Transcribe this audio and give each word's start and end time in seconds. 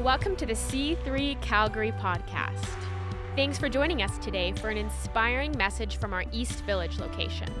Welcome 0.00 0.34
to 0.36 0.46
the 0.46 0.54
C3 0.54 1.42
Calgary 1.42 1.92
podcast. 1.92 2.64
Thanks 3.36 3.58
for 3.58 3.68
joining 3.68 4.02
us 4.02 4.16
today 4.16 4.52
for 4.52 4.70
an 4.70 4.78
inspiring 4.78 5.54
message 5.58 5.98
from 5.98 6.14
our 6.14 6.24
East 6.32 6.64
Village 6.64 6.98
location. 6.98 7.52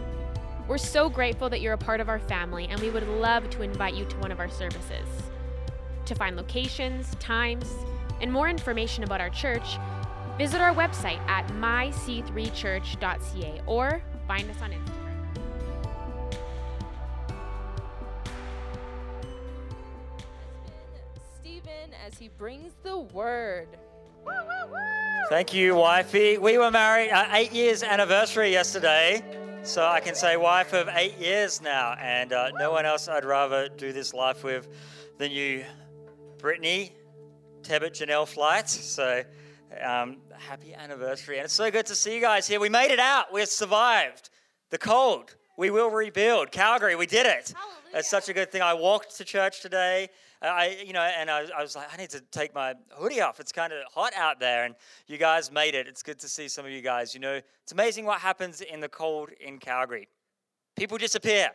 We're 0.66 0.78
so 0.78 1.10
grateful 1.10 1.50
that 1.50 1.60
you're 1.60 1.74
a 1.74 1.78
part 1.78 2.00
of 2.00 2.08
our 2.08 2.18
family, 2.18 2.66
and 2.70 2.80
we 2.80 2.88
would 2.88 3.06
love 3.06 3.50
to 3.50 3.60
invite 3.60 3.92
you 3.92 4.06
to 4.06 4.16
one 4.16 4.32
of 4.32 4.40
our 4.40 4.48
services. 4.48 5.06
To 6.06 6.14
find 6.14 6.34
locations, 6.34 7.14
times, 7.16 7.70
and 8.22 8.32
more 8.32 8.48
information 8.48 9.04
about 9.04 9.20
our 9.20 9.28
church, 9.28 9.76
visit 10.38 10.62
our 10.62 10.74
website 10.74 11.20
at 11.28 11.46
myc3church.ca 11.48 13.60
or 13.66 14.02
find 14.26 14.50
us 14.50 14.62
on 14.62 14.70
Instagram. 14.70 14.99
Word. 23.02 23.68
Thank 25.28 25.54
you, 25.54 25.74
wifey. 25.74 26.38
We 26.38 26.58
were 26.58 26.70
married 26.70 27.10
uh, 27.10 27.28
eight 27.32 27.52
years 27.52 27.82
anniversary 27.82 28.50
yesterday, 28.50 29.22
so 29.62 29.86
I 29.86 30.00
can 30.00 30.14
say 30.14 30.36
wife 30.36 30.72
of 30.72 30.88
eight 30.92 31.18
years 31.18 31.60
now, 31.60 31.94
and 32.00 32.32
uh, 32.32 32.50
no 32.58 32.72
one 32.72 32.84
else 32.84 33.08
I'd 33.08 33.24
rather 33.24 33.68
do 33.68 33.92
this 33.92 34.12
life 34.12 34.42
with 34.42 34.68
than 35.18 35.30
you, 35.30 35.64
Brittany, 36.38 36.92
Tebet, 37.62 37.92
Janelle 37.92 38.26
Flight. 38.26 38.68
So 38.68 39.22
um, 39.84 40.16
happy 40.36 40.74
anniversary, 40.74 41.38
and 41.38 41.44
it's 41.44 41.54
so 41.54 41.70
good 41.70 41.86
to 41.86 41.94
see 41.94 42.14
you 42.14 42.20
guys 42.20 42.46
here. 42.48 42.58
We 42.58 42.68
made 42.68 42.90
it 42.90 42.98
out. 42.98 43.32
We 43.32 43.44
survived 43.46 44.30
the 44.70 44.78
cold. 44.78 45.36
We 45.56 45.70
will 45.70 45.90
rebuild 45.90 46.50
Calgary. 46.50 46.96
We 46.96 47.06
did 47.06 47.26
it. 47.26 47.52
It's 47.94 48.08
such 48.08 48.28
a 48.28 48.32
good 48.32 48.50
thing. 48.50 48.62
I 48.62 48.74
walked 48.74 49.16
to 49.18 49.24
church 49.24 49.60
today. 49.60 50.08
I, 50.42 50.82
you 50.86 50.94
know, 50.94 51.02
and 51.02 51.30
I, 51.30 51.46
I 51.56 51.60
was 51.60 51.76
like, 51.76 51.92
I 51.92 51.96
need 51.98 52.10
to 52.10 52.20
take 52.30 52.54
my 52.54 52.74
hoodie 52.92 53.20
off. 53.20 53.40
It's 53.40 53.52
kind 53.52 53.72
of 53.72 53.82
hot 53.92 54.14
out 54.16 54.40
there, 54.40 54.64
and 54.64 54.74
you 55.06 55.18
guys 55.18 55.52
made 55.52 55.74
it. 55.74 55.86
It's 55.86 56.02
good 56.02 56.18
to 56.20 56.28
see 56.28 56.48
some 56.48 56.64
of 56.64 56.70
you 56.70 56.80
guys. 56.80 57.12
You 57.12 57.20
know, 57.20 57.40
it's 57.62 57.72
amazing 57.72 58.06
what 58.06 58.20
happens 58.20 58.62
in 58.62 58.80
the 58.80 58.88
cold 58.88 59.30
in 59.38 59.58
Calgary. 59.58 60.08
People 60.76 60.96
disappear. 60.96 61.50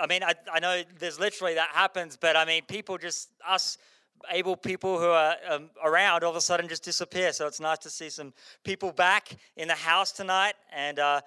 I 0.00 0.06
mean, 0.06 0.22
I, 0.22 0.32
I 0.50 0.58
know 0.58 0.82
there's 0.98 1.20
literally 1.20 1.54
that 1.54 1.68
happens, 1.74 2.16
but 2.16 2.34
I 2.34 2.46
mean, 2.46 2.62
people 2.66 2.96
just 2.96 3.28
us 3.46 3.76
able 4.30 4.56
people 4.56 4.98
who 4.98 5.06
are 5.06 5.36
um, 5.50 5.70
around 5.84 6.24
all 6.24 6.30
of 6.30 6.36
a 6.36 6.40
sudden 6.40 6.68
just 6.68 6.82
disappear. 6.82 7.32
So 7.32 7.46
it's 7.46 7.60
nice 7.60 7.78
to 7.78 7.90
see 7.90 8.08
some 8.08 8.32
people 8.64 8.92
back 8.92 9.36
in 9.56 9.68
the 9.68 9.74
house 9.74 10.12
tonight, 10.12 10.54
and 10.74 10.98
uh, 10.98 11.20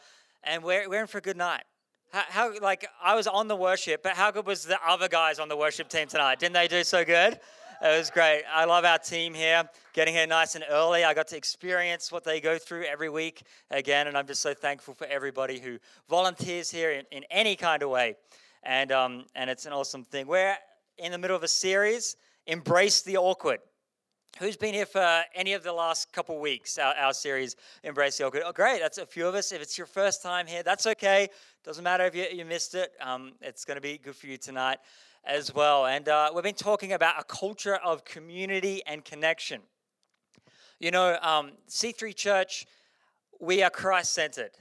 and 0.44 0.64
we're 0.64 0.90
we're 0.90 1.02
in 1.02 1.08
for 1.08 1.20
a 1.20 1.22
good 1.22 1.38
night. 1.38 1.64
How, 2.16 2.24
how, 2.30 2.60
like 2.62 2.88
I 3.04 3.14
was 3.14 3.28
on 3.28 3.50
the 3.50 3.58
worship, 3.58 4.02
but 4.02 4.14
how 4.14 4.32
good 4.32 4.48
was 4.48 4.64
the 4.64 4.80
other 4.88 5.10
guys 5.10 5.38
on 5.38 5.50
the 5.50 5.58
worship 5.58 5.90
team 5.90 6.08
tonight? 6.08 6.40
Didn't 6.40 6.54
they 6.54 6.70
do 6.70 6.82
so 6.86 7.04
good? 7.04 7.34
It 7.34 7.98
was 7.98 8.10
great. 8.10 8.44
I 8.50 8.64
love 8.64 8.86
our 8.86 8.98
team 9.00 9.34
here, 9.34 9.70
getting 9.92 10.14
here 10.14 10.26
nice 10.26 10.56
and 10.56 10.64
early. 10.70 11.04
I 11.04 11.14
got 11.14 11.28
to 11.28 11.36
experience 11.36 12.14
what 12.14 12.24
they 12.24 12.40
go 12.40 12.58
through 12.58 12.84
every 12.84 13.10
week 13.10 13.44
again, 13.70 14.08
and 14.08 14.18
I'm 14.18 14.28
just 14.28 14.42
so 14.42 14.54
thankful 14.54 14.94
for 14.94 15.06
everybody 15.08 15.60
who 15.60 15.78
volunteers 16.10 16.72
here 16.72 16.92
in, 16.92 17.04
in 17.12 17.26
any 17.30 17.58
kind 17.58 17.84
of 17.84 17.90
way. 17.90 18.16
And 18.64 18.94
um, 18.94 19.26
and 19.36 19.50
it's 19.50 19.66
an 19.66 19.74
awesome 19.74 20.06
thing. 20.06 20.26
We're 20.26 20.56
in 20.98 21.12
the 21.12 21.18
middle 21.18 21.36
of 21.36 21.44
a 21.44 21.50
series, 21.50 22.16
Embrace 22.48 23.02
the 23.02 23.18
Awkward. 23.18 23.60
Who's 24.40 24.58
been 24.58 24.74
here 24.74 24.86
for 24.86 25.24
any 25.34 25.54
of 25.54 25.64
the 25.64 25.72
last 25.72 26.12
couple 26.12 26.38
weeks, 26.42 26.78
our, 26.78 26.94
our 26.96 27.14
series, 27.14 27.56
Embrace 27.86 28.18
the 28.18 28.26
Awkward? 28.26 28.44
Oh, 28.46 28.52
great, 28.52 28.82
that's 28.82 28.98
a 28.98 29.06
few 29.06 29.26
of 29.28 29.34
us. 29.34 29.54
If 29.54 29.62
it's 29.62 29.78
your 29.78 29.88
first 29.88 30.22
time 30.22 30.46
here, 30.46 30.62
that's 30.62 30.86
okay. 30.88 31.30
Doesn't 31.64 31.86
matter 31.86 32.04
if 32.04 32.14
you, 32.14 32.26
you 32.30 32.44
missed 32.44 32.76
it. 32.76 32.92
Um, 33.00 33.32
it's 33.40 33.64
going 33.64 33.76
to 33.76 33.82
be 33.82 33.98
good 33.98 34.14
for 34.14 34.28
you 34.28 34.36
tonight 34.36 34.80
as 35.24 35.56
well. 35.56 35.86
And 35.86 36.10
uh, 36.10 36.32
we've 36.36 36.44
been 36.44 36.54
talking 36.54 36.92
about 36.92 37.18
a 37.18 37.24
culture 37.24 37.76
of 37.78 38.04
community 38.04 38.82
and 38.86 39.06
connection. 39.06 39.62
You 40.82 40.92
know, 40.92 41.18
um, 41.22 41.54
C3 41.70 42.14
Church, 42.14 42.66
we 43.40 43.64
are 43.64 43.70
Christ 43.70 44.14
centered. 44.14 44.52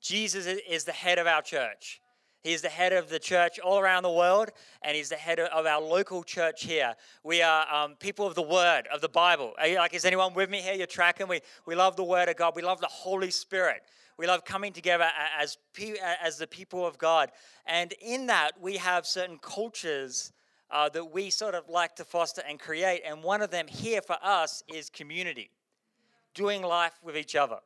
Jesus 0.00 0.48
is 0.68 0.82
the 0.82 0.90
head 0.90 1.20
of 1.20 1.28
our 1.28 1.42
church. 1.42 2.00
He's 2.46 2.62
the 2.62 2.68
head 2.68 2.92
of 2.92 3.08
the 3.08 3.18
church 3.18 3.58
all 3.58 3.80
around 3.80 4.04
the 4.04 4.12
world, 4.12 4.50
and 4.82 4.96
he's 4.96 5.08
the 5.08 5.16
head 5.16 5.40
of 5.40 5.66
our 5.66 5.82
local 5.82 6.22
church 6.22 6.62
here. 6.62 6.94
We 7.24 7.42
are 7.42 7.66
um, 7.74 7.96
people 7.96 8.24
of 8.24 8.36
the 8.36 8.42
Word, 8.42 8.86
of 8.94 9.00
the 9.00 9.08
Bible. 9.08 9.52
You, 9.66 9.78
like, 9.78 9.94
is 9.94 10.04
anyone 10.04 10.32
with 10.32 10.48
me 10.48 10.60
here? 10.60 10.74
You're 10.74 10.86
tracking. 10.86 11.26
We, 11.26 11.40
we 11.66 11.74
love 11.74 11.96
the 11.96 12.04
Word 12.04 12.28
of 12.28 12.36
God. 12.36 12.54
We 12.54 12.62
love 12.62 12.80
the 12.80 12.86
Holy 12.86 13.32
Spirit. 13.32 13.82
We 14.16 14.28
love 14.28 14.44
coming 14.44 14.72
together 14.72 15.08
as, 15.36 15.58
as 16.22 16.38
the 16.38 16.46
people 16.46 16.86
of 16.86 16.98
God. 16.98 17.32
And 17.66 17.92
in 18.00 18.28
that, 18.28 18.52
we 18.60 18.76
have 18.76 19.06
certain 19.06 19.38
cultures 19.38 20.32
uh, 20.70 20.88
that 20.90 21.12
we 21.12 21.30
sort 21.30 21.56
of 21.56 21.68
like 21.68 21.96
to 21.96 22.04
foster 22.04 22.42
and 22.48 22.60
create. 22.60 23.02
And 23.04 23.24
one 23.24 23.42
of 23.42 23.50
them 23.50 23.66
here 23.66 24.02
for 24.02 24.18
us 24.22 24.62
is 24.72 24.88
community, 24.88 25.50
doing 26.32 26.62
life 26.62 26.94
with 27.02 27.16
each 27.16 27.34
other. 27.34 27.58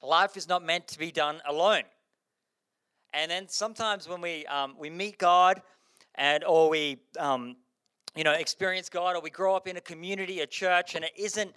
Life 0.00 0.36
is 0.36 0.48
not 0.48 0.64
meant 0.64 0.86
to 0.88 0.98
be 1.00 1.10
done 1.10 1.40
alone. 1.44 1.82
And 3.12 3.30
then 3.30 3.48
sometimes 3.48 4.08
when 4.08 4.20
we, 4.20 4.46
um, 4.46 4.74
we 4.78 4.90
meet 4.90 5.18
God 5.18 5.62
and 6.14 6.44
or 6.44 6.68
we 6.68 6.98
um, 7.18 7.56
you 8.16 8.24
know, 8.24 8.32
experience 8.32 8.88
God 8.88 9.14
or 9.14 9.20
we 9.20 9.30
grow 9.30 9.54
up 9.54 9.68
in 9.68 9.76
a 9.76 9.80
community, 9.80 10.40
a 10.40 10.46
church, 10.46 10.94
and 10.94 11.04
it 11.04 11.12
isn't, 11.16 11.54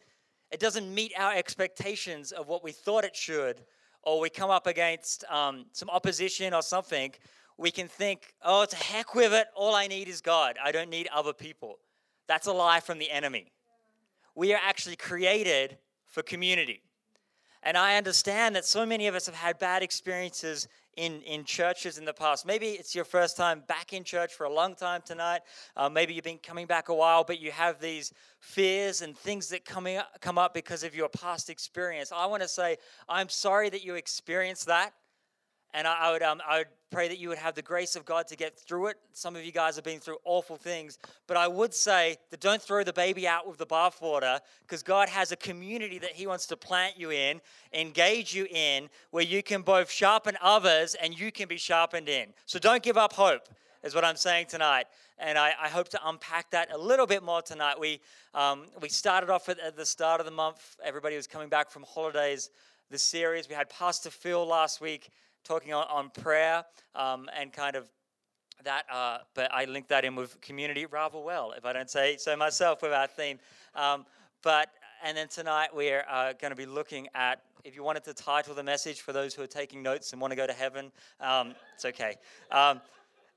it 0.51 0.59
doesn't 0.59 0.93
meet 0.93 1.13
our 1.17 1.33
expectations 1.33 2.31
of 2.31 2.47
what 2.47 2.63
we 2.63 2.73
thought 2.73 3.05
it 3.05 3.15
should, 3.15 3.61
or 4.03 4.19
we 4.19 4.29
come 4.29 4.49
up 4.49 4.67
against 4.67 5.23
um, 5.29 5.65
some 5.71 5.89
opposition 5.89 6.53
or 6.53 6.61
something, 6.61 7.13
we 7.57 7.71
can 7.71 7.87
think, 7.87 8.33
oh, 8.43 8.65
to 8.65 8.75
heck 8.75 9.15
with 9.15 9.33
it. 9.33 9.47
All 9.55 9.73
I 9.73 9.87
need 9.87 10.07
is 10.07 10.21
God. 10.21 10.57
I 10.63 10.71
don't 10.71 10.89
need 10.89 11.07
other 11.13 11.33
people. 11.33 11.79
That's 12.27 12.47
a 12.47 12.53
lie 12.53 12.79
from 12.79 12.99
the 12.99 13.09
enemy. 13.09 13.51
We 14.35 14.53
are 14.53 14.59
actually 14.63 14.95
created 14.95 15.77
for 16.07 16.23
community. 16.23 16.83
And 17.63 17.77
I 17.77 17.97
understand 17.97 18.55
that 18.55 18.65
so 18.65 18.85
many 18.85 19.07
of 19.07 19.15
us 19.15 19.25
have 19.25 19.35
had 19.35 19.59
bad 19.59 19.83
experiences 19.83 20.67
in, 20.97 21.21
in 21.21 21.43
churches 21.43 21.97
in 21.97 22.05
the 22.05 22.13
past. 22.13 22.45
Maybe 22.45 22.71
it's 22.71 22.93
your 22.93 23.05
first 23.05 23.37
time 23.37 23.63
back 23.67 23.93
in 23.93 24.03
church 24.03 24.33
for 24.33 24.45
a 24.45 24.51
long 24.51 24.75
time 24.75 25.01
tonight. 25.05 25.41
Uh, 25.77 25.89
maybe 25.89 26.13
you've 26.13 26.23
been 26.23 26.39
coming 26.39 26.65
back 26.65 26.89
a 26.89 26.93
while, 26.93 27.23
but 27.23 27.39
you 27.39 27.51
have 27.51 27.79
these 27.79 28.13
fears 28.39 29.01
and 29.01 29.17
things 29.17 29.49
that 29.49 29.65
coming 29.65 29.97
up, 29.97 30.09
come 30.21 30.37
up 30.37 30.53
because 30.53 30.83
of 30.83 30.95
your 30.95 31.09
past 31.09 31.49
experience. 31.49 32.11
I 32.11 32.25
want 32.25 32.41
to 32.41 32.49
say, 32.49 32.77
I'm 33.07 33.29
sorry 33.29 33.69
that 33.69 33.83
you 33.83 33.95
experienced 33.95 34.65
that. 34.65 34.93
And 35.73 35.87
I, 35.87 35.95
I 35.99 36.11
would, 36.11 36.23
um, 36.23 36.41
I 36.47 36.57
would 36.59 36.67
pray 36.89 37.07
that 37.07 37.19
you 37.19 37.29
would 37.29 37.37
have 37.37 37.55
the 37.55 37.61
grace 37.61 37.95
of 37.95 38.05
God 38.05 38.27
to 38.27 38.35
get 38.35 38.57
through 38.57 38.87
it. 38.87 38.97
Some 39.13 39.35
of 39.35 39.45
you 39.45 39.51
guys 39.51 39.75
have 39.75 39.83
been 39.83 39.99
through 39.99 40.17
awful 40.25 40.57
things, 40.57 40.97
but 41.27 41.37
I 41.37 41.47
would 41.47 41.73
say 41.73 42.17
that 42.31 42.39
don't 42.39 42.61
throw 42.61 42.83
the 42.83 42.93
baby 42.93 43.27
out 43.27 43.47
with 43.47 43.57
the 43.57 43.65
bathwater 43.65 44.39
because 44.61 44.81
God 44.81 45.09
has 45.09 45.31
a 45.31 45.35
community 45.35 45.99
that 45.99 46.11
He 46.11 46.25
wants 46.25 46.47
to 46.47 46.57
plant 46.57 46.99
you 46.99 47.11
in, 47.11 47.41
engage 47.73 48.33
you 48.33 48.47
in, 48.49 48.89
where 49.11 49.23
you 49.23 49.43
can 49.43 49.61
both 49.61 49.91
sharpen 49.91 50.35
others 50.41 50.95
and 50.95 51.17
you 51.17 51.31
can 51.31 51.47
be 51.47 51.57
sharpened 51.57 52.09
in. 52.09 52.29
So 52.45 52.57
don't 52.57 52.81
give 52.81 52.97
up 52.97 53.13
hope, 53.13 53.47
is 53.83 53.93
what 53.93 54.03
I'm 54.03 54.17
saying 54.17 54.47
tonight. 54.47 54.85
And 55.19 55.37
I, 55.37 55.53
I 55.61 55.67
hope 55.67 55.89
to 55.89 55.99
unpack 56.05 56.49
that 56.51 56.73
a 56.73 56.77
little 56.77 57.05
bit 57.05 57.23
more 57.23 57.41
tonight. 57.41 57.79
We, 57.79 57.99
um, 58.33 58.63
we 58.81 58.89
started 58.89 59.29
off 59.29 59.49
at, 59.49 59.59
at 59.59 59.75
the 59.75 59.85
start 59.85 60.21
of 60.21 60.25
the 60.25 60.31
month, 60.31 60.77
everybody 60.83 61.15
was 61.15 61.27
coming 61.27 61.49
back 61.49 61.69
from 61.69 61.83
holidays. 61.83 62.49
The 62.89 62.97
series, 62.97 63.47
we 63.47 63.53
had 63.53 63.69
Pastor 63.69 64.09
Phil 64.09 64.43
last 64.47 64.81
week 64.81 65.11
talking 65.43 65.73
on, 65.73 65.85
on 65.89 66.09
prayer 66.09 66.63
um, 66.95 67.29
and 67.37 67.51
kind 67.51 67.75
of 67.75 67.89
that, 68.63 68.83
uh, 68.91 69.19
but 69.35 69.53
I 69.53 69.65
link 69.65 69.87
that 69.87 70.03
in 70.03 70.15
with 70.15 70.39
community 70.41 70.85
rather 70.85 71.19
well, 71.19 71.53
if 71.57 71.65
I 71.65 71.73
don't 71.73 71.89
say 71.89 72.17
so 72.17 72.35
myself, 72.35 72.81
with 72.81 72.91
our 72.91 73.07
theme. 73.07 73.39
Um, 73.75 74.05
but 74.43 74.69
and 75.03 75.15
then 75.17 75.27
tonight 75.27 75.69
we're 75.73 76.03
uh, 76.09 76.33
going 76.33 76.51
to 76.51 76.57
be 76.57 76.65
looking 76.65 77.07
at. 77.15 77.41
If 77.63 77.75
you 77.75 77.83
wanted 77.83 78.05
to 78.05 78.13
title 78.13 78.55
the 78.55 78.63
message 78.63 79.01
for 79.01 79.11
those 79.11 79.33
who 79.33 79.41
are 79.41 79.47
taking 79.47 79.83
notes 79.83 80.11
and 80.13 80.21
want 80.21 80.31
to 80.31 80.35
go 80.35 80.47
to 80.47 80.53
heaven, 80.53 80.91
um, 81.19 81.53
it's 81.75 81.85
okay. 81.85 82.15
Um, 82.51 82.81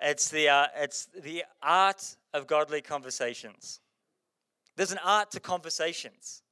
it's 0.00 0.28
the 0.28 0.48
uh, 0.48 0.66
it's 0.76 1.06
the 1.22 1.44
art 1.62 2.16
of 2.34 2.46
godly 2.46 2.80
conversations. 2.80 3.80
There's 4.76 4.92
an 4.92 5.00
art 5.04 5.30
to 5.32 5.40
conversations. 5.40 6.42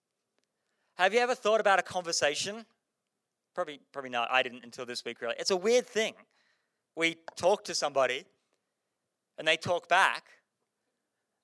Have 0.94 1.14
you 1.14 1.20
ever 1.20 1.34
thought 1.34 1.60
about 1.60 1.78
a 1.78 1.82
conversation? 1.82 2.66
Probably, 3.54 3.80
probably 3.92 4.10
not. 4.10 4.28
I 4.30 4.42
didn't 4.42 4.64
until 4.64 4.86
this 4.86 5.04
week, 5.04 5.20
really. 5.20 5.34
It's 5.38 5.50
a 5.50 5.56
weird 5.56 5.86
thing. 5.86 6.14
We 6.96 7.16
talk 7.36 7.64
to 7.64 7.74
somebody 7.74 8.24
and 9.38 9.46
they 9.46 9.56
talk 9.56 9.88
back. 9.88 10.24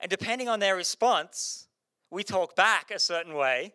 And 0.01 0.11
depending 0.11 0.49
on 0.49 0.61
their 0.61 0.77
response, 0.77 1.69
we 2.11 2.23
talk 2.23 2.55
back 2.55 2.91
a 2.91 2.99
certain 2.99 3.35
way. 3.35 3.75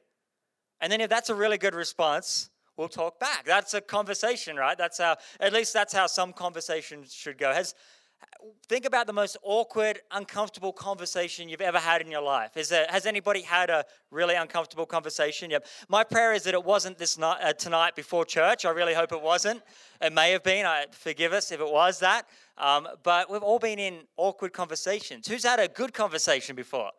And 0.79 0.91
then 0.91 1.01
if 1.01 1.09
that's 1.09 1.29
a 1.29 1.35
really 1.35 1.57
good 1.57 1.75
response, 1.75 2.49
we'll 2.77 2.89
talk 2.89 3.19
back. 3.19 3.45
That's 3.45 3.73
a 3.73 3.81
conversation, 3.81 4.55
right? 4.55 4.77
That's 4.77 4.97
how, 4.97 5.17
at 5.39 5.53
least 5.53 5.73
that's 5.73 5.93
how 5.93 6.07
some 6.07 6.33
conversations 6.33 7.13
should 7.13 7.37
go. 7.37 7.53
Has, 7.53 7.75
think 8.67 8.85
about 8.85 9.07
the 9.07 9.13
most 9.13 9.37
awkward, 9.43 9.99
uncomfortable 10.11 10.73
conversation 10.73 11.49
you've 11.49 11.61
ever 11.61 11.77
had 11.77 12.01
in 12.01 12.09
your 12.09 12.21
life. 12.21 12.53
There, 12.53 12.85
has 12.89 13.05
anybody 13.05 13.41
had 13.41 13.69
a 13.69 13.85
really 14.09 14.35
uncomfortable 14.35 14.85
conversation? 14.85 15.51
Yep. 15.51 15.65
My 15.89 16.03
prayer 16.03 16.33
is 16.33 16.43
that 16.43 16.53
it 16.53 16.63
wasn't 16.63 16.97
this 16.97 17.17
night, 17.17 17.39
uh, 17.41 17.53
tonight 17.53 17.95
before 17.95 18.25
church. 18.25 18.65
I 18.65 18.69
really 18.71 18.93
hope 18.93 19.11
it 19.11 19.21
wasn't. 19.21 19.61
It 20.01 20.13
may 20.13 20.31
have 20.31 20.43
been. 20.43 20.65
I 20.65 20.85
forgive 20.91 21.33
us 21.33 21.51
if 21.51 21.59
it 21.59 21.71
was 21.71 21.99
that. 21.99 22.27
Um, 22.57 22.87
but 23.03 23.29
we've 23.29 23.43
all 23.43 23.59
been 23.59 23.79
in 23.79 24.01
awkward 24.17 24.53
conversations. 24.53 25.27
Who's 25.27 25.43
had 25.43 25.59
a 25.59 25.67
good 25.67 25.93
conversation 25.93 26.55
before? 26.55 26.91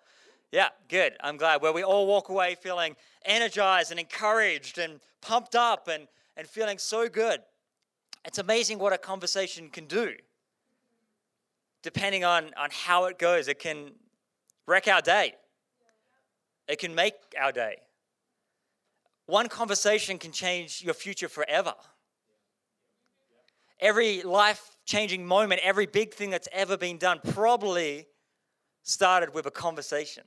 Yeah, 0.50 0.68
good. 0.88 1.14
I'm 1.20 1.36
glad. 1.38 1.62
Where 1.62 1.72
we 1.72 1.82
all 1.82 2.06
walk 2.06 2.28
away 2.28 2.56
feeling 2.60 2.94
energized 3.24 3.90
and 3.90 3.98
encouraged 3.98 4.78
and 4.78 5.00
pumped 5.22 5.54
up 5.54 5.88
and, 5.88 6.08
and 6.36 6.46
feeling 6.46 6.78
so 6.78 7.08
good. 7.08 7.40
It's 8.24 8.38
amazing 8.38 8.78
what 8.78 8.92
a 8.92 8.98
conversation 8.98 9.68
can 9.70 9.86
do. 9.86 10.14
Depending 11.82 12.24
on, 12.24 12.50
on 12.56 12.68
how 12.70 13.04
it 13.06 13.18
goes, 13.18 13.48
it 13.48 13.58
can 13.58 13.92
wreck 14.66 14.86
our 14.88 15.00
day, 15.00 15.34
it 16.68 16.78
can 16.78 16.94
make 16.94 17.14
our 17.40 17.52
day. 17.52 17.76
One 19.26 19.48
conversation 19.48 20.18
can 20.18 20.32
change 20.32 20.82
your 20.82 20.94
future 20.94 21.28
forever. 21.28 21.74
Every 23.80 24.22
life 24.22 24.76
changing 24.84 25.26
moment, 25.26 25.60
every 25.64 25.86
big 25.86 26.14
thing 26.14 26.30
that's 26.30 26.48
ever 26.52 26.76
been 26.76 26.98
done 26.98 27.20
probably 27.32 28.06
started 28.82 29.34
with 29.34 29.46
a 29.46 29.50
conversation, 29.50 30.24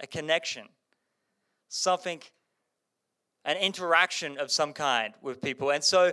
a 0.00 0.06
connection, 0.06 0.66
something, 1.68 2.22
an 3.44 3.56
interaction 3.56 4.38
of 4.38 4.50
some 4.50 4.72
kind 4.72 5.14
with 5.20 5.42
people. 5.42 5.70
And 5.70 5.82
so 5.82 6.12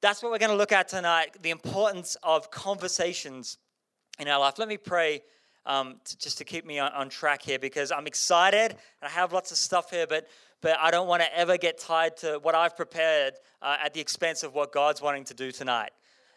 that's 0.00 0.22
what 0.22 0.30
we're 0.32 0.38
going 0.38 0.50
to 0.50 0.56
look 0.56 0.72
at 0.72 0.88
tonight 0.88 1.36
the 1.42 1.50
importance 1.50 2.16
of 2.22 2.50
conversations 2.50 3.58
in 4.18 4.28
our 4.28 4.40
life. 4.40 4.58
Let 4.58 4.68
me 4.68 4.76
pray 4.76 5.22
um, 5.66 6.00
to, 6.04 6.18
just 6.18 6.38
to 6.38 6.44
keep 6.44 6.64
me 6.66 6.78
on, 6.78 6.92
on 6.92 7.08
track 7.08 7.42
here 7.42 7.58
because 7.58 7.92
I'm 7.92 8.06
excited 8.06 8.70
and 8.70 8.78
I 9.02 9.08
have 9.08 9.32
lots 9.32 9.50
of 9.50 9.56
stuff 9.56 9.90
here, 9.90 10.06
but 10.06 10.26
but 10.62 10.78
I 10.80 10.92
don't 10.92 11.08
want 11.08 11.22
to 11.22 11.36
ever 11.36 11.58
get 11.58 11.78
tied 11.78 12.16
to 12.18 12.38
what 12.40 12.54
I've 12.54 12.76
prepared 12.76 13.34
uh, 13.60 13.76
at 13.84 13.92
the 13.92 14.00
expense 14.00 14.44
of 14.44 14.54
what 14.54 14.72
God's 14.72 15.02
wanting 15.02 15.24
to 15.24 15.34
do 15.34 15.50
tonight. 15.50 15.90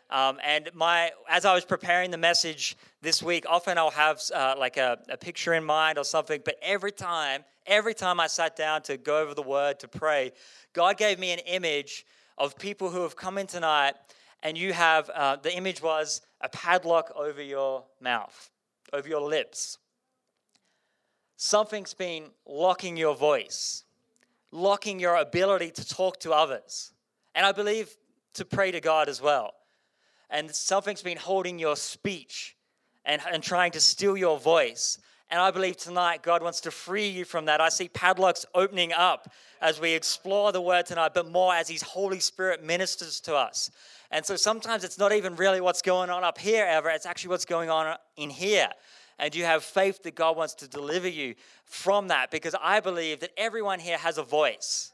Um, 0.10 0.40
and 0.44 0.70
my, 0.74 1.12
as 1.30 1.46
I 1.46 1.54
was 1.54 1.64
preparing 1.64 2.12
the 2.12 2.18
message 2.18 2.76
this 3.02 3.24
week, 3.24 3.46
often 3.48 3.78
I'll 3.78 3.92
have 3.92 4.22
uh, 4.34 4.56
like 4.58 4.78
a, 4.78 4.98
a 5.10 5.18
picture 5.18 5.54
in 5.54 5.64
mind 5.64 5.98
or 5.98 6.04
something. 6.04 6.42
But 6.44 6.58
every 6.62 6.92
time, 6.92 7.44
every 7.66 7.94
time 7.94 8.20
I 8.20 8.28
sat 8.28 8.56
down 8.56 8.82
to 8.84 8.98
go 8.98 9.20
over 9.20 9.34
the 9.34 9.44
word 9.44 9.80
to 9.80 9.88
pray, 9.88 10.32
God 10.74 10.98
gave 10.98 11.20
me 11.20 11.32
an 11.32 11.40
image 11.40 12.06
of 12.38 12.58
people 12.58 12.90
who 12.90 13.02
have 13.02 13.16
come 13.16 13.38
in 13.38 13.48
tonight, 13.48 13.94
and 14.46 14.58
you 14.58 14.72
have 14.72 15.10
uh, 15.10 15.36
the 15.36 15.54
image 15.54 15.82
was 15.82 16.22
a 16.40 16.48
padlock 16.48 17.12
over 17.16 17.42
your 17.42 17.84
mouth, 18.00 18.50
over 18.94 19.10
your 19.10 19.22
lips. 19.22 19.78
Something's 21.36 21.94
been 21.94 22.26
locking 22.46 22.96
your 22.96 23.16
voice 23.16 23.86
locking 24.56 25.00
your 25.00 25.18
ability 25.18 25.70
to 25.72 25.88
talk 25.88 26.20
to 26.22 26.32
others. 26.32 26.92
And 27.36 27.46
I 27.46 27.52
believe 27.52 27.96
to 28.36 28.46
pray 28.46 28.72
to 28.72 28.80
God 28.80 29.10
as 29.10 29.22
well. 29.22 29.54
And 30.30 30.50
something's 30.50 31.04
been 31.04 31.18
holding 31.18 31.60
your 31.60 31.76
speech 31.76 32.56
and, 33.04 33.22
and 33.32 33.44
trying 33.44 33.72
to 33.74 33.80
steal 33.80 34.18
your 34.18 34.40
voice. 34.40 34.98
And 35.30 35.40
I 35.40 35.52
believe 35.52 35.78
tonight 35.78 36.24
God 36.24 36.42
wants 36.42 36.62
to 36.62 36.72
free 36.72 37.08
you 37.08 37.26
from 37.26 37.46
that. 37.46 37.62
I 37.62 37.70
see 37.70 37.90
padlocks 37.90 38.46
opening 38.56 38.94
up 38.94 39.32
as 39.62 39.80
we 39.80 39.92
explore 39.94 40.52
the 40.52 40.62
word 40.62 40.86
tonight, 40.86 41.14
but 41.14 41.30
more 41.30 41.54
as 41.54 41.68
His 41.68 41.82
Holy 41.82 42.20
Spirit 42.20 42.64
ministers 42.64 43.20
to 43.22 43.36
us. 43.36 43.72
And 44.16 44.26
so 44.26 44.38
sometimes 44.38 44.86
it's 44.86 44.98
not 44.98 45.12
even 45.12 45.36
really 45.36 45.60
what's 45.60 45.82
going 45.82 46.10
on 46.10 46.24
up 46.24 46.38
here 46.38 46.66
ever, 46.66 46.90
it's 46.90 47.06
actually 47.06 47.32
what's 47.32 47.44
going 47.44 47.70
on 47.70 47.98
in 48.16 48.30
here 48.30 48.70
and 49.20 49.34
you 49.34 49.44
have 49.44 49.64
faith 49.64 50.04
that 50.04 50.16
God 50.16 50.36
wants 50.38 50.54
to 50.56 50.68
deliver 50.68 51.08
you 51.08 51.36
from 51.66 52.10
that 52.10 52.32
because 52.32 52.56
I 52.62 52.80
believe 52.80 53.20
that 53.22 53.32
everyone 53.38 53.80
here 53.80 53.98
has 53.98 54.18
a 54.18 54.24
voice. 54.24 54.94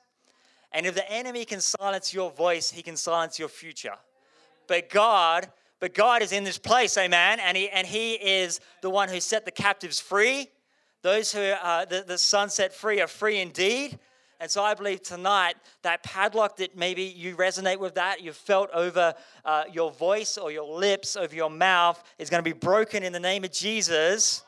And 0.72 0.86
if 0.86 0.96
the 0.96 1.10
enemy 1.12 1.46
can 1.46 1.60
silence 1.60 2.14
your 2.14 2.32
voice, 2.32 2.72
he 2.72 2.82
can 2.82 2.96
silence 2.96 3.38
your 3.38 3.50
future. 3.50 3.96
But 4.68 4.90
God, 4.90 5.52
but 5.80 5.94
God 5.94 6.22
is 6.22 6.32
in 6.32 6.44
this 6.44 6.58
place, 6.58 6.98
amen. 6.98 7.40
And 7.40 7.58
he 7.58 7.70
and 7.70 7.86
he 7.86 8.14
is 8.14 8.60
the 8.82 8.90
one 8.90 9.10
who 9.10 9.20
set 9.20 9.46
the 9.46 9.52
captives 9.52 10.00
free. 10.00 10.50
Those 11.02 11.32
who 11.32 11.42
uh, 11.42 11.86
the, 11.86 12.06
the 12.08 12.18
Son 12.18 12.50
set 12.50 12.74
free 12.74 13.02
are 13.02 13.08
free 13.08 13.40
indeed. 13.40 14.00
And 14.42 14.50
so 14.50 14.64
I 14.64 14.74
believe 14.74 15.04
tonight 15.04 15.54
that 15.84 16.02
padlock 16.02 16.58
that 16.58 16.76
maybe 16.76 17.04
you 17.04 17.36
resonate 17.36 17.78
with 17.78 17.94
that, 17.94 18.22
you've 18.22 18.36
felt 18.36 18.72
over 18.72 19.14
uh, 19.46 19.66
your 19.72 19.92
voice 19.92 20.36
or 20.36 20.52
your 20.52 20.80
lips, 20.80 21.16
over 21.16 21.36
your 21.36 21.52
mouth, 21.52 22.04
is 22.18 22.32
going 22.32 22.44
to 22.44 22.50
be 22.50 22.58
broken 22.58 23.04
in 23.04 23.14
the 23.14 23.20
name 23.20 23.44
of 23.44 23.52
Jesus. 23.52 24.42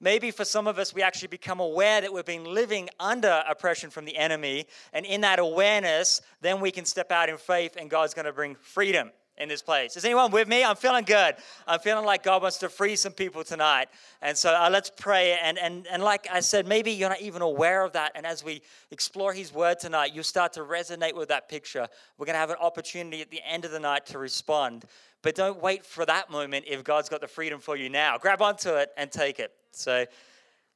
Maybe 0.00 0.32
for 0.32 0.44
some 0.44 0.66
of 0.66 0.76
us, 0.80 0.92
we 0.92 1.02
actually 1.02 1.28
become 1.28 1.60
aware 1.60 2.00
that 2.00 2.12
we've 2.12 2.24
been 2.24 2.52
living 2.52 2.88
under 2.98 3.44
oppression 3.48 3.90
from 3.90 4.04
the 4.04 4.16
enemy. 4.16 4.66
And 4.92 5.06
in 5.06 5.20
that 5.20 5.38
awareness, 5.38 6.20
then 6.40 6.60
we 6.60 6.72
can 6.72 6.84
step 6.84 7.12
out 7.12 7.28
in 7.28 7.38
faith 7.38 7.76
and 7.78 7.88
God's 7.88 8.14
going 8.14 8.26
to 8.26 8.32
bring 8.32 8.56
freedom 8.56 9.12
in 9.40 9.48
this 9.48 9.62
place. 9.62 9.96
Is 9.96 10.04
anyone 10.04 10.30
with 10.30 10.48
me? 10.48 10.64
I'm 10.64 10.76
feeling 10.76 11.04
good. 11.04 11.36
I'm 11.66 11.80
feeling 11.80 12.04
like 12.04 12.22
God 12.22 12.42
wants 12.42 12.58
to 12.58 12.68
free 12.68 12.96
some 12.96 13.12
people 13.12 13.44
tonight. 13.44 13.88
And 14.22 14.36
so 14.36 14.50
uh, 14.50 14.68
let's 14.70 14.90
pray. 14.90 15.38
And, 15.42 15.58
and, 15.58 15.86
and 15.90 16.02
like 16.02 16.28
I 16.30 16.40
said, 16.40 16.66
maybe 16.66 16.92
you're 16.92 17.08
not 17.08 17.20
even 17.20 17.42
aware 17.42 17.84
of 17.84 17.92
that. 17.92 18.12
And 18.14 18.26
as 18.26 18.44
we 18.44 18.62
explore 18.90 19.32
His 19.32 19.52
Word 19.52 19.78
tonight, 19.78 20.14
you'll 20.14 20.24
start 20.24 20.52
to 20.54 20.60
resonate 20.60 21.14
with 21.14 21.28
that 21.28 21.48
picture. 21.48 21.86
We're 22.18 22.26
going 22.26 22.34
to 22.34 22.40
have 22.40 22.50
an 22.50 22.56
opportunity 22.60 23.22
at 23.22 23.30
the 23.30 23.40
end 23.46 23.64
of 23.64 23.70
the 23.70 23.80
night 23.80 24.06
to 24.06 24.18
respond. 24.18 24.84
But 25.22 25.34
don't 25.34 25.60
wait 25.60 25.84
for 25.84 26.06
that 26.06 26.30
moment 26.30 26.66
if 26.68 26.84
God's 26.84 27.08
got 27.08 27.20
the 27.20 27.28
freedom 27.28 27.60
for 27.60 27.76
you 27.76 27.88
now. 27.88 28.18
Grab 28.18 28.40
onto 28.40 28.70
it 28.70 28.90
and 28.96 29.10
take 29.10 29.40
it. 29.40 29.52
So, 29.72 30.06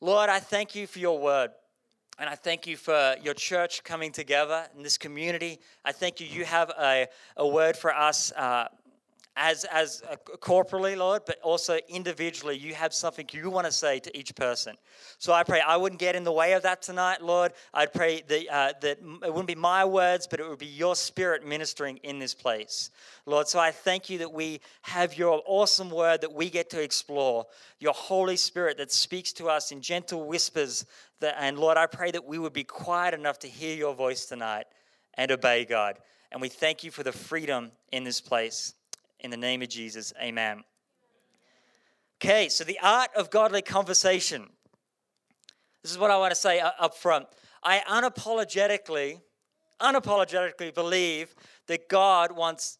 Lord, 0.01 0.29
I 0.29 0.41
thank 0.41 0.75
you 0.75 0.87
for 0.87 0.99
your 0.99 1.19
Word. 1.19 1.51
And 2.23 2.31
I 2.31 2.37
thank 2.37 2.69
you 2.69 2.77
for 2.77 3.17
your 3.21 3.35
church 3.35 3.83
coming 3.83 4.13
together 4.13 4.69
in 4.77 4.85
this 4.85 4.97
community. 4.97 5.59
I 5.85 5.91
thank 5.91 6.21
you. 6.21 6.27
You 6.29 6.45
have 6.45 6.71
a, 6.71 7.09
a 7.37 7.49
word 7.49 7.77
for 7.77 7.93
us 7.93 8.31
uh, 8.37 8.69
as, 9.37 9.65
as 9.65 10.03
uh, 10.11 10.17
corporally, 10.17 10.95
Lord, 10.95 11.23
but 11.27 11.41
also 11.43 11.79
individually. 11.89 12.57
You 12.57 12.75
have 12.75 12.93
something 12.93 13.27
you 13.33 13.49
want 13.49 13.67
to 13.67 13.73
say 13.73 13.99
to 14.01 14.17
each 14.17 14.35
person. 14.35 14.77
So 15.19 15.33
I 15.33 15.43
pray 15.43 15.61
I 15.61 15.77
wouldn't 15.77 16.01
get 16.01 16.15
in 16.15 16.25
the 16.25 16.33
way 16.33 16.53
of 16.53 16.63
that 16.65 16.83
tonight, 16.83 17.23
Lord. 17.23 17.53
I'd 17.73 17.93
pray 17.93 18.23
that, 18.29 18.55
uh, 18.55 18.73
that 18.83 18.99
it 18.99 19.31
wouldn't 19.31 19.47
be 19.47 19.55
my 19.55 19.85
words, 19.85 20.27
but 20.27 20.39
it 20.39 20.49
would 20.49 20.59
be 20.59 20.67
your 20.67 20.95
spirit 20.95 21.47
ministering 21.47 21.97
in 21.99 22.19
this 22.19 22.35
place. 22.35 22.91
Lord, 23.25 23.49
so 23.49 23.59
I 23.59 23.71
thank 23.71 24.11
you 24.11 24.19
that 24.19 24.33
we 24.33 24.61
have 24.83 25.17
your 25.17 25.43
awesome 25.47 25.91
word 25.91 26.21
that 26.21 26.33
we 26.33 26.51
get 26.51 26.69
to 26.71 26.83
explore, 26.83 27.47
your 27.81 27.95
Holy 27.95 28.37
Spirit 28.37 28.77
that 28.79 28.93
speaks 28.93 29.33
to 29.35 29.47
us 29.47 29.73
in 29.73 29.81
gentle 29.81 30.27
whispers 30.27 30.85
that, 31.21 31.37
and 31.39 31.59
Lord, 31.59 31.79
I 31.79 31.87
pray 31.87 32.11
that 32.11 32.27
we 32.27 32.39
would 32.39 32.53
be 32.53 32.65
quiet 32.65 33.15
enough 33.15 33.39
to 33.41 33.49
hear 33.49 33.75
your 33.75 33.95
voice 33.95 34.27
tonight 34.27 34.67
and 35.15 35.31
obey 35.33 35.65
God. 35.65 35.99
And 36.31 36.41
we 36.41 36.49
thank 36.49 36.85
you 36.85 36.91
for 36.91 37.03
the 37.03 37.13
freedom 37.13 37.73
in 37.93 38.05
this 38.05 38.21
place. 38.21 38.75
In 39.23 39.31
the 39.31 39.37
name 39.37 39.63
of 39.63 39.69
Jesus, 39.69 40.13
amen. 40.21 40.65
Okay, 42.21 42.49
so 42.49 42.65
the 42.65 42.79
art 42.83 43.11
of 43.17 43.31
godly 43.31 43.63
conversation. 43.63 44.49
This 45.83 45.93
is 45.93 45.99
what 45.99 46.11
I 46.11 46.19
want 46.19 46.33
to 46.33 46.41
say 46.41 46.59
up 46.61 46.97
front. 46.97 47.27
I 47.63 47.83
unapologetically, 47.89 49.21
unapologetically 49.81 50.75
believe 50.75 51.37
that 51.69 51.89
God 51.89 52.33
wants 52.33 52.79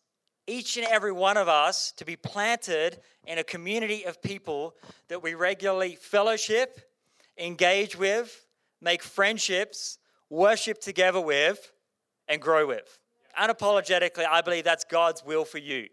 each 0.49 0.77
and 0.77 0.87
every 0.87 1.13
one 1.13 1.37
of 1.37 1.47
us 1.47 1.93
to 1.93 2.05
be 2.05 2.17
planted 2.17 2.99
in 3.25 3.39
a 3.39 3.45
community 3.45 4.05
of 4.05 4.21
people 4.21 4.75
that 5.07 5.23
we 5.23 5.35
regularly 5.35 5.95
fellowship 5.95 6.81
engage 7.39 7.97
with, 7.97 8.47
make 8.81 9.05
friendships, 9.05 9.99
worship 10.29 10.81
together 10.81 11.21
with, 11.21 11.71
and 12.27 12.43
grow 12.43 12.67
with. 12.67 12.99
Unapologetically, 13.41 14.27
I 14.29 14.41
believe 14.41 14.65
that's 14.65 14.85
God's 14.85 15.25
will 15.25 15.45
for 15.45 15.59
you. 15.59 15.87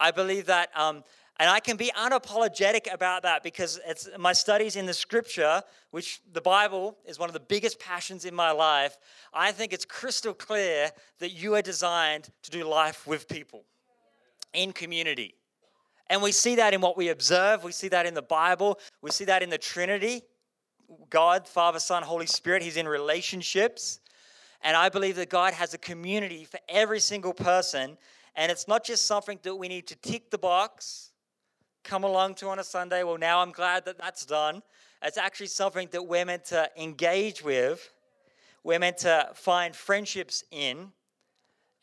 I 0.00 0.10
believe 0.10 0.46
that, 0.46 0.70
um, 0.74 1.04
and 1.38 1.48
I 1.50 1.60
can 1.60 1.76
be 1.76 1.92
unapologetic 1.96 2.92
about 2.92 3.22
that 3.22 3.42
because 3.42 3.78
it's 3.86 4.08
my 4.18 4.32
studies 4.32 4.76
in 4.76 4.86
the 4.86 4.94
scripture, 4.94 5.62
which 5.90 6.20
the 6.32 6.40
Bible 6.40 6.96
is 7.04 7.18
one 7.18 7.28
of 7.28 7.34
the 7.34 7.40
biggest 7.40 7.78
passions 7.78 8.24
in 8.24 8.34
my 8.34 8.50
life. 8.50 8.96
I 9.32 9.52
think 9.52 9.72
it's 9.74 9.84
crystal 9.84 10.32
clear 10.32 10.90
that 11.18 11.32
you 11.32 11.54
are 11.54 11.62
designed 11.62 12.30
to 12.42 12.50
do 12.50 12.64
life 12.64 13.06
with 13.06 13.28
people 13.28 13.64
in 14.54 14.72
community. 14.72 15.34
And 16.08 16.22
we 16.22 16.32
see 16.32 16.56
that 16.56 16.74
in 16.74 16.80
what 16.80 16.96
we 16.96 17.10
observe, 17.10 17.62
we 17.62 17.72
see 17.72 17.88
that 17.88 18.06
in 18.06 18.14
the 18.14 18.22
Bible, 18.22 18.80
we 19.02 19.10
see 19.10 19.26
that 19.26 19.42
in 19.42 19.50
the 19.50 19.58
Trinity. 19.58 20.22
God, 21.08 21.46
Father, 21.46 21.78
Son, 21.78 22.02
Holy 22.02 22.26
Spirit. 22.26 22.62
He's 22.62 22.76
in 22.76 22.88
relationships. 22.88 24.00
And 24.62 24.76
I 24.76 24.88
believe 24.88 25.16
that 25.16 25.30
God 25.30 25.54
has 25.54 25.72
a 25.72 25.78
community 25.78 26.44
for 26.44 26.58
every 26.68 27.00
single 27.00 27.32
person. 27.32 27.96
And 28.36 28.50
it's 28.50 28.68
not 28.68 28.84
just 28.84 29.06
something 29.06 29.38
that 29.42 29.54
we 29.54 29.68
need 29.68 29.86
to 29.88 29.96
tick 29.96 30.30
the 30.30 30.38
box, 30.38 31.10
come 31.84 32.04
along 32.04 32.34
to 32.36 32.48
on 32.48 32.58
a 32.58 32.64
Sunday. 32.64 33.02
Well, 33.02 33.18
now 33.18 33.40
I'm 33.40 33.52
glad 33.52 33.84
that 33.86 33.98
that's 33.98 34.24
done. 34.24 34.62
It's 35.02 35.18
actually 35.18 35.46
something 35.46 35.88
that 35.92 36.02
we're 36.02 36.24
meant 36.24 36.44
to 36.46 36.70
engage 36.76 37.42
with, 37.42 37.90
we're 38.62 38.78
meant 38.78 38.98
to 38.98 39.30
find 39.34 39.74
friendships 39.74 40.44
in, 40.50 40.92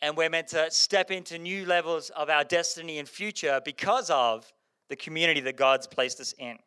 and 0.01 0.15
we're 0.15 0.29
meant 0.29 0.49
to 0.49 0.69
step 0.69 1.09
into 1.09 1.39
new 1.39 1.65
levels 1.65 2.11
of 2.11 2.29
our 2.29 2.43
destiny 2.43 2.99
and 2.99 3.09
future 3.09 3.59
because 3.65 4.11
of 4.11 4.51
the 4.89 4.95
community 4.95 5.39
that 5.41 5.57
God's 5.57 5.87
placed 5.87 6.19
us 6.19 6.33
in. 6.37 6.57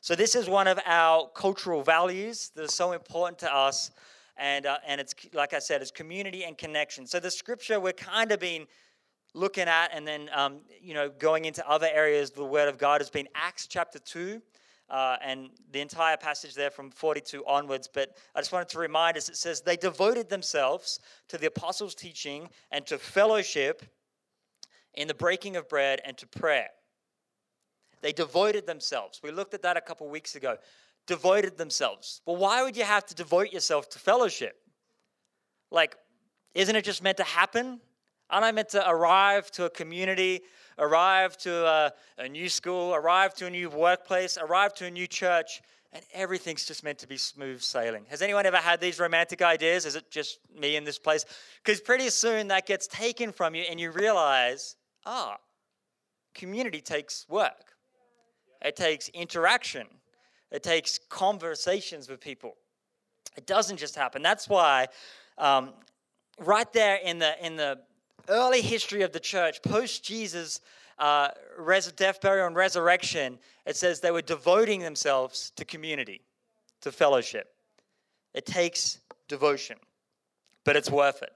So, 0.00 0.14
this 0.14 0.34
is 0.34 0.48
one 0.48 0.66
of 0.66 0.80
our 0.86 1.28
cultural 1.34 1.82
values 1.82 2.50
that 2.54 2.64
are 2.64 2.68
so 2.68 2.92
important 2.92 3.38
to 3.40 3.54
us. 3.54 3.90
And, 4.36 4.64
uh, 4.64 4.78
and 4.86 5.00
it's, 5.00 5.14
like 5.34 5.52
I 5.52 5.58
said, 5.58 5.82
it's 5.82 5.90
community 5.90 6.44
and 6.44 6.56
connection. 6.56 7.06
So, 7.06 7.20
the 7.20 7.30
scripture 7.30 7.78
we're 7.78 7.92
kind 7.92 8.32
of 8.32 8.40
been 8.40 8.66
looking 9.34 9.68
at 9.68 9.90
and 9.94 10.06
then, 10.06 10.28
um, 10.32 10.60
you 10.80 10.94
know, 10.94 11.08
going 11.08 11.44
into 11.44 11.68
other 11.68 11.88
areas, 11.92 12.30
the 12.30 12.44
Word 12.44 12.68
of 12.68 12.78
God 12.78 13.00
has 13.00 13.10
been 13.10 13.28
Acts 13.34 13.66
chapter 13.66 13.98
2. 13.98 14.40
uh, 14.90 15.16
and 15.22 15.50
the 15.70 15.80
entire 15.80 16.16
passage 16.16 16.54
there 16.54 16.70
from 16.70 16.90
42 16.90 17.44
onwards. 17.46 17.88
But 17.92 18.16
I 18.34 18.40
just 18.40 18.52
wanted 18.52 18.68
to 18.70 18.78
remind 18.78 19.16
us 19.16 19.28
it 19.28 19.36
says, 19.36 19.60
They 19.60 19.76
devoted 19.76 20.28
themselves 20.28 20.98
to 21.28 21.38
the 21.38 21.46
apostles' 21.46 21.94
teaching 21.94 22.48
and 22.72 22.84
to 22.86 22.98
fellowship 22.98 23.84
in 24.94 25.06
the 25.06 25.14
breaking 25.14 25.56
of 25.56 25.68
bread 25.68 26.00
and 26.04 26.16
to 26.18 26.26
prayer. 26.26 26.68
They 28.02 28.12
devoted 28.12 28.66
themselves. 28.66 29.20
We 29.22 29.30
looked 29.30 29.54
at 29.54 29.62
that 29.62 29.76
a 29.76 29.80
couple 29.80 30.08
weeks 30.08 30.34
ago. 30.34 30.56
Devoted 31.06 31.56
themselves. 31.56 32.20
Well, 32.26 32.36
why 32.36 32.62
would 32.62 32.76
you 32.76 32.84
have 32.84 33.06
to 33.06 33.14
devote 33.14 33.52
yourself 33.52 33.88
to 33.90 33.98
fellowship? 33.98 34.56
Like, 35.70 35.96
isn't 36.54 36.74
it 36.74 36.84
just 36.84 37.02
meant 37.02 37.18
to 37.18 37.24
happen? 37.24 37.80
Aren't 38.30 38.44
I 38.44 38.52
meant 38.52 38.68
to 38.70 38.88
arrive 38.88 39.50
to 39.52 39.64
a 39.64 39.70
community, 39.70 40.42
arrive 40.78 41.36
to 41.38 41.66
a, 41.66 41.92
a, 42.18 42.28
new 42.28 42.48
school, 42.48 42.94
arrive 42.94 43.34
to 43.34 43.46
a 43.46 43.50
new 43.50 43.68
workplace, 43.68 44.38
arrive 44.40 44.72
to 44.74 44.86
a 44.86 44.90
new 44.90 45.06
church, 45.06 45.62
and 45.92 46.04
everything's 46.14 46.64
just 46.64 46.84
meant 46.84 46.98
to 46.98 47.08
be 47.08 47.16
smooth 47.16 47.60
sailing? 47.60 48.04
Has 48.08 48.22
anyone 48.22 48.46
ever 48.46 48.58
had 48.58 48.80
these 48.80 49.00
romantic 49.00 49.42
ideas? 49.42 49.84
Is 49.84 49.96
it 49.96 50.10
just 50.10 50.38
me 50.56 50.76
in 50.76 50.84
this 50.84 50.98
place? 50.98 51.24
Because 51.64 51.80
pretty 51.80 52.08
soon 52.08 52.48
that 52.48 52.66
gets 52.66 52.86
taken 52.86 53.32
from 53.32 53.56
you, 53.56 53.64
and 53.68 53.80
you 53.80 53.90
realize, 53.90 54.76
ah, 55.04 55.36
community 56.34 56.80
takes 56.80 57.26
work, 57.28 57.74
it 58.62 58.76
takes 58.76 59.08
interaction, 59.08 59.88
it 60.52 60.62
takes 60.62 60.98
conversations 61.08 62.08
with 62.08 62.20
people. 62.20 62.54
It 63.36 63.46
doesn't 63.46 63.76
just 63.76 63.96
happen. 63.96 64.22
That's 64.22 64.48
why 64.48 64.86
um, 65.38 65.72
right 66.38 66.72
there 66.72 66.96
in 66.96 67.18
the 67.18 67.44
in 67.44 67.56
the 67.56 67.80
early 68.30 68.62
history 68.62 69.02
of 69.02 69.12
the 69.12 69.20
church, 69.20 69.60
post 69.62 70.04
Jesus' 70.04 70.60
uh, 70.98 71.28
res- 71.58 71.92
death, 71.92 72.20
burial, 72.20 72.46
and 72.46 72.56
resurrection, 72.56 73.38
it 73.66 73.76
says 73.76 74.00
they 74.00 74.10
were 74.10 74.22
devoting 74.22 74.80
themselves 74.80 75.52
to 75.56 75.64
community, 75.64 76.22
to 76.80 76.92
fellowship. 76.92 77.54
It 78.32 78.46
takes 78.46 79.00
devotion, 79.28 79.76
but 80.64 80.76
it's 80.76 80.90
worth 80.90 81.22
it. 81.22 81.32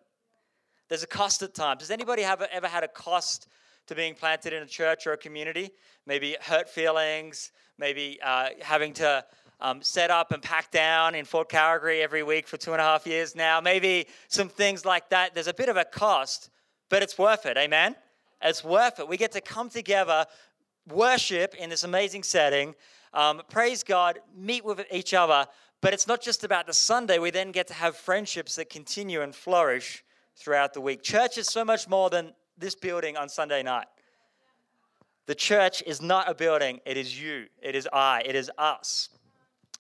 There's 0.88 1.02
a 1.02 1.08
cost 1.08 1.42
at 1.42 1.54
times. 1.54 1.80
Does 1.80 1.90
anybody 1.90 2.22
have 2.22 2.42
ever 2.42 2.68
had 2.68 2.84
a 2.84 2.88
cost 2.88 3.48
to 3.86 3.94
being 3.94 4.14
planted 4.14 4.52
in 4.52 4.62
a 4.62 4.66
church 4.66 5.06
or 5.06 5.12
a 5.12 5.16
community? 5.16 5.70
Maybe 6.06 6.36
hurt 6.40 6.68
feelings, 6.68 7.50
maybe 7.78 8.18
uh, 8.22 8.50
having 8.60 8.92
to 8.94 9.24
um, 9.60 9.82
set 9.82 10.10
up 10.10 10.32
and 10.32 10.42
pack 10.42 10.70
down 10.70 11.14
in 11.14 11.24
Fort 11.24 11.48
Calgary 11.48 12.02
every 12.02 12.22
week 12.22 12.46
for 12.46 12.56
two 12.56 12.72
and 12.72 12.80
a 12.80 12.84
half 12.84 13.06
years 13.06 13.34
now. 13.34 13.60
Maybe 13.60 14.06
some 14.28 14.48
things 14.48 14.84
like 14.84 15.08
that. 15.08 15.34
There's 15.34 15.48
a 15.48 15.54
bit 15.54 15.68
of 15.68 15.76
a 15.76 15.84
cost, 15.84 16.50
but 16.88 17.02
it's 17.02 17.18
worth 17.18 17.46
it. 17.46 17.56
Amen? 17.56 17.96
It's 18.42 18.62
worth 18.62 19.00
it. 19.00 19.08
We 19.08 19.16
get 19.16 19.32
to 19.32 19.40
come 19.40 19.68
together, 19.68 20.26
worship 20.88 21.54
in 21.54 21.70
this 21.70 21.84
amazing 21.84 22.22
setting, 22.22 22.74
um, 23.12 23.42
praise 23.48 23.82
God, 23.82 24.18
meet 24.36 24.64
with 24.64 24.84
each 24.90 25.14
other. 25.14 25.46
But 25.80 25.92
it's 25.92 26.06
not 26.06 26.20
just 26.20 26.44
about 26.44 26.66
the 26.66 26.72
Sunday. 26.72 27.18
We 27.18 27.30
then 27.30 27.52
get 27.52 27.66
to 27.68 27.74
have 27.74 27.96
friendships 27.96 28.56
that 28.56 28.70
continue 28.70 29.22
and 29.22 29.34
flourish 29.34 30.04
throughout 30.36 30.72
the 30.74 30.80
week. 30.80 31.02
Church 31.02 31.38
is 31.38 31.46
so 31.46 31.64
much 31.64 31.88
more 31.88 32.10
than 32.10 32.32
this 32.58 32.74
building 32.74 33.16
on 33.16 33.28
Sunday 33.28 33.62
night. 33.62 33.86
The 35.26 35.34
church 35.34 35.82
is 35.86 36.02
not 36.02 36.28
a 36.28 36.34
building, 36.34 36.80
it 36.84 36.96
is 36.96 37.20
you, 37.20 37.46
it 37.62 37.74
is 37.74 37.88
I, 37.92 38.22
it 38.26 38.34
is 38.34 38.50
us. 38.58 39.08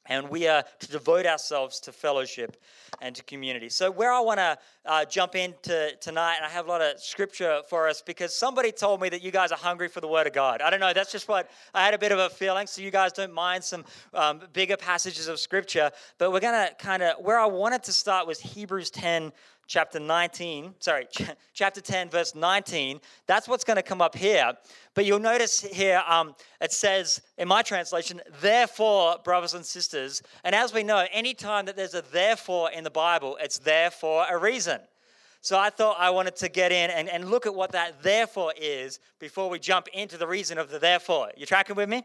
And 0.06 0.28
we 0.28 0.46
are 0.48 0.64
to 0.80 0.88
devote 0.88 1.24
ourselves 1.26 1.80
to 1.80 1.92
fellowship 1.92 2.56
and 3.00 3.14
to 3.16 3.22
community. 3.24 3.68
So, 3.68 3.90
where 3.90 4.12
I 4.12 4.20
want 4.20 4.38
to 4.38 4.58
uh, 4.84 5.04
jump 5.06 5.34
into 5.34 5.92
tonight, 6.00 6.36
and 6.36 6.44
I 6.44 6.50
have 6.50 6.66
a 6.66 6.68
lot 6.68 6.82
of 6.82 7.00
scripture 7.00 7.62
for 7.68 7.88
us 7.88 8.02
because 8.02 8.34
somebody 8.34 8.70
told 8.70 9.00
me 9.00 9.08
that 9.08 9.22
you 9.22 9.30
guys 9.30 9.50
are 9.50 9.58
hungry 9.58 9.88
for 9.88 10.00
the 10.00 10.08
Word 10.08 10.26
of 10.26 10.32
God. 10.32 10.60
I 10.60 10.68
don't 10.68 10.80
know, 10.80 10.92
that's 10.92 11.10
just 11.10 11.26
what 11.26 11.50
I 11.72 11.84
had 11.84 11.94
a 11.94 11.98
bit 11.98 12.12
of 12.12 12.18
a 12.18 12.28
feeling. 12.28 12.66
So, 12.66 12.82
you 12.82 12.90
guys 12.90 13.12
don't 13.12 13.32
mind 13.32 13.64
some 13.64 13.84
um, 14.12 14.42
bigger 14.52 14.76
passages 14.76 15.28
of 15.28 15.40
scripture. 15.40 15.90
But 16.18 16.32
we're 16.32 16.40
going 16.40 16.68
to 16.68 16.74
kind 16.74 17.02
of, 17.02 17.24
where 17.24 17.38
I 17.38 17.46
wanted 17.46 17.82
to 17.84 17.92
start 17.92 18.26
was 18.26 18.40
Hebrews 18.40 18.90
10 18.90 19.32
chapter 19.66 19.98
19, 19.98 20.74
sorry, 20.78 21.06
chapter 21.54 21.80
10, 21.80 22.10
verse 22.10 22.34
19. 22.34 23.00
That's 23.26 23.48
what's 23.48 23.64
going 23.64 23.76
to 23.76 23.82
come 23.82 24.00
up 24.02 24.16
here. 24.16 24.52
But 24.94 25.04
you'll 25.04 25.18
notice 25.18 25.60
here 25.60 26.02
um, 26.06 26.34
it 26.60 26.72
says, 26.72 27.22
in 27.38 27.48
my 27.48 27.62
translation, 27.62 28.20
therefore, 28.40 29.16
brothers 29.24 29.54
and 29.54 29.64
sisters. 29.64 30.22
And 30.44 30.54
as 30.54 30.72
we 30.72 30.82
know, 30.82 31.06
anytime 31.12 31.66
that 31.66 31.76
there's 31.76 31.94
a 31.94 32.02
therefore 32.02 32.70
in 32.70 32.84
the 32.84 32.90
Bible, 32.90 33.36
it's 33.40 33.58
there 33.58 33.90
for 33.90 34.26
a 34.30 34.38
reason. 34.38 34.80
So 35.40 35.58
I 35.58 35.68
thought 35.68 35.96
I 35.98 36.08
wanted 36.08 36.36
to 36.36 36.48
get 36.48 36.72
in 36.72 36.90
and, 36.90 37.06
and 37.08 37.30
look 37.30 37.44
at 37.44 37.54
what 37.54 37.72
that 37.72 38.02
therefore 38.02 38.54
is 38.56 38.98
before 39.18 39.50
we 39.50 39.58
jump 39.58 39.88
into 39.92 40.16
the 40.16 40.26
reason 40.26 40.56
of 40.56 40.70
the 40.70 40.78
therefore. 40.78 41.32
You 41.36 41.44
tracking 41.44 41.76
with 41.76 41.88
me? 41.88 42.02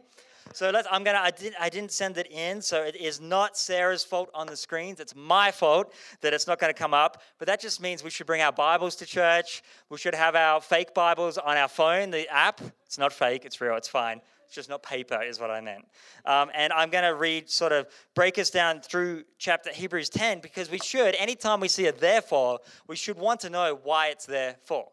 So 0.54 0.70
let's, 0.70 0.88
I'm 0.92 1.04
gonna. 1.04 1.20
I 1.20 1.32
didn't. 1.32 1.56
I 1.60 1.70
didn't 1.70 1.92
send 1.92 2.18
it 2.18 2.32
in, 2.32 2.62
so 2.62 2.84
it 2.84 2.96
is 2.96 3.22
not 3.22 3.58
Sarah's 3.58 4.04
fault 4.04 4.30
on 4.34 4.48
the 4.48 4.58
screens. 4.58 5.00
It's 5.00 5.16
my 5.16 5.52
fault 5.52 5.94
that 6.22 6.34
it's 6.34 6.48
not 6.48 6.60
going 6.60 6.74
to 6.74 6.78
come 6.78 6.94
up. 6.94 7.22
But 7.38 7.48
that 7.48 7.60
just 7.60 7.82
means 7.82 8.04
we 8.04 8.10
should 8.10 8.28
bring 8.28 8.42
our 8.42 8.52
Bibles 8.52 8.96
to 8.98 9.06
church. 9.06 9.62
We 9.90 9.98
should 9.98 10.16
have 10.16 10.36
our 10.36 10.62
fake 10.62 10.94
Bibles 10.94 11.38
on 11.38 11.58
our 11.58 11.68
phone, 11.68 12.10
the 12.10 12.28
app. 12.30 12.62
It's 12.86 12.98
not 12.98 13.14
fake. 13.14 13.46
It's 13.46 13.62
real. 13.62 13.76
It's 13.76 13.88
fine. 13.88 14.22
It's 14.50 14.56
just 14.56 14.68
not 14.68 14.82
paper, 14.82 15.22
is 15.22 15.40
what 15.40 15.52
I 15.52 15.62
meant. 15.62 15.86
Um, 16.26 16.50
and 16.56 16.74
I'm 16.74 16.90
going 16.90 17.04
to 17.04 17.14
read, 17.14 17.52
sort 17.52 17.72
of 17.72 17.86
break 18.16 18.40
us 18.40 18.50
down 18.50 18.82
through 18.82 19.26
chapter 19.38 19.72
Hebrews 19.72 20.10
10 20.10 20.40
because 20.40 20.72
we 20.72 20.80
should, 20.80 21.14
anytime 21.20 21.60
we 21.60 21.68
see 21.68 21.86
a 21.86 21.92
therefore, 21.92 22.58
we 22.88 22.96
should 22.96 23.20
want 23.20 23.42
to 23.42 23.52
know 23.52 23.80
why 23.84 24.08
it's 24.08 24.26
there 24.26 24.56
for. 24.66 24.88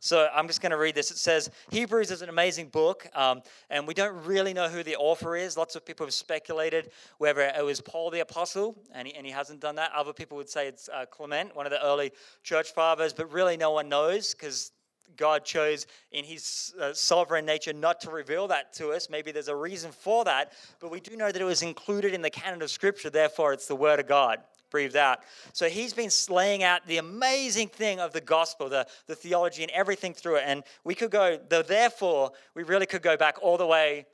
So 0.00 0.28
I'm 0.34 0.46
just 0.46 0.60
going 0.60 0.70
to 0.70 0.78
read 0.78 0.94
this. 0.94 1.10
It 1.10 1.18
says 1.18 1.50
Hebrews 1.70 2.10
is 2.10 2.22
an 2.22 2.28
amazing 2.28 2.68
book, 2.68 3.08
um, 3.14 3.42
and 3.70 3.86
we 3.86 3.94
don't 3.94 4.24
really 4.24 4.54
know 4.54 4.68
who 4.68 4.82
the 4.82 4.96
author 4.96 5.36
is. 5.36 5.56
Lots 5.56 5.76
of 5.76 5.84
people 5.84 6.06
have 6.06 6.14
speculated 6.14 6.90
whether 7.18 7.40
it 7.40 7.64
was 7.64 7.80
Paul 7.80 8.10
the 8.10 8.20
Apostle, 8.20 8.76
and 8.92 9.08
he, 9.08 9.14
and 9.14 9.26
he 9.26 9.32
hasn't 9.32 9.60
done 9.60 9.76
that. 9.76 9.92
Other 9.94 10.12
people 10.12 10.36
would 10.36 10.48
say 10.48 10.68
it's 10.68 10.88
uh, 10.88 11.06
Clement, 11.06 11.54
one 11.56 11.66
of 11.66 11.70
the 11.70 11.84
early 11.84 12.12
church 12.42 12.72
fathers, 12.72 13.12
but 13.12 13.30
really 13.32 13.56
no 13.56 13.72
one 13.72 13.88
knows 13.88 14.34
because 14.34 14.72
God 15.16 15.44
chose 15.44 15.86
in 16.12 16.24
his 16.24 16.74
uh, 16.80 16.92
sovereign 16.92 17.46
nature 17.46 17.72
not 17.72 18.00
to 18.02 18.10
reveal 18.10 18.46
that 18.48 18.72
to 18.74 18.92
us. 18.92 19.08
Maybe 19.10 19.32
there's 19.32 19.48
a 19.48 19.56
reason 19.56 19.90
for 19.90 20.24
that, 20.24 20.52
but 20.80 20.90
we 20.90 21.00
do 21.00 21.16
know 21.16 21.32
that 21.32 21.40
it 21.40 21.44
was 21.44 21.62
included 21.62 22.14
in 22.14 22.22
the 22.22 22.30
canon 22.30 22.62
of 22.62 22.70
Scripture, 22.70 23.10
therefore, 23.10 23.52
it's 23.52 23.66
the 23.66 23.76
Word 23.76 24.00
of 24.00 24.06
God 24.06 24.38
breathed 24.70 24.96
out. 24.96 25.20
So 25.52 25.68
he's 25.68 25.92
been 25.92 26.10
laying 26.28 26.62
out 26.62 26.86
the 26.86 26.98
amazing 26.98 27.68
thing 27.68 28.00
of 28.00 28.12
the 28.12 28.20
gospel, 28.20 28.68
the, 28.68 28.86
the 29.06 29.14
theology, 29.14 29.62
and 29.62 29.72
everything 29.72 30.14
through 30.14 30.36
it. 30.36 30.44
And 30.46 30.64
we 30.84 30.94
could 30.94 31.10
go, 31.10 31.38
the, 31.48 31.62
therefore, 31.62 32.32
we 32.54 32.62
really 32.62 32.86
could 32.86 33.02
go 33.02 33.16
back 33.16 33.36
all 33.42 33.56
the 33.56 33.66
way 33.66 34.06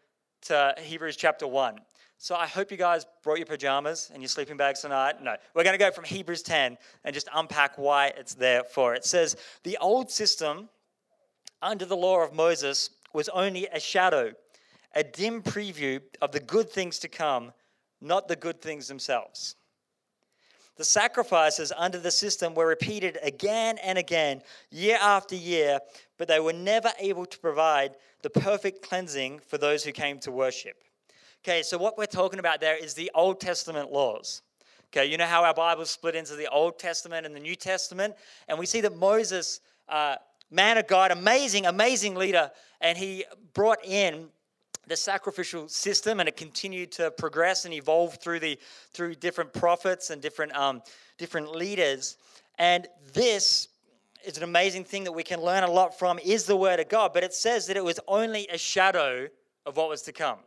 to 0.42 0.74
Hebrews 0.78 1.16
chapter 1.16 1.46
1. 1.46 1.78
So 2.18 2.34
I 2.34 2.46
hope 2.46 2.70
you 2.70 2.76
guys 2.76 3.04
brought 3.22 3.38
your 3.38 3.46
pajamas 3.46 4.10
and 4.12 4.22
your 4.22 4.28
sleeping 4.28 4.56
bags 4.56 4.80
tonight. 4.80 5.22
No, 5.22 5.36
we're 5.54 5.64
going 5.64 5.74
to 5.74 5.84
go 5.84 5.90
from 5.90 6.04
Hebrews 6.04 6.42
10 6.42 6.78
and 7.04 7.14
just 7.14 7.28
unpack 7.34 7.76
why 7.76 8.12
it's 8.16 8.34
there 8.34 8.64
for. 8.64 8.94
It 8.94 9.04
says, 9.04 9.36
The 9.62 9.76
old 9.80 10.10
system 10.10 10.68
under 11.60 11.84
the 11.84 11.96
law 11.96 12.22
of 12.22 12.32
Moses 12.32 12.90
was 13.12 13.28
only 13.30 13.66
a 13.66 13.80
shadow, 13.80 14.32
a 14.94 15.02
dim 15.02 15.42
preview 15.42 16.00
of 16.22 16.32
the 16.32 16.40
good 16.40 16.70
things 16.70 16.98
to 17.00 17.08
come, 17.08 17.52
not 18.00 18.28
the 18.28 18.36
good 18.36 18.60
things 18.62 18.88
themselves. 18.88 19.56
The 20.76 20.84
sacrifices 20.84 21.72
under 21.76 21.98
the 21.98 22.10
system 22.10 22.54
were 22.54 22.66
repeated 22.66 23.18
again 23.22 23.78
and 23.78 23.96
again, 23.96 24.42
year 24.70 24.98
after 25.00 25.36
year, 25.36 25.78
but 26.18 26.26
they 26.26 26.40
were 26.40 26.52
never 26.52 26.90
able 26.98 27.26
to 27.26 27.38
provide 27.38 27.94
the 28.22 28.30
perfect 28.30 28.82
cleansing 28.82 29.40
for 29.46 29.58
those 29.58 29.84
who 29.84 29.92
came 29.92 30.18
to 30.20 30.32
worship. 30.32 30.82
Okay, 31.44 31.62
so 31.62 31.78
what 31.78 31.98
we're 31.98 32.06
talking 32.06 32.38
about 32.38 32.60
there 32.60 32.76
is 32.76 32.94
the 32.94 33.10
Old 33.14 33.38
Testament 33.38 33.92
laws. 33.92 34.42
Okay, 34.88 35.06
you 35.06 35.16
know 35.16 35.26
how 35.26 35.44
our 35.44 35.54
Bible's 35.54 35.90
split 35.90 36.14
into 36.14 36.36
the 36.36 36.48
Old 36.48 36.78
Testament 36.78 37.26
and 37.26 37.34
the 37.34 37.40
New 37.40 37.54
Testament? 37.54 38.14
And 38.48 38.58
we 38.58 38.66
see 38.66 38.80
that 38.80 38.96
Moses, 38.96 39.60
uh, 39.88 40.16
man 40.50 40.78
of 40.78 40.86
God, 40.86 41.10
amazing, 41.10 41.66
amazing 41.66 42.14
leader, 42.14 42.50
and 42.80 42.96
he 42.96 43.24
brought 43.52 43.84
in 43.84 44.28
the 44.86 44.96
sacrificial 44.96 45.68
system 45.68 46.20
and 46.20 46.28
it 46.28 46.36
continued 46.36 46.92
to 46.92 47.10
progress 47.12 47.64
and 47.64 47.74
evolve 47.74 48.16
through 48.16 48.40
the 48.40 48.58
through 48.92 49.14
different 49.14 49.52
prophets 49.52 50.10
and 50.10 50.20
different 50.20 50.54
um, 50.56 50.82
different 51.18 51.54
leaders. 51.54 52.16
And 52.58 52.86
this 53.12 53.68
is 54.24 54.36
an 54.36 54.42
amazing 54.42 54.84
thing 54.84 55.04
that 55.04 55.12
we 55.12 55.22
can 55.22 55.40
learn 55.40 55.64
a 55.64 55.70
lot 55.70 55.98
from 55.98 56.18
is 56.20 56.44
the 56.44 56.56
word 56.56 56.80
of 56.80 56.88
god 56.88 57.12
but 57.12 57.22
it 57.22 57.34
says 57.34 57.66
that 57.66 57.76
it 57.76 57.84
was 57.84 58.00
only 58.08 58.48
a 58.48 58.56
shadow 58.56 59.28
of 59.66 59.76
what 59.76 59.88
was 59.88 60.02
to 60.02 60.12
come. 60.12 60.38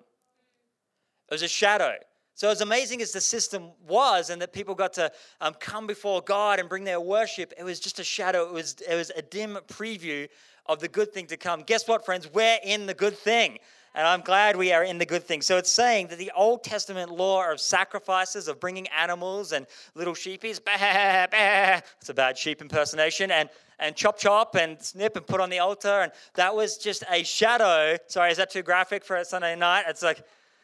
It 1.30 1.34
was 1.34 1.44
a 1.44 1.48
shadow. 1.48 1.96
So 2.36 2.50
as 2.50 2.62
amazing 2.62 3.02
as 3.02 3.12
the 3.12 3.22
system 3.22 3.72
was 3.88 4.30
and 4.30 4.40
that 4.44 4.54
people 4.54 4.76
got 4.76 4.94
to 4.94 5.12
um, 5.42 5.56
come 5.56 5.88
before 5.88 6.22
god 6.22 6.60
and 6.60 6.70
bring 6.70 6.84
their 6.84 7.02
worship 7.02 7.54
it 7.58 7.64
was 7.64 7.80
just 7.80 8.00
a 8.00 8.04
shadow. 8.04 8.48
It 8.48 8.54
was 8.54 8.76
it 8.88 8.96
was 8.96 9.12
a 9.16 9.22
dim 9.22 9.58
preview 9.68 10.28
of 10.68 10.80
the 10.80 10.88
good 10.88 11.14
thing 11.14 11.26
to 11.28 11.38
come. 11.38 11.64
Guess 11.64 11.88
what 11.88 12.06
friends? 12.06 12.32
We're 12.32 12.60
in 12.64 12.86
the 12.86 12.94
good 12.94 13.18
thing 13.18 13.58
and 13.96 14.08
I'm 14.08 14.22
glad 14.22 14.56
we 14.56 14.72
are 14.72 14.84
in 14.84 14.98
the 14.98 15.06
good 15.06 15.24
thing. 15.24 15.42
So 15.42 15.58
it's 15.58 15.72
saying 15.72 16.08
that 16.08 16.20
the 16.20 16.32
Old 16.36 16.64
Testament 16.64 17.12
law 17.12 17.52
of 17.52 17.60
sacrifices, 17.60 18.48
of 18.48 18.60
bringing 18.60 18.88
animals 18.88 19.52
and 19.52 19.66
little 19.96 20.14
sheepies, 20.14 20.60
bah, 20.64 21.28
bah, 21.32 21.82
it's 22.00 22.10
a 22.10 22.14
bad 22.14 22.38
sheep 22.38 22.62
impersonation, 22.62 23.32
and, 23.32 23.50
and 23.80 23.96
chop 23.96 24.18
chop 24.18 24.56
and 24.56 24.82
snip 24.82 25.16
and 25.16 25.26
put 25.26 25.42
on 25.42 25.50
the 25.50 25.60
altar. 25.60 26.02
And 26.02 26.12
that 26.36 26.56
was 26.56 26.78
just 26.78 27.04
a 27.10 27.24
shadow. 27.24 27.98
Sorry, 28.08 28.32
is 28.32 28.38
that 28.38 28.52
too 28.52 28.64
graphic 28.64 29.04
for 29.04 29.16
a 29.16 29.26
Sunday 29.26 29.56
night? 29.56 29.86
It's 29.88 30.04
like, 30.04 30.24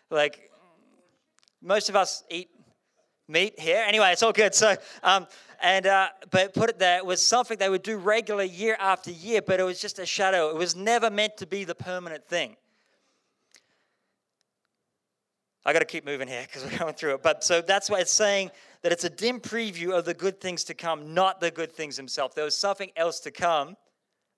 Like, 0.10 0.52
most 1.62 1.90
of 1.90 1.96
us 1.96 2.24
eat 2.30 2.50
meat 3.28 3.60
here. 3.60 3.84
Anyway, 3.88 4.12
it's 4.12 4.22
all 4.22 4.34
good. 4.34 4.54
So, 4.54 4.76
um, 5.02 5.28
and 5.62 5.88
uh, 5.88 6.10
but 6.30 6.54
put 6.54 6.70
it 6.70 6.78
there, 6.78 6.98
it 6.98 7.06
was 7.06 7.26
something 7.26 7.58
they 7.58 7.70
would 7.70 7.84
do 7.84 7.98
regularly 7.98 8.50
year 8.50 8.76
after 8.80 9.12
year, 9.12 9.42
but 9.42 9.60
it 9.60 9.64
was 9.64 9.80
just 9.80 9.98
a 9.98 10.06
shadow. 10.06 10.50
It 10.50 10.58
was 10.58 10.76
never 10.76 11.10
meant 11.10 11.38
to 11.38 11.48
be 11.48 11.64
the 11.64 11.74
permanent 11.74 12.28
thing. 12.28 12.58
I 15.66 15.72
got 15.72 15.80
to 15.80 15.86
keep 15.86 16.06
moving 16.06 16.28
here 16.28 16.44
because 16.46 16.64
we're 16.70 16.78
going 16.78 16.94
through 16.94 17.16
it. 17.16 17.24
But 17.24 17.44
so 17.44 17.62
that's 17.62 17.90
why 17.90 18.00
it's 18.00 18.12
saying 18.12 18.52
that 18.82 18.92
it's 18.92 19.06
a 19.06 19.10
dim 19.10 19.40
preview 19.40 19.98
of 19.98 20.06
the 20.06 20.14
good 20.14 20.42
things 20.42 20.64
to 20.66 20.74
come, 20.74 21.14
not 21.14 21.40
the 21.40 21.52
good 21.52 21.72
things 21.72 21.96
himself. 21.96 22.36
There 22.36 22.46
was 22.46 22.58
something 22.58 22.92
else 22.96 23.20
to 23.22 23.32
come. 23.32 23.78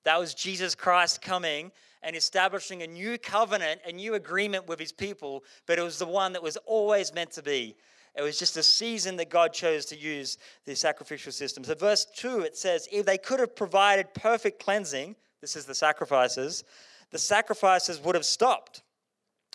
That 0.04 0.20
was 0.20 0.36
Jesus 0.36 0.76
Christ 0.76 1.22
coming 1.22 1.72
and 2.04 2.16
establishing 2.16 2.84
a 2.84 2.88
new 2.88 3.18
covenant, 3.18 3.82
a 3.88 3.92
new 3.92 4.14
agreement 4.14 4.68
with 4.68 4.80
his 4.80 4.92
people, 4.92 5.44
but 5.66 5.80
it 5.80 5.82
was 5.82 5.98
the 5.98 6.06
one 6.06 6.34
that 6.34 6.44
was 6.44 6.58
always 6.68 7.12
meant 7.14 7.32
to 7.32 7.42
be. 7.42 7.76
It 8.16 8.22
was 8.22 8.38
just 8.38 8.56
a 8.56 8.64
season 8.64 9.18
that 9.18 9.30
God 9.30 9.52
chose 9.52 9.86
to 9.88 9.98
use 9.98 10.38
the 10.66 10.76
sacrificial 10.76 11.32
system. 11.32 11.64
So, 11.64 11.74
verse 11.74 12.06
2, 12.16 12.42
it 12.42 12.56
says, 12.56 12.88
If 12.92 13.06
they 13.06 13.18
could 13.18 13.40
have 13.40 13.56
provided 13.56 14.14
perfect 14.14 14.64
cleansing, 14.64 15.16
this 15.42 15.56
is 15.56 15.66
the 15.66 15.76
sacrifices, 15.76 16.64
the 17.12 17.18
sacrifices 17.18 18.00
would 18.00 18.16
have 18.16 18.26
stopped, 18.26 18.84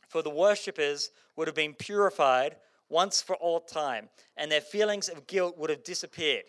for 0.08 0.20
the 0.20 0.30
worshippers 0.30 1.10
would 1.40 1.48
have 1.48 1.56
been 1.56 1.72
purified 1.72 2.56
once 2.90 3.22
for 3.22 3.34
all 3.36 3.60
time, 3.60 4.10
and 4.36 4.52
their 4.52 4.60
feelings 4.60 5.08
of 5.08 5.26
guilt 5.26 5.56
would 5.56 5.70
have 5.70 5.82
disappeared. 5.82 6.44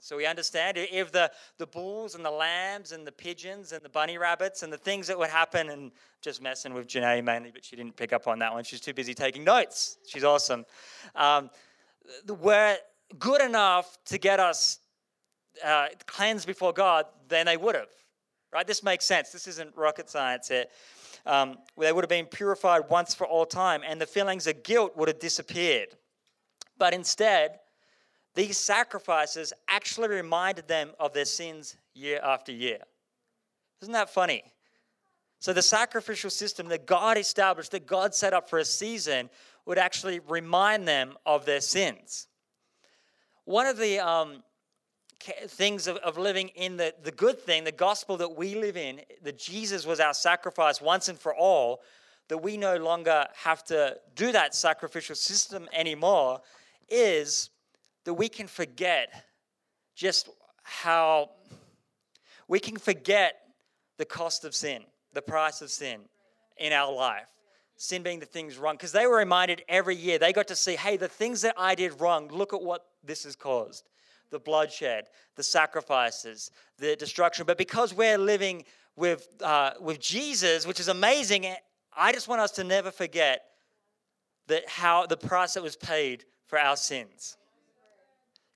So 0.00 0.16
we 0.16 0.26
understand 0.26 0.78
if 0.78 1.12
the, 1.12 1.30
the 1.58 1.66
bulls 1.68 2.16
and 2.16 2.24
the 2.24 2.30
lambs 2.32 2.90
and 2.90 3.06
the 3.06 3.12
pigeons 3.12 3.70
and 3.70 3.80
the 3.82 3.88
bunny 3.88 4.18
rabbits 4.18 4.64
and 4.64 4.72
the 4.72 4.78
things 4.78 5.06
that 5.06 5.16
would 5.16 5.30
happen, 5.30 5.70
and 5.70 5.92
just 6.20 6.42
messing 6.42 6.74
with 6.74 6.88
Janae 6.88 7.22
mainly, 7.22 7.52
but 7.52 7.64
she 7.64 7.76
didn't 7.76 7.94
pick 7.94 8.12
up 8.12 8.26
on 8.26 8.40
that 8.40 8.52
one. 8.52 8.64
She's 8.64 8.80
too 8.80 8.92
busy 8.92 9.14
taking 9.14 9.44
notes. 9.44 9.98
She's 10.08 10.24
awesome. 10.24 10.66
Um, 11.14 11.48
were 12.26 12.78
good 13.20 13.42
enough 13.42 13.96
to 14.06 14.18
get 14.18 14.40
us 14.40 14.80
uh, 15.64 15.86
cleansed 16.06 16.48
before 16.48 16.72
God, 16.72 17.04
then 17.28 17.46
they 17.46 17.56
would 17.56 17.76
have. 17.76 17.90
Right? 18.52 18.66
This 18.66 18.82
makes 18.82 19.04
sense. 19.04 19.30
This 19.30 19.46
isn't 19.46 19.76
rocket 19.76 20.10
science 20.10 20.48
here. 20.48 20.64
Um, 21.24 21.58
they 21.78 21.92
would 21.92 22.04
have 22.04 22.08
been 22.08 22.26
purified 22.26 22.82
once 22.90 23.14
for 23.14 23.26
all 23.26 23.46
time, 23.46 23.82
and 23.86 24.00
the 24.00 24.06
feelings 24.06 24.46
of 24.46 24.62
guilt 24.62 24.96
would 24.96 25.08
have 25.08 25.20
disappeared. 25.20 25.88
But 26.78 26.94
instead, 26.94 27.60
these 28.34 28.58
sacrifices 28.58 29.52
actually 29.68 30.08
reminded 30.08 30.66
them 30.66 30.92
of 30.98 31.12
their 31.12 31.24
sins 31.24 31.76
year 31.94 32.20
after 32.22 32.50
year. 32.50 32.78
Isn't 33.82 33.92
that 33.92 34.10
funny? 34.10 34.42
So, 35.38 35.52
the 35.52 35.62
sacrificial 35.62 36.30
system 36.30 36.68
that 36.68 36.86
God 36.86 37.18
established, 37.18 37.72
that 37.72 37.86
God 37.86 38.14
set 38.14 38.32
up 38.32 38.48
for 38.48 38.58
a 38.58 38.64
season, 38.64 39.28
would 39.66 39.78
actually 39.78 40.20
remind 40.20 40.86
them 40.86 41.14
of 41.26 41.44
their 41.44 41.60
sins. 41.60 42.28
One 43.44 43.66
of 43.66 43.76
the 43.76 43.98
um, 43.98 44.42
things 45.48 45.86
of, 45.86 45.96
of 45.98 46.18
living 46.18 46.48
in 46.48 46.76
the, 46.76 46.94
the 47.02 47.10
good 47.10 47.40
thing, 47.40 47.64
the 47.64 47.72
gospel 47.72 48.16
that 48.18 48.36
we 48.36 48.54
live 48.54 48.76
in, 48.76 49.00
that 49.22 49.38
Jesus 49.38 49.86
was 49.86 50.00
our 50.00 50.14
sacrifice 50.14 50.80
once 50.80 51.08
and 51.08 51.18
for 51.18 51.34
all, 51.34 51.80
that 52.28 52.38
we 52.38 52.56
no 52.56 52.76
longer 52.76 53.26
have 53.34 53.64
to 53.64 53.96
do 54.14 54.32
that 54.32 54.54
sacrificial 54.54 55.14
system 55.14 55.68
anymore, 55.72 56.40
is 56.88 57.50
that 58.04 58.14
we 58.14 58.28
can 58.28 58.46
forget 58.46 59.24
just 59.94 60.28
how 60.62 61.30
we 62.48 62.60
can 62.60 62.76
forget 62.76 63.40
the 63.98 64.04
cost 64.04 64.44
of 64.44 64.54
sin, 64.54 64.82
the 65.12 65.22
price 65.22 65.62
of 65.62 65.70
sin 65.70 66.00
in 66.56 66.72
our 66.72 66.92
life. 66.92 67.26
Sin 67.76 68.02
being 68.02 68.20
the 68.20 68.26
things 68.26 68.58
wrong. 68.58 68.74
Because 68.74 68.92
they 68.92 69.06
were 69.06 69.16
reminded 69.16 69.62
every 69.68 69.96
year, 69.96 70.18
they 70.18 70.32
got 70.32 70.48
to 70.48 70.56
see, 70.56 70.76
hey, 70.76 70.96
the 70.96 71.08
things 71.08 71.40
that 71.42 71.54
I 71.58 71.74
did 71.74 72.00
wrong, 72.00 72.28
look 72.28 72.52
at 72.52 72.62
what 72.62 72.86
this 73.02 73.24
has 73.24 73.34
caused 73.34 73.88
the 74.32 74.40
bloodshed, 74.40 75.04
the 75.36 75.42
sacrifices, 75.44 76.50
the 76.78 76.96
destruction. 76.96 77.46
But 77.46 77.58
because 77.58 77.94
we're 77.94 78.18
living 78.18 78.64
with, 78.96 79.28
uh, 79.40 79.74
with 79.80 80.00
Jesus, 80.00 80.66
which 80.66 80.80
is 80.80 80.88
amazing, 80.88 81.46
I 81.96 82.12
just 82.12 82.26
want 82.26 82.40
us 82.40 82.50
to 82.52 82.64
never 82.64 82.90
forget 82.90 83.44
that 84.48 84.68
how 84.68 85.06
the 85.06 85.16
price 85.16 85.54
that 85.54 85.62
was 85.62 85.76
paid 85.76 86.24
for 86.46 86.58
our 86.58 86.76
sins. 86.76 87.36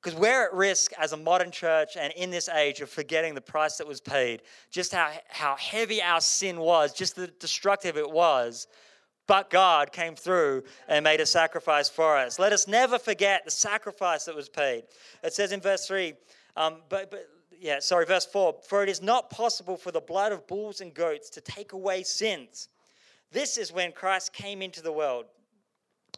Because 0.03 0.19
we're 0.19 0.47
at 0.47 0.55
risk 0.55 0.93
as 0.99 1.13
a 1.13 1.17
modern 1.17 1.51
church 1.51 1.97
and 1.99 2.13
in 2.15 2.31
this 2.31 2.49
age 2.49 2.81
of 2.81 2.89
forgetting 2.89 3.35
the 3.35 3.41
price 3.41 3.77
that 3.79 3.87
was 3.87 4.01
paid, 4.01 4.43
just 4.71 4.93
how, 4.93 5.11
how 5.29 5.57
heavy 5.57 6.03
our 6.03 6.21
sin 6.21 6.59
was, 6.59 6.93
just 6.93 7.17
the 7.17 7.27
destructive 7.27 7.97
it 7.97 8.11
was. 8.11 8.67
But 9.27 9.51
God 9.51 9.93
came 9.93 10.15
through 10.15 10.63
and 10.89 11.03
made 11.03 11.21
a 11.21 11.27
sacrifice 11.27 11.89
for 11.89 12.17
us. 12.17 12.39
Let 12.39 12.53
us 12.53 12.69
never 12.69 12.99
forget 12.99 13.45
the 13.45 13.51
sacrifice 13.51 14.25
that 14.27 14.37
was 14.37 14.49
paid. 14.49 14.85
It 15.23 15.33
says 15.33 15.53
in 15.53 15.61
verse 15.61 15.87
3, 15.87 16.15
um, 16.57 16.77
but, 16.89 17.11
but 17.11 17.29
yeah, 17.59 17.81
sorry, 17.81 18.07
verse 18.07 18.27
4 18.27 18.57
For 18.69 18.83
it 18.83 18.89
is 18.89 19.03
not 19.03 19.31
possible 19.31 19.77
for 19.77 19.91
the 19.91 20.01
blood 20.01 20.33
of 20.33 20.47
bulls 20.47 20.81
and 20.81 20.95
goats 20.95 21.29
to 21.31 21.41
take 21.41 21.73
away 21.73 22.03
sins. 22.03 22.69
This 23.33 23.59
is 23.59 23.73
when 23.73 23.93
Christ 23.93 24.33
came 24.33 24.63
into 24.63 24.81
the 24.81 24.93
world. 24.93 25.27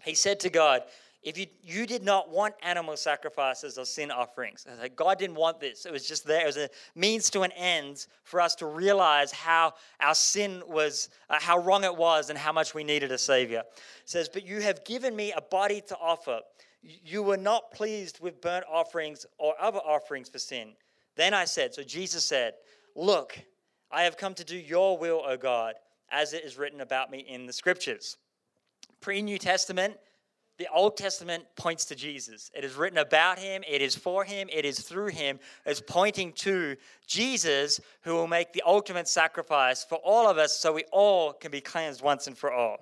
He 0.05 0.15
said 0.15 0.41
to 0.41 0.51
God, 0.51 0.83
if 1.23 1.37
you, 1.37 1.47
you 1.63 1.87
did 1.87 2.05
not 2.05 2.31
want 2.31 2.55
animal 2.63 2.97
sacrifices 2.97 3.77
or 3.77 3.85
sin 3.85 4.11
offerings, 4.11 4.67
like 4.81 4.95
God 4.95 5.19
didn't 5.19 5.37
want 5.37 5.59
this. 5.59 5.85
It 5.85 5.93
was 5.93 6.07
just 6.07 6.25
there. 6.25 6.43
It 6.43 6.47
was 6.47 6.57
a 6.57 6.71
means 6.95 7.29
to 7.31 7.43
an 7.43 7.51
end 7.53 8.07
for 8.23 8.41
us 8.41 8.55
to 8.57 8.67
realize 8.67 9.33
how 9.33 9.75
our 10.01 10.15
sin 10.15 10.63
was, 10.69 11.09
uh, 11.29 11.39
how 11.41 11.59
wrong 11.59 11.83
it 11.83 11.97
was, 11.97 12.31
and 12.31 12.39
how 12.39 12.53
much 12.53 12.73
we 12.73 12.85
needed 12.85 13.11
a 13.11 13.19
Savior. 13.19 13.65
It 13.69 14.09
says, 14.09 14.29
But 14.29 14.47
you 14.47 14.61
have 14.61 14.85
given 14.85 15.17
me 15.17 15.33
a 15.33 15.41
body 15.41 15.83
to 15.89 15.97
offer. 15.97 16.41
You 16.83 17.25
were 17.25 17.37
not 17.37 17.73
pleased 17.73 18.21
with 18.21 18.41
burnt 18.41 18.65
offerings 18.71 19.27
or 19.39 19.55
other 19.61 19.81
offerings 19.81 20.29
for 20.29 20.39
sin. 20.39 20.75
Then 21.17 21.35
I 21.35 21.47
said, 21.47 21.75
So 21.75 21.83
Jesus 21.83 22.25
said, 22.25 22.55
Look, 22.95 23.37
I 23.91 24.03
have 24.03 24.17
come 24.17 24.35
to 24.35 24.45
do 24.45 24.57
your 24.57 24.97
will, 24.97 25.23
O 25.27 25.37
God, 25.37 25.75
as 26.11 26.33
it 26.33 26.45
is 26.45 26.57
written 26.57 26.81
about 26.81 27.11
me 27.11 27.19
in 27.19 27.47
the 27.47 27.53
scriptures. 27.53 28.19
Pre 29.01 29.21
New 29.21 29.39
Testament, 29.39 29.97
the 30.59 30.69
Old 30.75 30.97
Testament 30.97 31.45
points 31.55 31.85
to 31.87 31.95
Jesus. 31.95 32.51
It 32.53 32.65
is 32.65 32.75
written 32.75 32.99
about 32.99 33.39
him, 33.39 33.63
it 33.69 33.81
is 33.81 33.95
for 33.95 34.25
him, 34.25 34.49
it 34.53 34.65
is 34.65 34.81
through 34.81 35.09
him. 35.09 35.39
It's 35.65 35.81
pointing 35.81 36.33
to 36.35 36.77
Jesus 37.07 37.81
who 38.03 38.15
will 38.15 38.27
make 38.27 38.53
the 38.53 38.65
ultimate 38.67 39.07
sacrifice 39.07 39.85
for 39.85 39.99
all 39.99 40.29
of 40.29 40.37
us 40.37 40.59
so 40.59 40.73
we 40.73 40.85
all 40.91 41.33
can 41.33 41.53
be 41.53 41.61
cleansed 41.61 42.03
once 42.03 42.27
and 42.27 42.37
for 42.37 42.53
all. 42.53 42.79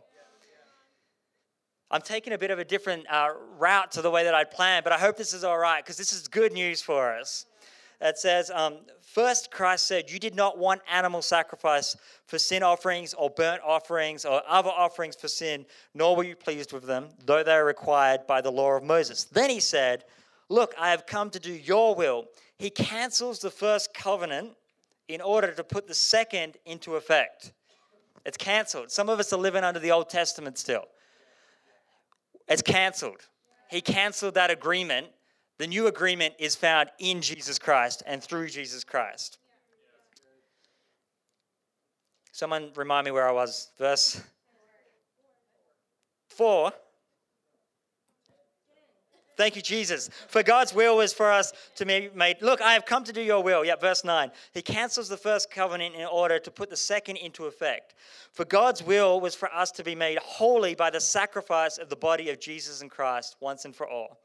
I'm 1.91 2.01
taking 2.01 2.33
a 2.33 2.39
bit 2.39 2.51
of 2.51 2.59
a 2.59 2.65
different 2.65 3.05
uh, 3.09 3.29
route 3.59 3.93
to 3.93 4.03
the 4.03 4.11
way 4.11 4.25
that 4.25 4.35
I'd 4.35 4.51
planned, 4.51 4.83
but 4.83 4.93
I 4.93 4.99
hope 4.99 5.17
this 5.17 5.33
is 5.33 5.45
all 5.45 5.59
right 5.59 5.85
because 5.85 5.97
this 5.97 6.13
is 6.13 6.27
good 6.27 6.53
news 6.53 6.83
for 6.83 7.17
us. 7.17 7.47
It 8.01 8.19
says, 8.19 8.51
um, 8.51 8.79
First, 9.17 9.51
Christ 9.51 9.87
said, 9.87 10.11
You 10.11 10.19
did 10.19 10.35
not 10.35 10.59
want 10.59 10.83
animal 10.93 11.23
sacrifice 11.23 11.97
for 12.27 12.39
sin 12.39 12.63
offerings 12.63 13.15
or 13.15 13.31
burnt 13.31 13.63
offerings 13.65 14.27
or 14.27 14.43
other 14.47 14.69
offerings 14.69 15.17
for 15.17 15.27
sin, 15.27 15.65
nor 15.95 16.15
were 16.15 16.25
you 16.25 16.37
pleased 16.37 16.75
with 16.75 16.85
them, 16.85 17.09
though 17.25 17.43
they 17.43 17.55
are 17.55 17.65
required 17.65 18.27
by 18.27 18.43
the 18.43 18.53
law 18.53 18.73
of 18.73 18.83
Moses. 18.83 19.25
Then 19.25 19.49
he 19.49 19.59
said, 19.59 20.05
Look, 20.51 20.75
I 20.79 20.91
have 20.91 21.07
come 21.07 21.31
to 21.31 21.41
do 21.41 21.51
your 21.51 21.95
will. 21.95 22.27
He 22.59 22.69
cancels 22.69 23.39
the 23.39 23.51
first 23.51 23.95
covenant 23.95 24.53
in 25.09 25.23
order 25.23 25.51
to 25.53 25.65
put 25.65 25.87
the 25.87 25.95
second 25.95 26.59
into 26.67 26.97
effect. 26.97 27.55
It's 28.27 28.37
canceled. 28.37 28.91
Some 28.91 29.09
of 29.09 29.19
us 29.19 29.33
are 29.33 29.39
living 29.39 29.65
under 29.65 29.81
the 29.81 29.93
Old 29.93 30.11
Testament 30.11 30.59
still. 30.59 30.85
It's 32.49 32.61
canceled. 32.61 33.29
He 33.71 33.81
canceled 33.81 34.35
that 34.35 34.51
agreement 34.51 35.07
the 35.59 35.67
new 35.67 35.87
agreement 35.87 36.35
is 36.39 36.55
found 36.55 36.91
in 36.99 37.23
Jesus 37.23 37.59
Christ 37.59 38.03
and 38.07 38.23
through 38.23 38.49
Jesus 38.49 38.85
Christ. 38.85 39.39
Someone 42.33 42.71
remind 42.77 43.07
me 43.07 43.11
where 43.11 43.27
I 43.27 43.33
was. 43.33 43.71
Verse 43.79 44.21
4. 46.29 46.71
Thank 49.37 49.57
you, 49.57 49.63
Jesus. 49.63 50.09
For 50.29 50.43
God's 50.43 50.75
will 50.75 50.97
was 50.99 51.13
for 51.13 51.31
us 51.31 51.53
to 51.77 51.85
be 51.85 52.11
made. 52.15 52.41
Look, 52.41 52.63
I 52.63 52.73
have 52.73 52.87
come 52.87 53.05
to 53.05 53.13
do 53.13 53.21
your 53.21 53.43
will. 53.43 53.65
Yeah, 53.65 53.77
verse 53.77 54.03
9. 54.05 54.31
He 54.53 54.63
cancels 54.63 55.09
the 55.09 55.17
first 55.17 55.51
covenant 55.51 55.95
in 55.95 56.07
order 56.07 56.39
to 56.39 56.51
put 56.51 56.71
the 56.71 56.77
second 56.77 57.17
into 57.17 57.45
effect. 57.45 57.95
For 58.33 58.45
God's 58.45 58.83
will 58.83 59.21
was 59.21 59.35
for 59.35 59.53
us 59.53 59.71
to 59.73 59.85
be 59.85 59.95
made 59.95 60.19
holy 60.19 60.75
by 60.75 60.91
the 60.91 61.01
sacrifice 61.01 61.77
of 61.79 61.91
the 61.91 61.97
body 61.97 62.31
of 62.31 62.41
Jesus 62.41 62.81
and 62.81 62.91
Christ 62.91 63.37
once 63.41 63.65
and 63.67 63.77
for 63.77 63.87
all. 63.87 64.19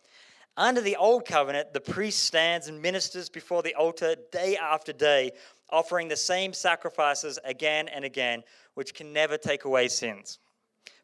Under 0.58 0.82
the 0.82 0.98
old 0.98 1.26
covenant, 1.26 1.74
the 1.74 1.80
priest 1.80 2.26
stands 2.26 2.68
and 2.68 2.82
ministers 2.82 3.30
before 3.30 3.64
the 3.64 3.76
altar 3.76 4.16
day 4.32 4.58
after 4.58 4.92
day, 4.92 5.32
offering 5.70 6.08
the 6.08 6.16
same 6.16 6.54
sacrifices 6.54 7.40
again 7.46 7.88
and 7.88 8.04
again, 8.04 8.44
which 8.74 8.94
can 8.94 9.14
never 9.14 9.38
take 9.38 9.64
away 9.64 9.88
sins. 9.88 10.40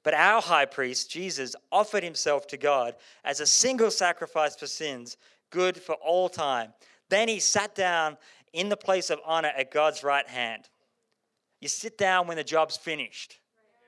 But 0.03 0.13
our 0.13 0.41
high 0.41 0.65
priest, 0.65 1.09
Jesus, 1.09 1.55
offered 1.71 2.03
himself 2.03 2.47
to 2.47 2.57
God 2.57 2.95
as 3.23 3.39
a 3.39 3.45
single 3.45 3.91
sacrifice 3.91 4.55
for 4.55 4.67
sins, 4.67 5.17
good 5.49 5.77
for 5.77 5.95
all 5.95 6.29
time. 6.29 6.73
Then 7.09 7.27
he 7.27 7.39
sat 7.39 7.73
down 7.75 8.17
in 8.53 8.69
the 8.69 8.77
place 8.77 9.09
of 9.09 9.19
honor 9.25 9.51
at 9.57 9.71
God's 9.71 10.03
right 10.03 10.27
hand. 10.27 10.69
You 11.61 11.67
sit 11.67 11.97
down 11.97 12.27
when 12.27 12.37
the 12.37 12.43
job's 12.43 12.77
finished. 12.77 13.39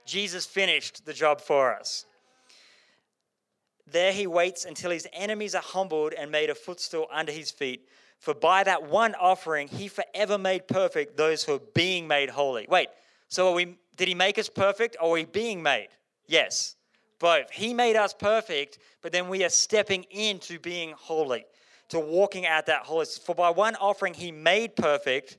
Jesus 0.05 0.45
finished 0.45 1.05
the 1.05 1.13
job 1.13 1.41
for 1.41 1.75
us. 1.75 2.05
There 3.91 4.11
he 4.11 4.27
waits 4.27 4.65
until 4.65 4.91
his 4.91 5.07
enemies 5.13 5.55
are 5.55 5.61
humbled 5.61 6.13
and 6.13 6.31
made 6.31 6.49
a 6.49 6.55
footstool 6.55 7.07
under 7.11 7.31
his 7.31 7.51
feet. 7.51 7.87
For 8.19 8.33
by 8.33 8.63
that 8.63 8.83
one 8.83 9.15
offering, 9.15 9.67
he 9.67 9.87
forever 9.87 10.37
made 10.37 10.67
perfect 10.67 11.15
those 11.15 11.43
who 11.43 11.55
are 11.55 11.61
being 11.73 12.07
made 12.07 12.29
holy. 12.29 12.67
Wait, 12.69 12.89
so 13.29 13.49
are 13.49 13.53
we, 13.53 13.77
did 13.95 14.07
he 14.07 14.15
make 14.15 14.37
us 14.37 14.49
perfect 14.49 14.97
or 15.01 15.09
are 15.09 15.13
we 15.13 15.25
being 15.25 15.63
made? 15.63 15.89
Yes, 16.27 16.75
both. 17.19 17.49
He 17.51 17.73
made 17.73 17.95
us 17.95 18.13
perfect, 18.13 18.79
but 19.01 19.11
then 19.11 19.29
we 19.29 19.43
are 19.43 19.49
stepping 19.49 20.03
into 20.11 20.59
being 20.59 20.93
holy, 20.97 21.45
to 21.89 21.99
walking 21.99 22.45
out 22.45 22.65
that 22.65 22.83
holiness. 22.83 23.17
For 23.17 23.33
by 23.33 23.49
one 23.49 23.75
offering, 23.77 24.13
he 24.13 24.31
made 24.31 24.75
perfect 24.75 25.37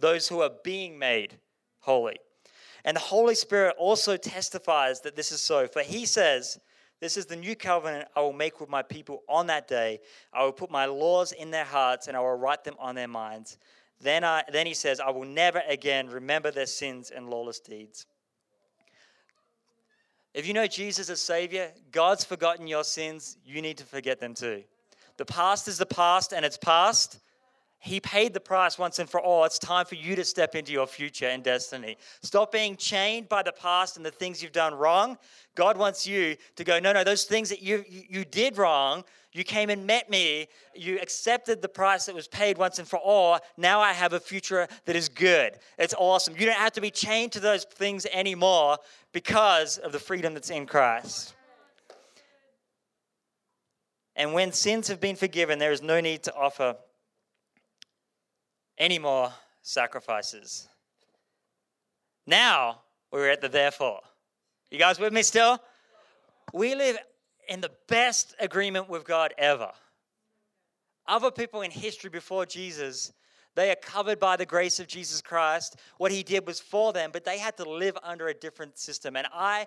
those 0.00 0.26
who 0.26 0.40
are 0.40 0.50
being 0.64 0.98
made 0.98 1.38
holy. 1.80 2.16
And 2.84 2.96
the 2.96 3.00
Holy 3.00 3.34
Spirit 3.34 3.76
also 3.78 4.16
testifies 4.16 5.00
that 5.02 5.14
this 5.14 5.30
is 5.30 5.40
so. 5.40 5.68
For 5.68 5.82
he 5.82 6.04
says, 6.04 6.58
This 7.02 7.16
is 7.16 7.26
the 7.26 7.34
new 7.34 7.56
covenant 7.56 8.06
I 8.14 8.20
will 8.20 8.32
make 8.32 8.60
with 8.60 8.68
my 8.68 8.82
people 8.82 9.24
on 9.28 9.48
that 9.48 9.66
day. 9.66 9.98
I 10.32 10.44
will 10.44 10.52
put 10.52 10.70
my 10.70 10.84
laws 10.84 11.32
in 11.32 11.50
their 11.50 11.64
hearts 11.64 12.06
and 12.06 12.16
I 12.16 12.20
will 12.20 12.36
write 12.36 12.62
them 12.62 12.76
on 12.78 12.94
their 12.94 13.08
minds. 13.08 13.58
Then, 14.00 14.22
I, 14.22 14.44
then 14.52 14.66
he 14.68 14.74
says, 14.74 15.00
I 15.00 15.10
will 15.10 15.24
never 15.24 15.64
again 15.68 16.08
remember 16.08 16.52
their 16.52 16.66
sins 16.66 17.10
and 17.10 17.28
lawless 17.28 17.58
deeds. 17.58 18.06
If 20.32 20.46
you 20.46 20.54
know 20.54 20.68
Jesus 20.68 21.10
as 21.10 21.20
Savior, 21.20 21.72
God's 21.90 22.22
forgotten 22.22 22.68
your 22.68 22.84
sins, 22.84 23.36
you 23.44 23.62
need 23.62 23.78
to 23.78 23.84
forget 23.84 24.20
them 24.20 24.32
too. 24.32 24.62
The 25.16 25.24
past 25.24 25.66
is 25.66 25.78
the 25.78 25.86
past 25.86 26.32
and 26.32 26.44
it's 26.44 26.56
past. 26.56 27.18
He 27.84 27.98
paid 27.98 28.32
the 28.32 28.38
price 28.38 28.78
once 28.78 29.00
and 29.00 29.10
for 29.10 29.20
all. 29.20 29.44
It's 29.44 29.58
time 29.58 29.86
for 29.86 29.96
you 29.96 30.14
to 30.14 30.24
step 30.24 30.54
into 30.54 30.70
your 30.70 30.86
future 30.86 31.26
and 31.26 31.42
destiny. 31.42 31.96
Stop 32.22 32.52
being 32.52 32.76
chained 32.76 33.28
by 33.28 33.42
the 33.42 33.50
past 33.50 33.96
and 33.96 34.06
the 34.06 34.12
things 34.12 34.40
you've 34.40 34.52
done 34.52 34.72
wrong. 34.72 35.18
God 35.56 35.76
wants 35.76 36.06
you 36.06 36.36
to 36.54 36.62
go, 36.62 36.78
no, 36.78 36.92
no, 36.92 37.02
those 37.02 37.24
things 37.24 37.48
that 37.48 37.60
you, 37.60 37.84
you, 37.88 38.24
did 38.24 38.56
wrong, 38.56 39.02
you 39.32 39.42
came 39.42 39.68
and 39.68 39.84
met 39.84 40.08
me, 40.08 40.46
you 40.76 41.00
accepted 41.00 41.60
the 41.60 41.68
price 41.68 42.06
that 42.06 42.14
was 42.14 42.28
paid 42.28 42.56
once 42.56 42.78
and 42.78 42.86
for 42.86 43.00
all. 43.00 43.40
Now 43.56 43.80
I 43.80 43.92
have 43.92 44.12
a 44.12 44.20
future 44.20 44.68
that 44.84 44.94
is 44.94 45.08
good. 45.08 45.58
It's 45.76 45.94
awesome. 45.98 46.36
You 46.38 46.46
don't 46.46 46.58
have 46.58 46.74
to 46.74 46.80
be 46.80 46.92
chained 46.92 47.32
to 47.32 47.40
those 47.40 47.64
things 47.64 48.06
anymore 48.12 48.78
because 49.10 49.78
of 49.78 49.90
the 49.90 49.98
freedom 49.98 50.34
that's 50.34 50.50
in 50.50 50.66
Christ. 50.66 51.34
And 54.14 54.34
when 54.34 54.52
sins 54.52 54.86
have 54.86 55.00
been 55.00 55.16
forgiven, 55.16 55.58
there 55.58 55.72
is 55.72 55.82
no 55.82 56.00
need 56.00 56.22
to 56.22 56.34
offer 56.36 56.76
any 58.82 58.98
more 58.98 59.32
sacrifices. 59.62 60.68
Now 62.26 62.80
we're 63.12 63.30
at 63.30 63.40
the 63.40 63.48
therefore. 63.48 64.00
You 64.72 64.78
guys 64.78 64.98
with 64.98 65.12
me 65.12 65.22
still? 65.22 65.60
We 66.52 66.74
live 66.74 66.98
in 67.48 67.60
the 67.60 67.70
best 67.86 68.34
agreement 68.40 68.88
with 68.88 69.04
God 69.04 69.34
ever. 69.38 69.70
Other 71.06 71.30
people 71.30 71.62
in 71.62 71.70
history 71.70 72.10
before 72.10 72.44
Jesus, 72.44 73.12
they 73.54 73.70
are 73.70 73.76
covered 73.76 74.18
by 74.18 74.36
the 74.36 74.46
grace 74.46 74.80
of 74.80 74.86
Jesus 74.86 75.20
Christ. 75.20 75.76
What 75.98 76.12
he 76.12 76.22
did 76.22 76.46
was 76.46 76.60
for 76.60 76.92
them, 76.92 77.10
but 77.12 77.24
they 77.24 77.38
had 77.38 77.56
to 77.58 77.68
live 77.68 77.96
under 78.02 78.28
a 78.28 78.34
different 78.34 78.78
system. 78.78 79.16
And 79.16 79.26
I 79.32 79.66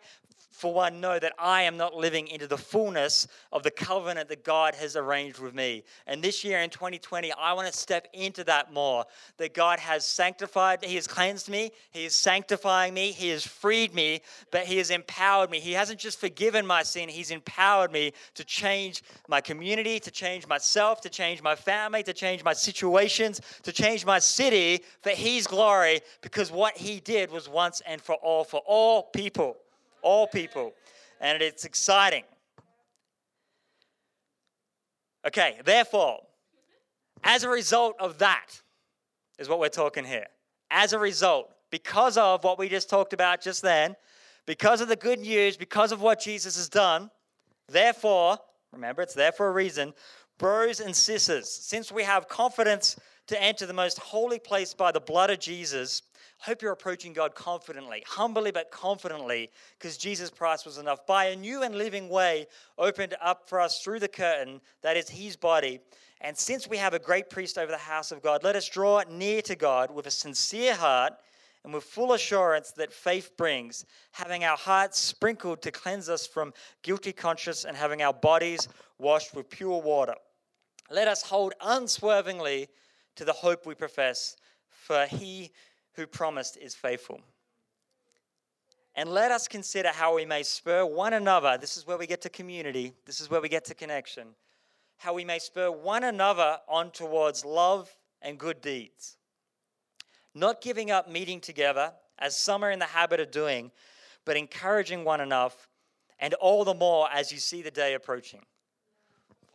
for 0.55 0.73
one, 0.73 1.01
know 1.01 1.19
that 1.19 1.33
I 1.37 1.63
am 1.63 1.75
not 1.75 1.95
living 1.95 2.27
into 2.29 2.47
the 2.47 2.57
fullness 2.57 3.27
of 3.51 3.63
the 3.63 3.71
covenant 3.71 4.29
that 4.29 4.45
God 4.45 4.73
has 4.75 4.95
arranged 4.95 5.39
with 5.39 5.53
me. 5.53 5.83
And 6.07 6.21
this 6.21 6.45
year 6.45 6.61
in 6.61 6.69
2020, 6.69 7.31
I 7.33 7.51
want 7.53 7.67
to 7.67 7.77
step 7.77 8.07
into 8.13 8.43
that 8.45 8.71
more. 8.71 9.05
That 9.37 9.53
God 9.53 9.79
has 9.79 10.05
sanctified, 10.05 10.83
He 10.83 10.95
has 10.95 11.07
cleansed 11.07 11.49
me, 11.49 11.71
He 11.91 12.05
is 12.05 12.15
sanctifying 12.15 12.93
me, 12.93 13.11
He 13.11 13.29
has 13.29 13.45
freed 13.45 13.93
me, 13.93 14.21
but 14.49 14.65
He 14.65 14.77
has 14.77 14.91
empowered 14.91 15.49
me. 15.49 15.59
He 15.59 15.73
hasn't 15.73 15.99
just 15.99 16.21
forgiven 16.21 16.65
my 16.65 16.83
sin, 16.83 17.09
He's 17.09 17.31
empowered 17.31 17.91
me 17.91 18.13
to 18.35 18.45
change 18.45 19.03
my 19.27 19.41
community, 19.41 19.99
to 19.99 20.11
change 20.11 20.47
myself, 20.47 21.01
to 21.01 21.09
change 21.09 21.41
my 21.41 21.55
family, 21.55 22.01
to 22.03 22.13
change 22.13 22.45
my 22.45 22.53
situations, 22.53 23.41
to 23.63 23.73
change 23.75 24.05
my 24.05 24.19
city 24.19 24.81
for 25.03 25.11
His 25.11 25.45
glory, 25.45 26.01
because 26.21 26.51
what 26.51 26.75
He 26.77 26.99
did 26.99 27.31
was 27.31 27.47
once 27.47 27.81
and 27.85 28.01
for 28.01 28.15
all, 28.15 28.43
for 28.43 28.61
all 28.65 29.03
people 29.03 29.57
all 30.05 30.27
people. 30.27 30.73
And 31.19 31.41
it's 31.41 31.65
exciting. 31.65 32.23
Okay, 35.27 35.59
therefore, 35.65 36.19
as 37.23 37.43
a 37.43 37.49
result 37.49 37.95
of 37.99 38.19
that, 38.19 38.61
is 39.39 39.49
what 39.49 39.59
we're 39.59 39.69
talking 39.69 40.05
here. 40.05 40.27
As 40.69 40.93
a 40.93 40.99
result, 40.99 41.51
because 41.71 42.17
of 42.17 42.43
what 42.43 42.59
we 42.59 42.69
just 42.69 42.89
talked 42.89 43.11
about 43.11 43.41
just 43.41 43.61
then, 43.61 43.95
because 44.45 44.79
of 44.79 44.87
the 44.87 44.95
good 44.95 45.19
news, 45.19 45.57
because 45.57 45.91
of 45.91 46.01
what 46.01 46.21
Jesus 46.21 46.55
has 46.55 46.69
done, 46.69 47.09
therefore, 47.67 48.37
remember 48.71 49.01
it's 49.01 49.15
there 49.15 49.31
for 49.31 49.47
a 49.47 49.51
reason, 49.51 49.93
bros 50.37 50.79
and 50.79 50.95
sisters, 50.95 51.49
since 51.49 51.91
we 51.91 52.03
have 52.03 52.27
confidence 52.27 52.97
to 53.27 53.41
enter 53.41 53.65
the 53.65 53.73
most 53.73 53.97
holy 53.97 54.39
place 54.39 54.73
by 54.73 54.91
the 54.91 54.99
blood 54.99 55.29
of 55.29 55.39
Jesus, 55.39 56.03
hope 56.39 56.61
you're 56.61 56.71
approaching 56.71 57.13
God 57.13 57.33
confidently, 57.33 58.03
humbly 58.07 58.51
but 58.51 58.69
confidently, 58.69 59.49
because 59.77 59.97
Jesus' 59.97 60.29
price 60.29 60.65
was 60.65 60.77
enough. 60.77 61.05
By 61.07 61.25
a 61.25 61.35
new 61.35 61.63
and 61.63 61.75
living 61.75 62.09
way 62.09 62.47
opened 62.77 63.15
up 63.21 63.49
for 63.49 63.59
us 63.59 63.81
through 63.81 63.99
the 63.99 64.07
curtain, 64.07 64.61
that 64.81 64.97
is 64.97 65.09
his 65.09 65.35
body. 65.35 65.79
And 66.21 66.37
since 66.37 66.67
we 66.67 66.77
have 66.77 66.93
a 66.93 66.99
great 66.99 67.29
priest 67.29 67.57
over 67.57 67.71
the 67.71 67.77
house 67.77 68.11
of 68.11 68.21
God, 68.21 68.43
let 68.43 68.55
us 68.55 68.67
draw 68.67 69.03
near 69.09 69.41
to 69.43 69.55
God 69.55 69.91
with 69.91 70.07
a 70.07 70.11
sincere 70.11 70.75
heart 70.75 71.13
and 71.63 71.73
with 71.73 71.83
full 71.83 72.13
assurance 72.13 72.71
that 72.73 72.93
faith 72.93 73.31
brings, 73.37 73.85
having 74.11 74.43
our 74.43 74.55
hearts 74.55 74.99
sprinkled 74.99 75.63
to 75.63 75.71
cleanse 75.71 76.09
us 76.09 76.27
from 76.27 76.53
guilty 76.83 77.11
conscience 77.11 77.65
and 77.65 77.75
having 77.75 78.03
our 78.03 78.13
bodies 78.13 78.67
washed 78.99 79.35
with 79.35 79.49
pure 79.49 79.81
water. 79.81 80.13
Let 80.89 81.07
us 81.07 81.23
hold 81.23 81.53
unswervingly 81.61 82.67
to 83.15 83.25
the 83.25 83.33
hope 83.33 83.65
we 83.65 83.75
profess, 83.75 84.35
for 84.69 85.05
he 85.05 85.51
who 85.93 86.05
promised 86.05 86.57
is 86.57 86.75
faithful. 86.75 87.21
And 88.95 89.09
let 89.09 89.31
us 89.31 89.47
consider 89.47 89.89
how 89.89 90.15
we 90.15 90.25
may 90.25 90.43
spur 90.43 90.85
one 90.85 91.13
another. 91.13 91.57
This 91.59 91.75
is 91.75 91.87
where 91.87 91.97
we 91.97 92.07
get 92.07 92.21
to 92.21 92.29
community, 92.29 92.93
this 93.05 93.19
is 93.19 93.29
where 93.29 93.41
we 93.41 93.49
get 93.49 93.65
to 93.65 93.75
connection. 93.75 94.27
How 94.97 95.13
we 95.13 95.25
may 95.25 95.39
spur 95.39 95.71
one 95.71 96.05
another 96.05 96.59
on 96.69 96.91
towards 96.91 97.43
love 97.43 97.93
and 98.21 98.37
good 98.37 98.61
deeds. 98.61 99.17
Not 100.33 100.61
giving 100.61 100.91
up 100.91 101.09
meeting 101.09 101.41
together, 101.41 101.93
as 102.17 102.37
some 102.37 102.63
are 102.63 102.71
in 102.71 102.79
the 102.79 102.85
habit 102.85 103.19
of 103.19 103.31
doing, 103.31 103.71
but 104.23 104.37
encouraging 104.37 105.03
one 105.03 105.19
another, 105.19 105.55
and 106.19 106.33
all 106.35 106.63
the 106.63 106.73
more 106.73 107.09
as 107.11 107.31
you 107.31 107.39
see 107.39 107.61
the 107.61 107.71
day 107.71 107.93
approaching 107.93 108.41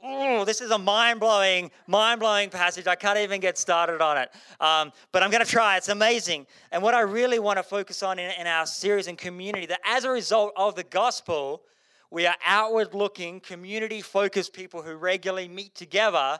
oh, 0.02 0.44
this 0.44 0.60
is 0.60 0.70
a 0.70 0.78
mind 0.78 1.20
blowing, 1.20 1.70
mind 1.86 2.20
blowing 2.20 2.50
passage. 2.50 2.86
I 2.86 2.94
can't 2.94 3.18
even 3.18 3.40
get 3.40 3.58
started 3.58 4.00
on 4.00 4.18
it. 4.18 4.30
Um, 4.60 4.92
but 5.12 5.22
I'm 5.22 5.30
going 5.30 5.44
to 5.44 5.50
try. 5.50 5.76
It's 5.76 5.88
amazing. 5.88 6.46
And 6.72 6.82
what 6.82 6.94
I 6.94 7.00
really 7.00 7.38
want 7.38 7.58
to 7.58 7.62
focus 7.62 8.02
on 8.02 8.18
in, 8.18 8.30
in 8.40 8.46
our 8.46 8.66
series 8.66 9.06
and 9.06 9.18
community, 9.18 9.66
that 9.66 9.80
as 9.84 10.04
a 10.04 10.10
result 10.10 10.52
of 10.56 10.74
the 10.74 10.84
gospel, 10.84 11.62
we 12.10 12.26
are 12.26 12.36
outward 12.44 12.94
looking, 12.94 13.40
community 13.40 14.00
focused 14.00 14.52
people 14.52 14.82
who 14.82 14.94
regularly 14.94 15.48
meet 15.48 15.74
together 15.74 16.38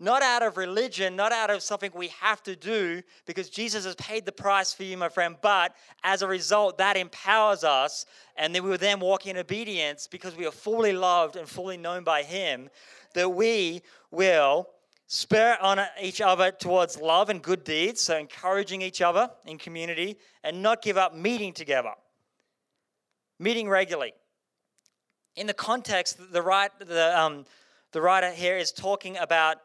not 0.00 0.22
out 0.22 0.42
of 0.42 0.56
religion, 0.56 1.14
not 1.14 1.30
out 1.30 1.50
of 1.50 1.62
something 1.62 1.90
we 1.94 2.08
have 2.08 2.42
to 2.42 2.56
do, 2.56 3.02
because 3.26 3.50
Jesus 3.50 3.84
has 3.84 3.94
paid 3.96 4.24
the 4.24 4.32
price 4.32 4.72
for 4.72 4.82
you, 4.82 4.96
my 4.96 5.10
friend. 5.10 5.36
But 5.42 5.76
as 6.02 6.22
a 6.22 6.26
result, 6.26 6.78
that 6.78 6.96
empowers 6.96 7.64
us, 7.64 8.06
and 8.36 8.54
then 8.54 8.64
we 8.64 8.70
will 8.70 8.78
then 8.78 8.98
walk 8.98 9.26
in 9.26 9.36
obedience 9.36 10.06
because 10.06 10.34
we 10.34 10.46
are 10.46 10.50
fully 10.52 10.94
loved 10.94 11.36
and 11.36 11.46
fully 11.46 11.76
known 11.76 12.02
by 12.02 12.22
Him, 12.22 12.70
that 13.12 13.28
we 13.28 13.82
will 14.10 14.70
spur 15.06 15.58
on 15.60 15.80
each 16.00 16.22
other 16.22 16.50
towards 16.50 16.98
love 16.98 17.28
and 17.28 17.42
good 17.42 17.62
deeds, 17.62 18.00
so 18.00 18.16
encouraging 18.16 18.80
each 18.80 19.02
other 19.02 19.28
in 19.44 19.58
community, 19.58 20.16
and 20.42 20.62
not 20.62 20.80
give 20.80 20.96
up 20.96 21.14
meeting 21.14 21.52
together, 21.52 21.92
meeting 23.38 23.68
regularly. 23.68 24.14
In 25.36 25.46
the 25.46 25.54
context, 25.54 26.18
the, 26.32 26.40
right, 26.40 26.70
the, 26.78 27.20
um, 27.20 27.44
the 27.92 28.00
writer 28.00 28.30
here 28.30 28.56
is 28.56 28.72
talking 28.72 29.18
about 29.18 29.58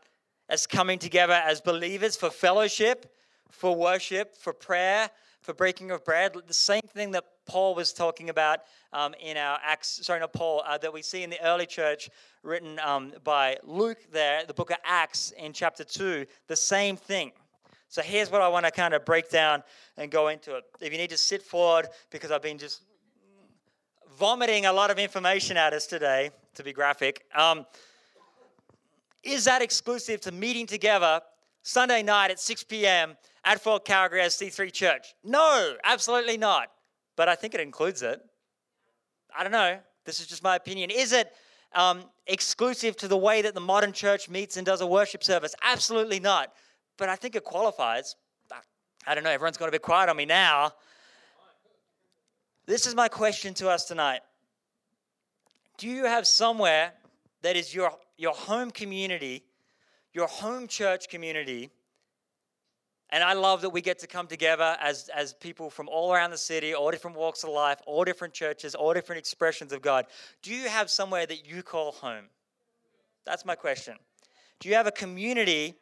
as 0.50 0.68
coming 0.68 1.00
together 1.00 1.34
as 1.34 1.62
believers 1.62 2.16
for 2.16 2.30
fellowship, 2.30 3.14
for 3.50 3.76
worship, 3.76 4.36
for 4.36 4.54
prayer, 4.54 5.10
for 5.42 5.54
breaking 5.54 5.92
of 5.92 6.04
bread. 6.04 6.36
The 6.48 6.54
same 6.54 6.82
thing 6.82 7.12
that 7.12 7.24
Paul 7.46 7.76
was 7.76 7.94
talking 7.94 8.30
about 8.30 8.62
um, 8.92 9.14
in 9.22 9.38
our 9.38 9.60
Acts, 9.64 10.00
sorry, 10.04 10.20
not 10.20 10.34
Paul, 10.34 10.64
uh, 10.66 10.78
that 10.80 10.92
we 10.92 11.02
see 11.02 11.24
in 11.24 11.30
the 11.30 11.42
early 11.46 11.66
church 11.66 12.10
written 12.44 12.80
um, 12.80 13.14
by 13.24 13.58
Luke 13.64 14.00
there, 14.12 14.44
the 14.46 14.54
book 14.54 14.72
of 14.72 14.78
Acts 14.84 15.32
in 15.38 15.54
chapter 15.54 15.84
2, 15.84 16.26
the 16.48 16.56
same 16.56 16.98
thing. 16.98 17.32
So 17.88 18.02
here's 18.02 18.32
what 18.32 18.42
I 18.42 18.48
want 18.48 18.66
to 18.66 18.72
kind 18.72 18.94
of 18.94 19.06
break 19.06 19.30
down 19.30 19.64
and 19.98 20.10
go 20.10 20.28
into 20.30 20.56
it. 20.56 20.64
If 20.82 20.92
you 20.92 20.98
need 20.98 21.12
to 21.12 21.18
sit 21.18 21.44
forward, 21.44 21.88
because 22.10 22.32
I've 22.32 22.42
been 22.42 22.58
just 22.58 22.82
vomiting 24.18 24.66
a 24.66 24.74
lot 24.74 24.92
of 24.92 24.98
information 24.98 25.58
at 25.58 25.74
us 25.74 25.86
today, 25.86 26.32
to 26.56 26.64
be 26.64 26.74
graphic. 26.74 27.26
Um, 27.36 27.66
is 29.26 29.46
that 29.46 29.62
exclusive 29.62 30.22
to 30.22 30.32
meeting 30.32 30.66
together 30.66 31.22
Sunday 31.64 32.04
night 32.04 32.32
at 32.32 32.40
6 32.40 32.64
p.m. 32.64 33.18
at 33.44 33.60
Fort 33.62 33.84
Calgary 33.84 34.22
as 34.22 34.36
C3 34.36 34.72
Church? 34.72 35.14
No, 35.24 35.76
absolutely 35.84 36.38
not. 36.38 36.70
But 37.16 37.28
I 37.28 37.36
think 37.36 37.54
it 37.54 37.60
includes 37.60 38.02
it. 38.02 38.22
I 39.38 39.44
don't 39.44 39.52
know. 39.52 39.80
This 40.06 40.20
is 40.20 40.28
just 40.28 40.44
my 40.44 40.56
opinion. 40.56 40.92
Is 40.92 41.12
it 41.12 41.32
um, 41.76 42.06
exclusive 42.28 42.96
to 42.98 43.08
the 43.08 43.18
way 43.18 43.42
that 43.42 43.54
the 43.54 43.62
modern 43.62 43.92
church 43.92 44.30
meets 44.30 44.58
and 44.58 44.66
does 44.66 44.82
a 44.82 44.88
worship 44.88 45.24
service. 45.24 45.54
Absolutely 45.62 46.20
not. 46.20 46.52
But 46.98 47.10
I 47.10 47.16
think 47.16 47.36
it 47.36 47.44
qualifies. 47.44 48.16
I 49.08 49.14
don't 49.14 49.24
know, 49.24 49.30
everyone's 49.30 49.58
got 49.58 49.70
a 49.70 49.72
bit 49.72 49.84
quiet 49.84 50.10
on 50.10 50.18
me 50.18 50.26
now. 50.26 50.72
This 52.66 52.88
is 52.88 52.96
my 52.96 53.08
question 53.08 53.54
to 53.56 53.70
us 53.70 53.86
tonight. 53.86 54.22
Do 55.78 55.88
you 55.88 56.06
have 56.06 56.26
somewhere 56.26 56.94
that 57.46 57.56
is 57.56 57.76
your, 57.76 57.92
your 58.18 58.34
home 58.34 58.72
community, 58.72 59.44
your 60.16 60.26
home 60.26 60.68
church 60.68 61.10
community? 61.10 61.70
And 63.12 63.24
I 63.24 63.34
love 63.34 63.62
that 63.62 63.70
we 63.70 63.82
get 63.82 64.00
to 64.00 64.08
come 64.08 64.26
together 64.26 64.76
as, 64.82 65.12
as 65.16 65.36
people 65.36 65.70
from 65.70 65.88
all 65.88 66.12
around 66.12 66.32
the 66.32 66.40
city, 66.40 66.74
all 66.74 66.90
different 66.90 67.16
walks 67.16 67.44
of 67.44 67.52
life, 67.52 67.80
all 67.86 68.04
different 68.04 68.34
churches, 68.34 68.74
all 68.74 68.96
different 68.96 69.20
expressions 69.20 69.72
of 69.72 69.84
God. 69.84 70.08
Do 70.42 70.56
you 70.56 70.68
have 70.70 70.90
somewhere 70.90 71.28
that 71.28 71.48
you 71.48 71.62
call 71.62 71.92
home? 71.92 72.26
That's 73.28 73.46
my 73.46 73.54
question. 73.54 73.96
Do 74.60 74.68
you 74.68 74.74
have 74.74 74.88
a 74.88 74.92
community 74.92 75.76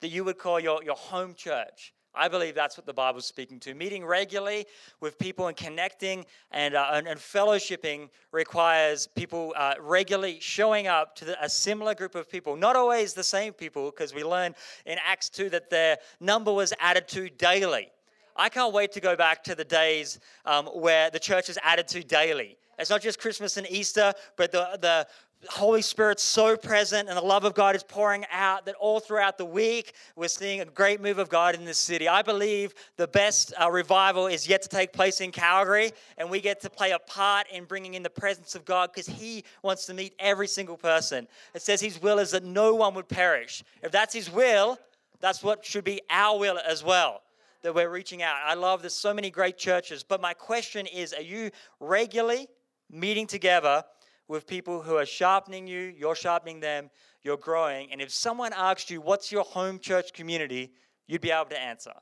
that 0.00 0.08
you 0.08 0.24
would 0.24 0.38
call 0.38 0.58
your, 0.58 0.82
your 0.82 0.96
home 0.96 1.34
church? 1.34 1.92
I 2.14 2.28
believe 2.28 2.54
that's 2.54 2.76
what 2.76 2.86
the 2.86 2.92
Bible's 2.92 3.26
speaking 3.26 3.60
to. 3.60 3.74
Meeting 3.74 4.04
regularly 4.04 4.66
with 5.00 5.18
people 5.18 5.46
and 5.46 5.56
connecting 5.56 6.26
and, 6.50 6.74
uh, 6.74 6.90
and, 6.92 7.06
and, 7.06 7.20
fellowshipping 7.20 8.08
requires 8.32 9.06
people 9.06 9.54
uh, 9.56 9.74
regularly 9.80 10.38
showing 10.40 10.88
up 10.88 11.14
to 11.16 11.24
the, 11.24 11.44
a 11.44 11.48
similar 11.48 11.94
group 11.94 12.16
of 12.16 12.28
people. 12.28 12.56
Not 12.56 12.74
always 12.74 13.14
the 13.14 13.22
same 13.22 13.52
people, 13.52 13.90
because 13.90 14.12
we 14.12 14.24
learn 14.24 14.54
in 14.86 14.98
Acts 15.04 15.28
2 15.28 15.50
that 15.50 15.70
their 15.70 15.98
number 16.18 16.52
was 16.52 16.72
added 16.80 17.06
to 17.08 17.30
daily. 17.30 17.88
I 18.36 18.48
can't 18.48 18.72
wait 18.72 18.92
to 18.92 19.00
go 19.00 19.14
back 19.14 19.44
to 19.44 19.54
the 19.54 19.64
days 19.64 20.18
um, 20.46 20.66
where 20.66 21.10
the 21.10 21.18
church 21.18 21.48
is 21.48 21.58
added 21.62 21.86
to 21.88 22.02
daily. 22.02 22.56
It's 22.78 22.90
not 22.90 23.02
just 23.02 23.20
Christmas 23.20 23.58
and 23.58 23.70
Easter, 23.70 24.14
but 24.36 24.50
the, 24.50 24.78
the 24.80 25.06
Holy 25.48 25.80
Spirit's 25.80 26.22
so 26.22 26.54
present 26.54 27.08
and 27.08 27.16
the 27.16 27.22
love 27.22 27.44
of 27.44 27.54
God 27.54 27.74
is 27.74 27.82
pouring 27.82 28.26
out 28.30 28.66
that 28.66 28.74
all 28.74 29.00
throughout 29.00 29.38
the 29.38 29.44
week 29.44 29.94
we're 30.14 30.28
seeing 30.28 30.60
a 30.60 30.66
great 30.66 31.00
move 31.00 31.18
of 31.18 31.30
God 31.30 31.54
in 31.54 31.64
this 31.64 31.78
city. 31.78 32.08
I 32.08 32.20
believe 32.20 32.74
the 32.96 33.08
best 33.08 33.54
uh, 33.58 33.70
revival 33.70 34.26
is 34.26 34.46
yet 34.46 34.60
to 34.62 34.68
take 34.68 34.92
place 34.92 35.22
in 35.22 35.32
Calgary 35.32 35.92
and 36.18 36.28
we 36.28 36.42
get 36.42 36.60
to 36.60 36.70
play 36.70 36.90
a 36.90 36.98
part 36.98 37.46
in 37.50 37.64
bringing 37.64 37.94
in 37.94 38.02
the 38.02 38.10
presence 38.10 38.54
of 38.54 38.66
God 38.66 38.90
because 38.92 39.06
He 39.06 39.44
wants 39.62 39.86
to 39.86 39.94
meet 39.94 40.14
every 40.18 40.46
single 40.46 40.76
person. 40.76 41.26
It 41.54 41.62
says 41.62 41.80
His 41.80 42.02
will 42.02 42.18
is 42.18 42.32
that 42.32 42.44
no 42.44 42.74
one 42.74 42.94
would 42.94 43.08
perish. 43.08 43.64
If 43.82 43.92
that's 43.92 44.14
His 44.14 44.30
will, 44.30 44.78
that's 45.20 45.42
what 45.42 45.64
should 45.64 45.84
be 45.84 46.02
our 46.10 46.38
will 46.38 46.58
as 46.58 46.84
well 46.84 47.22
that 47.62 47.74
we're 47.74 47.90
reaching 47.90 48.22
out. 48.22 48.36
I 48.44 48.54
love 48.54 48.82
there's 48.82 48.94
so 48.94 49.12
many 49.12 49.30
great 49.30 49.58
churches, 49.58 50.02
but 50.02 50.20
my 50.20 50.34
question 50.34 50.86
is 50.86 51.12
are 51.12 51.22
you 51.22 51.50
regularly 51.78 52.48
meeting 52.90 53.26
together? 53.26 53.84
With 54.30 54.46
people 54.46 54.80
who 54.80 54.96
are 54.96 55.04
sharpening 55.04 55.66
you, 55.66 55.92
you're 55.98 56.14
sharpening 56.14 56.60
them, 56.60 56.88
you're 57.22 57.36
growing. 57.36 57.90
And 57.90 58.00
if 58.00 58.12
someone 58.12 58.52
asked 58.54 58.88
you, 58.88 59.00
What's 59.00 59.32
your 59.32 59.44
home 59.44 59.78
church 59.78 60.12
community? 60.12 60.72
you'd 61.08 61.20
be 61.20 61.32
able 61.32 61.46
to 61.46 61.60
answer. 61.60 61.92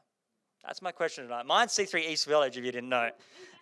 That's 0.62 0.82
my 0.82 0.92
question 0.92 1.24
tonight. 1.24 1.46
Mine's 1.46 1.72
C3 1.72 2.10
East 2.10 2.26
Village, 2.26 2.58
if 2.58 2.64
you 2.64 2.70
didn't 2.70 2.90
know. 2.90 3.08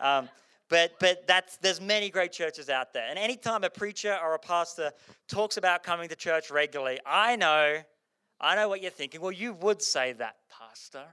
Um, 0.00 0.28
but 0.68 0.94
but 0.98 1.24
that's 1.28 1.56
there's 1.58 1.80
many 1.80 2.10
great 2.10 2.32
churches 2.32 2.68
out 2.68 2.92
there. 2.92 3.06
And 3.08 3.16
anytime 3.16 3.62
a 3.62 3.70
preacher 3.70 4.18
or 4.20 4.34
a 4.34 4.38
pastor 4.40 4.90
talks 5.28 5.56
about 5.56 5.84
coming 5.84 6.08
to 6.08 6.16
church 6.16 6.50
regularly, 6.50 6.98
I 7.06 7.36
know, 7.36 7.78
I 8.40 8.56
know 8.56 8.68
what 8.68 8.82
you're 8.82 8.90
thinking. 8.90 9.20
Well, 9.20 9.30
you 9.30 9.52
would 9.52 9.80
say 9.80 10.14
that, 10.14 10.34
pastor. 10.50 11.04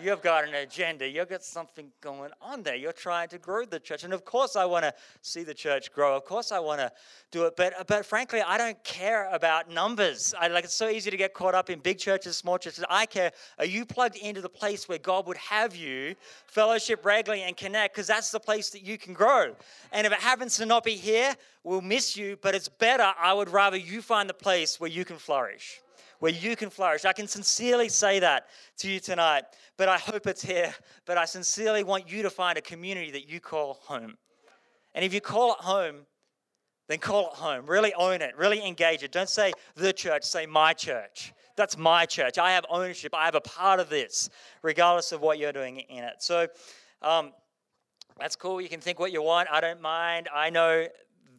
You've 0.00 0.22
got 0.22 0.46
an 0.46 0.54
agenda. 0.54 1.08
You've 1.08 1.28
got 1.28 1.42
something 1.42 1.90
going 2.00 2.30
on 2.40 2.62
there. 2.62 2.76
You're 2.76 2.92
trying 2.92 3.28
to 3.30 3.38
grow 3.38 3.64
the 3.64 3.80
church. 3.80 4.04
And 4.04 4.12
of 4.12 4.24
course, 4.24 4.54
I 4.54 4.64
want 4.64 4.84
to 4.84 4.94
see 5.22 5.42
the 5.42 5.54
church 5.54 5.92
grow. 5.92 6.16
Of 6.16 6.24
course, 6.24 6.52
I 6.52 6.60
want 6.60 6.80
to 6.80 6.92
do 7.32 7.46
it. 7.46 7.56
But, 7.56 7.86
but 7.88 8.06
frankly, 8.06 8.40
I 8.40 8.58
don't 8.58 8.82
care 8.84 9.28
about 9.32 9.70
numbers. 9.70 10.34
I, 10.38 10.48
like 10.48 10.64
It's 10.64 10.74
so 10.74 10.88
easy 10.88 11.10
to 11.10 11.16
get 11.16 11.34
caught 11.34 11.54
up 11.54 11.68
in 11.68 11.80
big 11.80 11.98
churches, 11.98 12.36
small 12.36 12.58
churches. 12.58 12.84
I 12.88 13.06
care. 13.06 13.32
Are 13.58 13.64
you 13.64 13.84
plugged 13.84 14.16
into 14.16 14.40
the 14.40 14.48
place 14.48 14.88
where 14.88 14.98
God 14.98 15.26
would 15.26 15.36
have 15.38 15.74
you 15.74 16.14
fellowship 16.46 17.04
regularly 17.04 17.42
and 17.42 17.56
connect? 17.56 17.94
Because 17.94 18.06
that's 18.06 18.30
the 18.30 18.40
place 18.40 18.70
that 18.70 18.82
you 18.82 18.98
can 18.98 19.14
grow. 19.14 19.54
And 19.90 20.06
if 20.06 20.12
it 20.12 20.20
happens 20.20 20.56
to 20.58 20.66
not 20.66 20.84
be 20.84 20.94
here, 20.94 21.34
we'll 21.64 21.80
miss 21.80 22.16
you. 22.16 22.38
But 22.40 22.54
it's 22.54 22.68
better. 22.68 23.12
I 23.18 23.32
would 23.32 23.48
rather 23.48 23.76
you 23.76 24.00
find 24.02 24.28
the 24.28 24.34
place 24.34 24.78
where 24.78 24.90
you 24.90 25.04
can 25.04 25.16
flourish 25.16 25.80
where 26.18 26.32
you 26.32 26.56
can 26.56 26.70
flourish. 26.70 27.04
I 27.04 27.12
can 27.12 27.28
sincerely 27.28 27.88
say 27.88 28.18
that 28.20 28.46
to 28.78 28.90
you 28.90 29.00
tonight, 29.00 29.44
but 29.76 29.88
I 29.88 29.98
hope 29.98 30.26
it's 30.26 30.42
here. 30.42 30.74
But 31.06 31.18
I 31.18 31.24
sincerely 31.24 31.84
want 31.84 32.10
you 32.10 32.22
to 32.22 32.30
find 32.30 32.58
a 32.58 32.60
community 32.60 33.10
that 33.12 33.28
you 33.28 33.40
call 33.40 33.74
home. 33.82 34.16
And 34.94 35.04
if 35.04 35.14
you 35.14 35.20
call 35.20 35.52
it 35.52 35.60
home, 35.60 36.06
then 36.88 36.98
call 36.98 37.28
it 37.30 37.34
home. 37.34 37.66
Really 37.66 37.92
own 37.94 38.22
it. 38.22 38.36
Really 38.36 38.66
engage 38.66 39.02
it. 39.02 39.12
Don't 39.12 39.28
say 39.28 39.52
the 39.74 39.92
church, 39.92 40.24
say 40.24 40.46
my 40.46 40.72
church. 40.72 41.32
That's 41.56 41.76
my 41.76 42.06
church. 42.06 42.38
I 42.38 42.52
have 42.52 42.64
ownership. 42.70 43.14
I 43.14 43.24
have 43.24 43.34
a 43.34 43.40
part 43.40 43.80
of 43.80 43.88
this, 43.88 44.30
regardless 44.62 45.12
of 45.12 45.20
what 45.20 45.38
you're 45.38 45.52
doing 45.52 45.80
in 45.80 46.04
it. 46.04 46.14
So, 46.22 46.46
um, 47.02 47.32
that's 48.18 48.36
cool. 48.36 48.60
You 48.60 48.68
can 48.68 48.80
think 48.80 48.98
what 48.98 49.12
you 49.12 49.22
want. 49.22 49.48
I 49.50 49.60
don't 49.60 49.80
mind. 49.80 50.28
I 50.34 50.50
know 50.50 50.86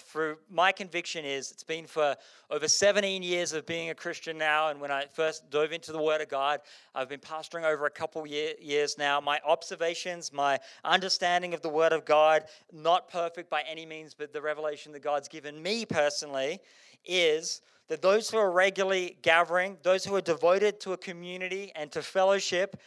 through 0.10 0.38
my 0.50 0.72
conviction 0.72 1.24
is 1.24 1.52
it's 1.52 1.64
been 1.64 1.86
for 1.86 2.16
over 2.50 2.68
17 2.68 3.22
years 3.22 3.54
of 3.54 3.66
being 3.68 3.92
a 3.92 3.96
Christian 3.96 4.40
now. 4.40 4.70
And 4.70 4.82
when 4.82 4.90
I 4.90 5.06
first 5.06 5.50
dove 5.52 5.72
into 5.72 5.92
the 5.92 6.02
Word 6.02 6.20
of 6.20 6.30
God, 6.30 6.62
I've 6.96 7.10
been 7.10 7.20
pastoring 7.20 7.64
over 7.64 7.86
a 7.86 7.92
couple 7.92 8.26
year, 8.26 8.54
years 8.60 8.98
now. 8.98 9.22
My 9.22 9.40
observations, 9.46 10.34
my 10.34 10.60
understanding 10.84 11.54
of 11.54 11.62
the 11.62 11.70
Word 11.70 11.94
of 11.94 12.06
God, 12.06 12.46
not 12.74 13.08
perfect 13.10 13.52
by 13.52 13.62
any 13.70 13.86
means, 13.86 14.16
but 14.16 14.34
the 14.34 14.42
revelation 14.42 14.92
that 14.94 15.04
God's 15.04 15.28
given 15.28 15.62
me 15.62 15.86
personally 15.86 16.60
is 17.06 17.62
that 17.88 18.02
those 18.02 18.32
who 18.32 18.38
are 18.38 18.52
regularly 18.52 19.18
gathering, 19.22 19.78
those 19.84 20.04
who 20.04 20.16
are 20.16 20.22
devoted 20.22 20.80
to 20.80 20.94
a 20.94 20.98
community 20.98 21.72
and 21.76 21.92
to 21.92 22.02
fellowship, 22.02 22.80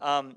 um, 0.00 0.36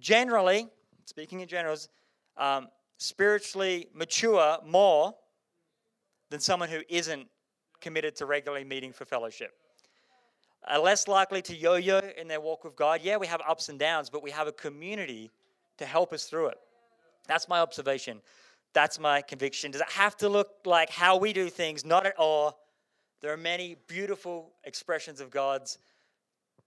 generally, 0.00 0.66
speaking 1.04 1.40
in 1.40 1.46
generals, 1.46 1.88
um, 2.36 2.66
spiritually 2.98 3.86
mature 3.94 4.58
more 4.66 5.14
than 6.30 6.40
someone 6.40 6.68
who 6.68 6.80
isn't 6.88 7.26
committed 7.80 8.16
to 8.16 8.26
regularly 8.26 8.64
meeting 8.64 8.92
for 8.92 9.04
fellowship. 9.04 9.52
Are 10.66 10.78
less 10.78 11.06
likely 11.06 11.42
to 11.42 11.54
yo 11.54 11.74
yo 11.74 12.00
in 12.16 12.26
their 12.26 12.40
walk 12.40 12.64
with 12.64 12.74
God. 12.74 13.00
Yeah, 13.02 13.18
we 13.18 13.26
have 13.26 13.42
ups 13.46 13.68
and 13.68 13.78
downs, 13.78 14.08
but 14.08 14.22
we 14.22 14.30
have 14.30 14.46
a 14.46 14.52
community 14.52 15.30
to 15.76 15.84
help 15.84 16.12
us 16.12 16.24
through 16.24 16.48
it. 16.48 16.58
That's 17.26 17.48
my 17.48 17.60
observation. 17.60 18.20
That's 18.72 18.98
my 18.98 19.20
conviction. 19.20 19.70
Does 19.70 19.82
it 19.82 19.90
have 19.90 20.16
to 20.18 20.28
look 20.28 20.48
like 20.64 20.90
how 20.90 21.16
we 21.16 21.32
do 21.32 21.48
things? 21.50 21.84
Not 21.84 22.06
at 22.06 22.16
all. 22.18 22.58
There 23.20 23.32
are 23.32 23.36
many 23.36 23.76
beautiful 23.86 24.52
expressions 24.64 25.20
of 25.20 25.30
God's 25.30 25.78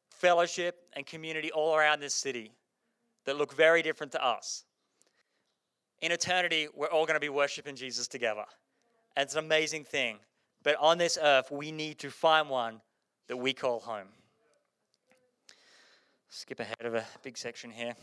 fellowship 0.10 0.76
and 0.93 1.06
community 1.06 1.52
all 1.52 1.76
around 1.76 2.00
this 2.00 2.13
city 2.13 2.52
that 3.26 3.38
look 3.38 3.54
very 3.54 3.82
different 3.82 4.12
to 4.13 4.26
us. 4.26 4.63
In 6.02 6.12
eternity, 6.12 6.67
we're 6.76 6.88
all 6.88 7.06
going 7.06 7.15
to 7.15 7.20
be 7.20 7.30
worshiping 7.30 7.76
Jesus 7.76 8.08
together. 8.08 8.46
It's 9.18 9.34
an 9.34 9.44
amazing 9.44 9.84
thing. 9.84 10.20
But 10.64 10.76
on 10.80 11.00
this 11.00 11.18
earth, 11.20 11.52
we 11.52 11.72
need 11.72 11.98
to 12.00 12.12
find 12.12 12.50
one 12.50 12.82
that 13.28 13.38
we 13.38 13.52
call 13.52 13.80
home. 13.80 14.10
Skip 16.30 16.60
ahead 16.60 16.82
of 16.82 16.94
a 16.94 17.04
big 17.24 17.36
section 17.36 17.72
here. 17.72 17.96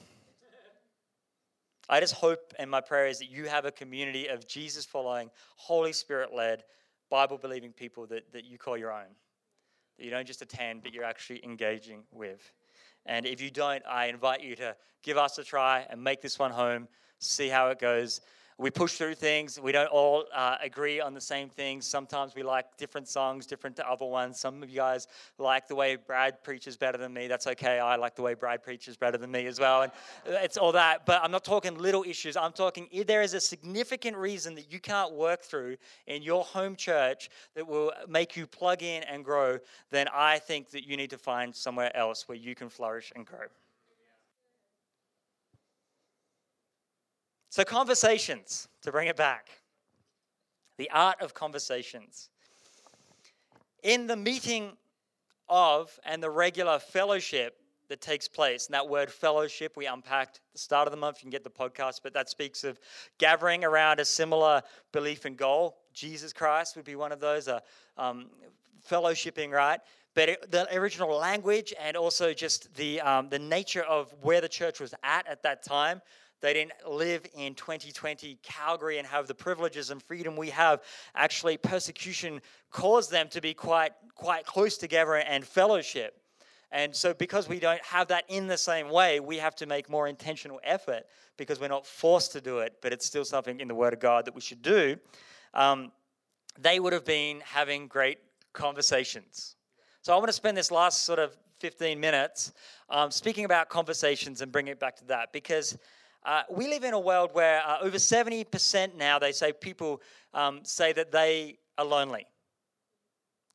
I 1.89 2.01
just 2.01 2.15
hope 2.15 2.53
and 2.59 2.69
my 2.69 2.81
prayer 2.81 3.07
is 3.07 3.19
that 3.21 3.31
you 3.31 3.45
have 3.45 3.65
a 3.65 3.71
community 3.71 4.27
of 4.27 4.49
Jesus 4.49 4.85
following, 4.85 5.31
Holy 5.57 5.93
Spirit 5.93 6.35
led, 6.35 6.65
Bible 7.11 7.39
believing 7.39 7.73
people 7.73 8.07
that, 8.07 8.33
that 8.33 8.45
you 8.45 8.59
call 8.59 8.77
your 8.77 8.91
own. 8.91 9.15
That 9.99 10.05
you 10.05 10.11
don't 10.11 10.27
just 10.27 10.43
attend, 10.43 10.83
but 10.83 10.93
you're 10.93 11.05
actually 11.05 11.45
engaging 11.45 12.03
with. 12.11 12.53
And 13.07 13.25
if 13.25 13.41
you 13.41 13.51
don't, 13.51 13.85
I 13.89 14.07
invite 14.07 14.43
you 14.43 14.57
to 14.57 14.75
give 15.03 15.17
us 15.17 15.39
a 15.39 15.45
try 15.45 15.87
and 15.91 16.03
make 16.03 16.23
this 16.23 16.39
one 16.39 16.51
home, 16.51 16.89
see 17.21 17.49
how 17.49 17.69
it 17.69 17.79
goes 17.79 18.21
we 18.57 18.71
push 18.71 18.95
through 18.95 19.15
things. 19.17 19.59
We 19.59 19.73
don't 19.73 19.89
all 19.89 20.25
uh, 20.33 20.57
agree 20.63 21.01
on 21.01 21.13
the 21.13 21.21
same 21.21 21.49
things. 21.49 21.87
Sometimes 21.87 22.35
we 22.37 22.43
like 22.45 22.77
different 22.77 23.09
songs, 23.09 23.47
different 23.47 23.75
to 23.77 23.89
other 23.89 24.07
ones. 24.07 24.39
Some 24.39 24.63
of 24.63 24.71
you 24.71 24.77
guys 24.77 25.09
like 25.39 25.67
the 25.67 25.75
way 25.75 25.97
Brad 25.97 26.43
preaches 26.45 26.77
better 26.77 26.97
than 26.97 27.13
me. 27.13 27.27
That's 27.27 27.49
okay. 27.49 27.81
I 27.81 27.97
like 27.97 28.15
the 28.15 28.23
way 28.23 28.35
Brad 28.35 28.63
preaches 28.63 28.97
better 28.97 29.19
than 29.19 29.31
me 29.31 29.47
as 29.47 29.59
well. 29.59 29.83
And 29.83 29.93
it's 30.27 30.57
all 30.57 30.73
that. 30.73 31.05
But 31.05 31.21
I'm 31.25 31.33
not 31.33 31.45
talking 31.45 31.77
little 31.77 32.05
issues. 32.05 32.37
I'm 32.37 32.53
talking 32.53 32.89
if 32.93 33.07
there 33.09 33.23
is 33.23 33.35
a 33.35 33.41
significant 33.41 34.17
reason 34.17 34.55
that 34.55 34.73
you 34.73 34.79
can't 34.79 35.13
work 35.13 35.43
through 35.43 35.77
in 36.07 36.23
your 36.23 36.45
home 36.45 36.77
church 36.77 37.31
that 37.57 37.67
will 37.67 37.93
make 38.09 38.37
you 38.37 38.47
plug 38.47 38.83
in 38.83 39.03
and 39.05 39.25
grow, 39.25 39.59
then 39.91 40.07
I 40.15 40.39
think 40.39 40.71
that 40.71 40.87
you 40.87 40.97
need 40.97 41.11
to 41.11 41.19
find 41.19 41.55
somewhere 41.55 41.95
else 41.97 42.29
where 42.29 42.39
you 42.39 42.55
can 42.55 42.69
flourish 42.69 43.13
and 43.17 43.27
grow. 43.27 43.47
So, 47.55 47.63
conversations, 47.63 48.67
to 48.83 48.91
bring 48.91 49.07
it 49.07 49.15
back, 49.15 49.49
the 50.77 50.91
art 50.91 51.23
of 51.23 51.35
conversations. 51.35 52.29
In 53.85 54.09
the 54.09 54.17
meeting 54.17 54.73
of 55.49 55.97
and 56.05 56.21
the 56.21 56.31
regular 56.31 56.81
fellowship 56.81 57.55
that 57.89 58.01
takes 58.01 58.27
place, 58.27 58.67
and 58.67 58.75
that 58.75 58.89
word 58.89 59.09
fellowship 59.09 59.77
we 59.77 59.87
unpacked 59.87 60.41
the 60.53 60.59
start 60.59 60.89
of 60.89 60.91
the 60.91 60.97
month, 60.97 61.19
you 61.19 61.21
can 61.21 61.31
get 61.31 61.45
the 61.45 61.49
podcast, 61.49 62.01
but 62.03 62.13
that 62.13 62.29
speaks 62.29 62.65
of 62.65 62.81
gathering 63.19 63.63
around 63.63 64.01
a 64.01 64.05
similar 64.05 64.61
belief 64.91 65.25
and 65.25 65.37
goal, 65.37 65.77
Jesus 65.93 66.33
Christ 66.33 66.75
would 66.75 66.85
be 66.85 66.97
one 66.97 67.13
of 67.13 67.21
those, 67.21 67.47
uh, 67.47 67.61
um, 67.97 68.31
fellowshipping, 68.91 69.53
right? 69.53 69.79
But 70.15 70.29
it, 70.29 70.51
the 70.51 70.77
original 70.77 71.17
language 71.17 71.73
and 71.81 71.97
also 71.97 72.33
just 72.33 72.75
the, 72.75 73.01
um, 73.01 73.29
the 73.29 73.39
nature 73.39 73.85
of 73.85 74.13
where 74.23 74.41
the 74.41 74.49
church 74.49 74.81
was 74.81 74.93
at 75.05 75.29
at 75.29 75.45
that 75.45 75.63
time, 75.63 76.03
they 76.45 76.53
didn't 76.53 76.75
live 76.87 77.25
in 77.35 77.55
2020 77.55 78.39
Calgary 78.43 78.99
and 78.99 79.07
have 79.07 79.27
the 79.27 79.35
privileges 79.35 79.91
and 79.91 80.03
freedom 80.03 80.37
we 80.37 80.51
have. 80.51 80.83
Actually, 81.15 81.57
persecution 81.57 82.43
caused 82.71 83.11
them 83.11 83.29
to 83.31 83.41
be 83.41 83.55
quite, 83.55 83.93
quite 84.15 84.45
close 84.45 84.77
together 84.77 85.15
and 85.15 85.47
fellowship. 85.47 86.21
And 86.71 86.95
so, 86.95 87.15
because 87.15 87.49
we 87.49 87.59
don't 87.59 87.83
have 87.83 88.09
that 88.09 88.25
in 88.29 88.47
the 88.47 88.59
same 88.59 88.91
way, 88.91 89.21
we 89.21 89.39
have 89.39 89.55
to 89.57 89.65
make 89.65 89.89
more 89.89 90.07
intentional 90.07 90.61
effort 90.65 91.05
because 91.39 91.61
we're 91.61 91.69
not 91.69 91.87
forced 91.87 92.33
to 92.33 92.43
do 92.43 92.59
it, 92.59 92.75
but 92.83 92.93
it's 92.93 93.07
still 93.07 93.25
something 93.25 93.59
in 93.59 93.67
the 93.67 93.75
Word 93.75 93.95
of 93.95 94.01
God 94.01 94.27
that 94.27 94.35
we 94.35 94.43
should 94.43 94.61
do. 94.61 94.99
Um, 95.55 95.93
they 96.61 96.79
would 96.79 96.93
have 96.93 97.07
been 97.07 97.41
having 97.41 97.87
great 97.87 98.19
conversations. 98.53 99.57
So, 100.03 100.13
I 100.13 100.17
want 100.17 100.29
to 100.29 100.35
spend 100.35 100.59
this 100.59 100.71
last 100.71 101.05
sort 101.05 101.21
of 101.21 101.35
15 101.61 101.99
minutes 101.99 102.53
um, 102.91 103.11
speaking 103.11 103.47
about 103.47 103.71
conversations 103.71 104.43
and 104.43 104.53
bring 104.53 104.69
it 104.69 104.79
back 104.79 104.97
to 104.97 105.05
that 105.07 105.33
because 105.33 105.79
uh, 106.25 106.43
we 106.51 106.67
live 106.67 106.85
in 106.85 106.95
a 106.95 107.01
world 107.01 107.31
where 107.33 107.63
uh, 107.67 107.79
over 107.81 107.99
70% 107.99 108.95
now 108.97 109.19
they 109.19 109.33
say 109.33 109.53
people 109.53 110.01
um, 110.33 110.61
say 110.63 110.93
that 110.93 111.13
they 111.13 111.59
are 111.77 111.85
lonely. 111.85 112.27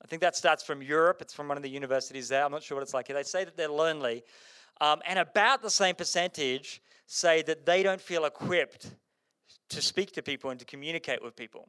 I 0.03 0.07
think 0.07 0.21
that 0.21 0.35
starts 0.35 0.63
from 0.63 0.81
Europe. 0.81 1.17
It's 1.21 1.33
from 1.33 1.47
one 1.47 1.57
of 1.57 1.63
the 1.63 1.69
universities 1.69 2.29
there. 2.29 2.45
I'm 2.45 2.51
not 2.51 2.63
sure 2.63 2.77
what 2.77 2.83
it's 2.83 2.93
like 2.93 3.07
here. 3.07 3.15
They 3.15 3.23
say 3.23 3.43
that 3.43 3.57
they're 3.57 3.67
lonely. 3.67 4.23
Um, 4.81 5.01
and 5.05 5.19
about 5.19 5.61
the 5.61 5.69
same 5.69 5.95
percentage 5.95 6.81
say 7.05 7.41
that 7.43 7.65
they 7.65 7.83
don't 7.83 7.99
feel 7.99 8.25
equipped 8.25 8.95
to 9.69 9.81
speak 9.81 10.11
to 10.13 10.21
people 10.21 10.51
and 10.51 10.59
to 10.59 10.65
communicate 10.65 11.23
with 11.23 11.35
people. 11.35 11.67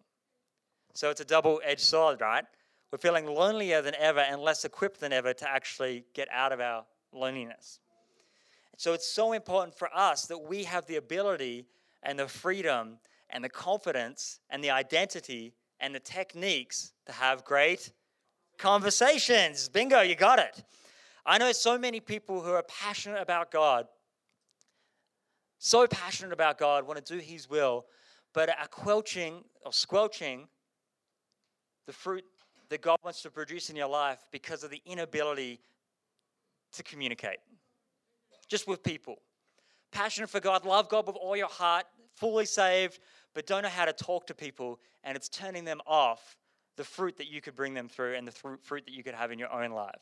So 0.95 1.11
it's 1.11 1.21
a 1.21 1.25
double 1.25 1.61
edged 1.65 1.81
sword, 1.81 2.21
right? 2.21 2.45
We're 2.93 2.99
feeling 2.99 3.27
lonelier 3.27 3.83
than 3.83 3.95
ever 3.97 4.21
and 4.21 4.41
less 4.41 4.65
equipped 4.65 5.01
than 5.01 5.13
ever 5.13 5.33
to 5.33 5.49
actually 5.49 6.05
get 6.15 6.29
out 6.33 6.53
of 6.53 6.61
our 6.61 6.85
loneliness. 7.13 7.81
So 8.81 8.95
it's 8.95 9.07
so 9.07 9.35
important 9.35 9.77
for 9.77 9.95
us 9.95 10.25
that 10.29 10.39
we 10.39 10.65
have 10.65 10.87
the 10.87 10.97
ability 10.97 11.67
and 12.03 12.19
the 12.19 12.27
freedom 12.27 12.97
and 13.29 13.45
the 13.45 13.51
confidence 13.51 14.41
and 14.49 14.65
the 14.65 14.71
identity 14.71 15.53
and 15.81 15.95
the 15.95 16.01
techniques 16.01 16.95
to 17.05 17.13
have 17.13 17.45
great 17.45 17.93
conversations. 18.57 19.69
Bingo, 19.69 20.01
you 20.01 20.15
got 20.15 20.39
it. 20.39 20.65
I 21.27 21.37
know 21.37 21.53
so 21.53 21.77
many 21.77 22.01
people 22.01 22.41
who 22.41 22.53
are 22.53 22.63
passionate 22.63 23.21
about 23.21 23.51
God, 23.51 23.87
so 25.59 25.87
passionate 25.87 26.33
about 26.33 26.57
God, 26.57 26.87
want 26.87 27.05
to 27.05 27.15
do 27.17 27.21
His 27.21 27.51
will, 27.51 27.85
but 28.33 28.49
are 28.49 28.69
quelching 28.69 29.45
or 29.63 29.75
squelching 29.75 30.49
the 31.85 31.93
fruit 31.93 32.25
that 32.71 32.81
God 32.81 32.97
wants 33.05 33.21
to 33.25 33.31
produce 33.31 33.69
in 33.69 33.77
your 33.77 33.89
life 33.89 34.25
because 34.33 34.65
of 34.65 34.71
the 34.71 34.81
inability 34.87 35.61
to 36.73 36.83
communicate 36.83 37.41
just 38.51 38.69
with 38.69 38.83
people. 38.83 39.17
Passionate 39.93 40.29
for 40.29 40.41
God, 40.41 40.67
love 40.67 40.91
God 40.91 41.07
with 41.07 41.17
all 41.17 41.37
your 41.37 41.49
heart, 41.49 41.87
fully 42.17 42.45
saved, 42.45 42.99
but 43.33 43.47
don't 43.47 43.63
know 43.63 43.69
how 43.69 43.87
to 43.87 43.93
talk 43.93 44.27
to 44.27 44.35
people, 44.35 44.79
and 45.05 45.17
it's 45.17 45.29
turning 45.29 45.65
them 45.65 45.81
off 45.87 46.37
the 46.77 46.85
fruit 46.85 47.17
that 47.17 47.29
you 47.29 47.41
could 47.41 47.57
bring 47.57 47.75
them 47.75 47.89
through 47.89 48.15
and 48.15 48.29
the 48.29 48.33
fruit 48.33 48.85
that 48.85 48.93
you 48.93 49.03
could 49.03 49.15
have 49.15 49.33
in 49.33 49.39
your 49.39 49.53
own 49.53 49.71
life. 49.71 50.01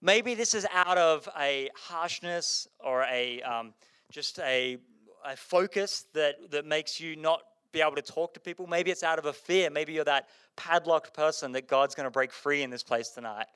Maybe 0.00 0.34
this 0.34 0.54
is 0.54 0.66
out 0.72 0.98
of 0.98 1.28
a 1.38 1.70
harshness 1.74 2.68
or 2.80 3.04
a 3.04 3.40
um, 3.42 3.72
just 4.10 4.38
a, 4.40 4.78
a 5.24 5.36
focus 5.36 6.06
that, 6.12 6.50
that 6.50 6.66
makes 6.66 7.00
you 7.00 7.16
not 7.16 7.40
be 7.72 7.80
able 7.80 7.96
to 7.96 8.02
talk 8.02 8.34
to 8.34 8.40
people. 8.40 8.66
Maybe 8.66 8.90
it's 8.90 9.02
out 9.02 9.18
of 9.18 9.26
a 9.26 9.32
fear. 9.32 9.70
Maybe 9.70 9.94
you're 9.94 10.04
that 10.04 10.28
padlocked 10.56 11.14
person 11.14 11.52
that 11.52 11.66
God's 11.66 11.94
going 11.94 12.04
to 12.04 12.10
break 12.10 12.32
free 12.32 12.62
in 12.62 12.70
this 12.70 12.82
place 12.82 13.08
tonight. 13.08 13.46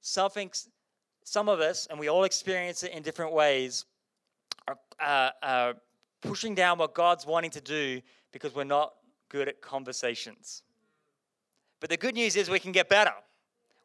Something, 0.00 0.50
some 1.26 1.48
of 1.48 1.58
us, 1.58 1.88
and 1.90 1.98
we 1.98 2.08
all 2.08 2.22
experience 2.22 2.84
it 2.84 2.92
in 2.92 3.02
different 3.02 3.32
ways, 3.32 3.84
are 5.00 5.32
uh, 5.42 5.72
pushing 6.22 6.54
down 6.54 6.78
what 6.78 6.94
God's 6.94 7.26
wanting 7.26 7.50
to 7.50 7.60
do 7.60 8.00
because 8.30 8.54
we're 8.54 8.62
not 8.62 8.94
good 9.28 9.48
at 9.48 9.60
conversations. 9.60 10.62
But 11.80 11.90
the 11.90 11.96
good 11.96 12.14
news 12.14 12.36
is 12.36 12.48
we 12.48 12.60
can 12.60 12.70
get 12.70 12.88
better. 12.88 13.12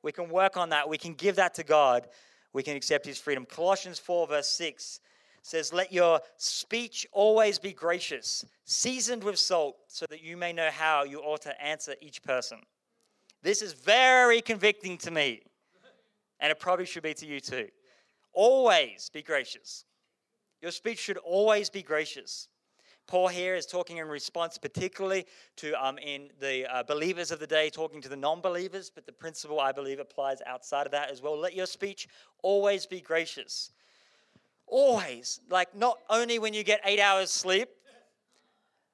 We 0.04 0.12
can 0.12 0.30
work 0.30 0.56
on 0.56 0.69
that. 0.69 0.88
We 0.88 0.99
can 0.99 1.15
give 1.15 1.36
that 1.38 1.56
to 1.56 1.63
God. 1.63 2.08
We 2.54 2.62
can 2.62 2.75
accept 2.75 3.08
His 3.08 3.17
freedom. 3.17 3.47
Colossians 3.47 3.97
4, 3.97 4.27
verse 4.27 4.47
6 4.49 4.99
says, 5.41 5.73
Let 5.73 5.91
your 5.91 6.21
speech 6.38 7.08
always 7.12 7.58
be 7.58 7.73
gracious, 7.73 8.45
seasoned 8.65 9.23
with 9.23 9.39
salt, 9.39 9.77
so 9.88 10.06
that 10.12 10.21
you 10.21 10.38
may 10.38 10.54
know 10.54 10.69
how 10.71 11.06
you 11.06 11.21
ought 11.21 11.41
to 11.41 11.60
answer 11.60 11.95
each 12.01 12.21
person. 12.21 12.60
This 13.41 13.63
is 13.63 13.73
very 13.73 14.41
convicting 14.41 14.99
to 14.99 15.10
me, 15.10 15.41
and 16.41 16.51
it 16.51 16.60
probably 16.60 16.86
should 16.86 17.04
be 17.04 17.13
to 17.13 17.25
you 17.25 17.39
too. 17.39 17.67
Always 18.34 19.10
be 19.13 19.21
gracious. 19.21 19.86
Your 20.62 20.71
speech 20.71 20.99
should 20.99 21.17
always 21.17 21.69
be 21.69 21.82
gracious. 21.82 22.49
Paul 23.08 23.27
here 23.27 23.56
is 23.56 23.65
talking 23.65 23.97
in 23.97 24.08
response, 24.08 24.58
particularly 24.58 25.25
to 25.58 25.73
um, 25.84 25.97
in 25.97 26.30
the 26.39 26.65
uh, 26.73 26.84
believers 26.84 27.32
of 27.32 27.39
the 27.39 27.47
day, 27.47 27.69
talking 27.69 28.01
to 28.01 28.10
the 28.10 28.15
non-believers. 28.15 28.91
But 28.93 29.06
the 29.06 29.12
principle, 29.12 29.60
I 29.60 29.71
believe, 29.71 29.99
applies 29.99 30.38
outside 30.45 30.86
of 30.86 30.91
that 30.91 31.12
as 31.12 31.21
well. 31.21 31.38
Let 31.38 31.56
your 31.56 31.65
speech 31.65 32.08
always 32.41 32.86
be 32.86 33.01
gracious. 33.01 33.71
Always, 34.67 35.41
like 35.49 35.75
not 35.75 35.97
only 36.10 36.39
when 36.39 36.54
you 36.54 36.63
get 36.63 36.80
eight 36.86 36.99
hours 36.99 37.32
sleep, 37.32 37.69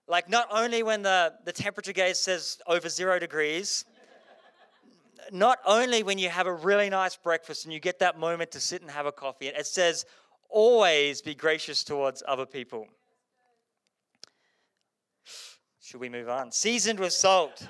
like 0.08 0.30
not 0.30 0.48
only 0.52 0.82
when 0.84 1.04
the, 1.04 1.34
the 1.46 1.52
temperature 1.52 1.94
gauge 1.94 2.16
says 2.16 2.58
over 2.66 2.90
zero 2.90 3.20
degrees, 3.20 3.86
not 5.32 5.60
only 5.66 6.04
when 6.04 6.18
you 6.18 6.30
have 6.30 6.48
a 6.48 6.54
really 6.54 6.90
nice 6.90 7.16
breakfast 7.16 7.66
and 7.66 7.74
you 7.74 7.80
get 7.80 8.00
that 8.00 8.20
moment 8.20 8.52
to 8.52 8.60
sit 8.60 8.82
and 8.82 8.92
have 8.92 9.06
a 9.06 9.12
coffee. 9.12 9.48
It 9.48 9.68
says 9.68 10.06
always 10.50 11.22
be 11.22 11.36
gracious 11.36 11.84
towards 11.84 12.24
other 12.28 12.46
people. 12.46 12.88
Should 15.82 16.02
we 16.02 16.10
move 16.10 16.30
on? 16.30 16.52
Seasoned 16.52 17.00
with 17.00 17.14
salt. 17.14 17.68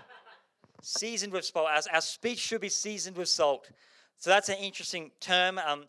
seasoned 0.82 1.34
with 1.34 1.46
salt. 1.46 1.68
Our, 1.70 1.82
our 1.94 2.02
speech 2.02 2.40
should 2.40 2.62
be 2.62 2.70
seasoned 2.70 3.18
with 3.18 3.30
salt. 3.30 3.70
So 4.18 4.30
that's 4.30 4.50
an 4.50 4.58
interesting 4.58 5.12
term. 5.20 5.60
Um, 5.60 5.86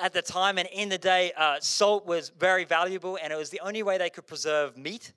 at 0.00 0.12
the 0.12 0.22
time 0.22 0.58
and 0.58 0.68
in 0.72 0.88
the 0.88 0.98
day, 0.98 1.32
uh, 1.36 1.56
salt 1.60 2.06
was 2.06 2.30
very 2.38 2.64
valuable, 2.64 3.18
and 3.20 3.32
it 3.32 3.36
was 3.36 3.50
the 3.50 3.60
only 3.60 3.82
way 3.82 3.98
they 3.98 4.10
could 4.10 4.26
preserve 4.26 4.76
meat 4.76 5.12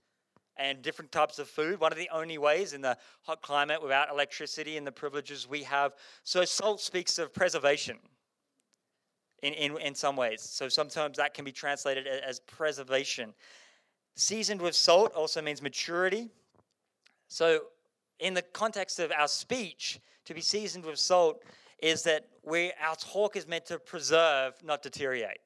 and 0.57 0.81
different 0.81 1.11
types 1.11 1.39
of 1.39 1.47
food. 1.47 1.79
One 1.79 1.91
of 1.91 1.97
the 1.97 2.09
only 2.11 2.37
ways 2.37 2.73
in 2.73 2.81
the 2.81 2.97
hot 3.23 3.41
climate 3.41 3.81
without 3.81 4.09
electricity 4.09 4.77
and 4.77 4.85
the 4.85 4.91
privileges 4.91 5.47
we 5.47 5.63
have. 5.63 5.93
So, 6.23 6.43
salt 6.45 6.81
speaks 6.81 7.19
of 7.19 7.33
preservation 7.33 7.97
in, 9.43 9.53
in, 9.53 9.77
in 9.79 9.95
some 9.95 10.15
ways. 10.15 10.41
So, 10.41 10.69
sometimes 10.69 11.17
that 11.17 11.33
can 11.33 11.45
be 11.45 11.51
translated 11.51 12.07
as 12.07 12.39
preservation. 12.39 13.33
Seasoned 14.15 14.61
with 14.61 14.75
salt 14.75 15.13
also 15.13 15.41
means 15.41 15.61
maturity. 15.61 16.29
So, 17.27 17.61
in 18.19 18.33
the 18.33 18.41
context 18.41 18.99
of 18.99 19.11
our 19.11 19.27
speech, 19.27 19.99
to 20.25 20.33
be 20.33 20.41
seasoned 20.41 20.85
with 20.85 20.99
salt 20.99 21.43
is 21.79 22.03
that 22.03 22.25
we, 22.43 22.71
our 22.81 22.95
talk 22.95 23.35
is 23.35 23.47
meant 23.47 23.65
to 23.67 23.79
preserve, 23.79 24.53
not 24.63 24.81
deteriorate. 24.81 25.39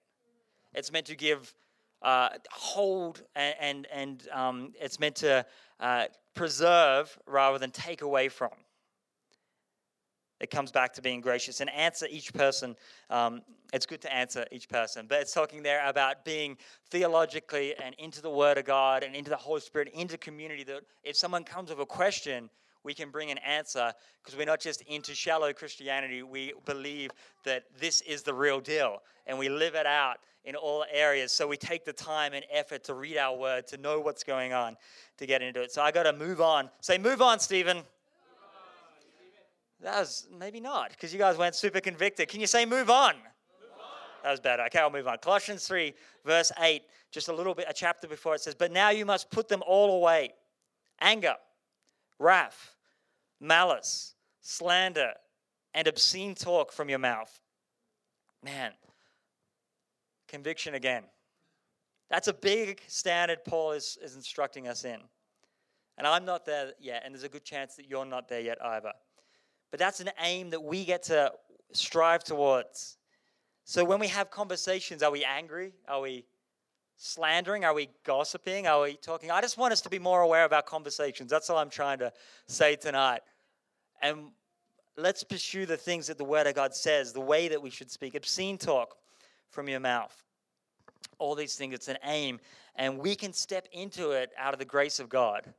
It's 0.73 0.91
meant 0.91 1.05
to 1.07 1.15
give 1.15 1.53
uh, 2.01 2.29
hold 2.51 3.23
and, 3.35 3.55
and, 3.59 3.87
and 3.91 4.27
um, 4.31 4.73
it's 4.79 4.99
meant 4.99 5.15
to 5.17 5.45
uh, 5.79 6.05
preserve 6.35 7.17
rather 7.25 7.57
than 7.57 7.71
take 7.71 8.01
away 8.01 8.29
from 8.29 8.51
it 10.41 10.49
comes 10.49 10.71
back 10.71 10.91
to 10.93 11.01
being 11.01 11.21
gracious 11.21 11.61
and 11.61 11.69
answer 11.69 12.07
each 12.09 12.33
person. 12.33 12.75
Um, 13.11 13.43
it's 13.73 13.85
good 13.85 14.01
to 14.01 14.13
answer 14.13 14.45
each 14.51 14.67
person, 14.67 15.05
but 15.07 15.21
it's 15.21 15.33
talking 15.33 15.61
there 15.61 15.87
about 15.87 16.25
being 16.25 16.57
theologically 16.89 17.75
and 17.77 17.95
into 17.99 18.21
the 18.21 18.29
Word 18.29 18.57
of 18.57 18.65
God 18.65 19.03
and 19.03 19.15
into 19.15 19.29
the 19.29 19.37
Holy 19.37 19.61
Spirit, 19.61 19.89
into 19.93 20.17
community. 20.17 20.63
That 20.63 20.81
if 21.03 21.15
someone 21.15 21.43
comes 21.43 21.69
with 21.69 21.79
a 21.79 21.85
question, 21.85 22.49
we 22.83 22.93
can 22.93 23.09
bring 23.09 23.31
an 23.31 23.37
answer 23.39 23.93
because 24.21 24.37
we're 24.37 24.45
not 24.45 24.59
just 24.59 24.81
into 24.81 25.13
shallow 25.13 25.53
Christianity. 25.53 26.23
We 26.23 26.53
believe 26.65 27.11
that 27.45 27.63
this 27.79 28.01
is 28.01 28.23
the 28.23 28.33
real 28.33 28.59
deal 28.59 28.97
and 29.27 29.37
we 29.37 29.49
live 29.49 29.75
it 29.75 29.85
out 29.85 30.17
in 30.43 30.55
all 30.55 30.85
areas. 30.91 31.31
So 31.31 31.47
we 31.47 31.57
take 31.57 31.85
the 31.85 31.93
time 31.93 32.33
and 32.33 32.43
effort 32.51 32.83
to 32.85 32.93
read 32.93 33.17
our 33.17 33.37
word, 33.37 33.67
to 33.67 33.77
know 33.77 33.99
what's 33.99 34.23
going 34.23 34.53
on, 34.53 34.75
to 35.17 35.25
get 35.25 35.41
into 35.41 35.61
it. 35.61 35.71
So 35.71 35.81
I 35.81 35.91
got 35.91 36.03
to 36.03 36.13
move 36.13 36.41
on. 36.41 36.69
Say, 36.81 36.97
move 36.97 37.21
on, 37.21 37.39
Stephen. 37.39 37.83
That 39.81 39.99
was 39.99 40.27
maybe 40.37 40.59
not, 40.59 40.91
because 40.91 41.11
you 41.11 41.17
guys 41.17 41.37
went 41.37 41.55
super 41.55 41.79
convicted. 41.79 42.27
Can 42.27 42.39
you 42.39 42.45
say 42.45 42.65
move 42.65 42.91
on? 42.91 43.15
move 43.15 43.23
on? 43.79 44.23
That 44.23 44.29
was 44.29 44.39
better. 44.39 44.63
Okay, 44.65 44.77
I'll 44.77 44.91
move 44.91 45.07
on. 45.07 45.17
Colossians 45.17 45.67
3, 45.67 45.93
verse 46.23 46.51
8, 46.59 46.83
just 47.11 47.29
a 47.29 47.33
little 47.33 47.55
bit, 47.55 47.65
a 47.67 47.73
chapter 47.73 48.07
before 48.07 48.35
it 48.35 48.41
says, 48.41 48.53
But 48.53 48.71
now 48.71 48.91
you 48.91 49.07
must 49.07 49.31
put 49.31 49.47
them 49.47 49.63
all 49.65 49.95
away 49.95 50.33
anger, 51.01 51.35
wrath, 52.21 52.75
malice, 53.39 54.13
slander, 54.41 55.13
and 55.73 55.87
obscene 55.87 56.35
talk 56.35 56.71
from 56.71 56.89
your 56.89 56.99
mouth. 56.99 57.39
Man, 58.43 58.71
conviction 60.27 60.75
again. 60.75 61.03
That's 62.09 62.27
a 62.27 62.33
big 62.33 62.81
standard 62.87 63.43
Paul 63.45 63.71
is, 63.71 63.97
is 64.03 64.15
instructing 64.15 64.67
us 64.67 64.83
in. 64.83 64.99
And 65.97 66.07
I'm 66.07 66.25
not 66.25 66.45
there 66.45 66.71
yet, 66.79 67.03
and 67.05 67.13
there's 67.13 67.23
a 67.23 67.29
good 67.29 67.43
chance 67.43 67.75
that 67.75 67.87
you're 67.87 68.05
not 68.05 68.27
there 68.27 68.41
yet 68.41 68.57
either. 68.63 68.91
But 69.69 69.79
that's 69.79 69.99
an 69.99 70.09
aim 70.21 70.49
that 70.49 70.61
we 70.61 70.83
get 70.83 71.03
to 71.03 71.31
strive 71.73 72.23
towards. 72.23 72.97
So 73.63 73.85
when 73.85 73.99
we 73.99 74.07
have 74.07 74.29
conversations, 74.31 75.03
are 75.03 75.11
we 75.11 75.23
angry? 75.23 75.73
Are 75.87 76.01
we 76.01 76.25
slandering? 77.01 77.65
Are 77.65 77.73
we 77.73 77.89
gossiping? 78.03 78.67
Are 78.67 78.81
we 78.81 78.93
talking? 78.93 79.31
I 79.31 79.41
just 79.41 79.57
want 79.57 79.73
us 79.73 79.81
to 79.81 79.89
be 79.89 79.97
more 79.97 80.21
aware 80.21 80.45
of 80.45 80.53
our 80.53 80.61
conversations. 80.61 81.31
That's 81.31 81.49
all 81.49 81.57
I'm 81.57 81.69
trying 81.69 81.97
to 81.99 82.13
say 82.47 82.75
tonight. 82.75 83.21
And 84.03 84.31
let's 84.97 85.23
pursue 85.23 85.65
the 85.65 85.77
things 85.77 86.07
that 86.07 86.19
the 86.19 86.23
Word 86.23 86.45
of 86.45 86.53
God 86.53 86.75
says, 86.75 87.11
the 87.11 87.19
way 87.19 87.47
that 87.47 87.61
we 87.61 87.71
should 87.71 87.89
speak. 87.89 88.13
Obscene 88.13 88.57
talk 88.57 88.97
from 89.49 89.67
your 89.67 89.79
mouth. 89.79 90.15
All 91.17 91.33
these 91.33 91.55
things, 91.55 91.73
it's 91.73 91.87
an 91.87 91.97
aim, 92.03 92.39
and 92.75 92.99
we 92.99 93.15
can 93.15 93.33
step 93.33 93.67
into 93.71 94.11
it 94.11 94.31
out 94.37 94.53
of 94.53 94.59
the 94.59 94.65
grace 94.65 94.99
of 94.99 95.09
God. 95.09 95.51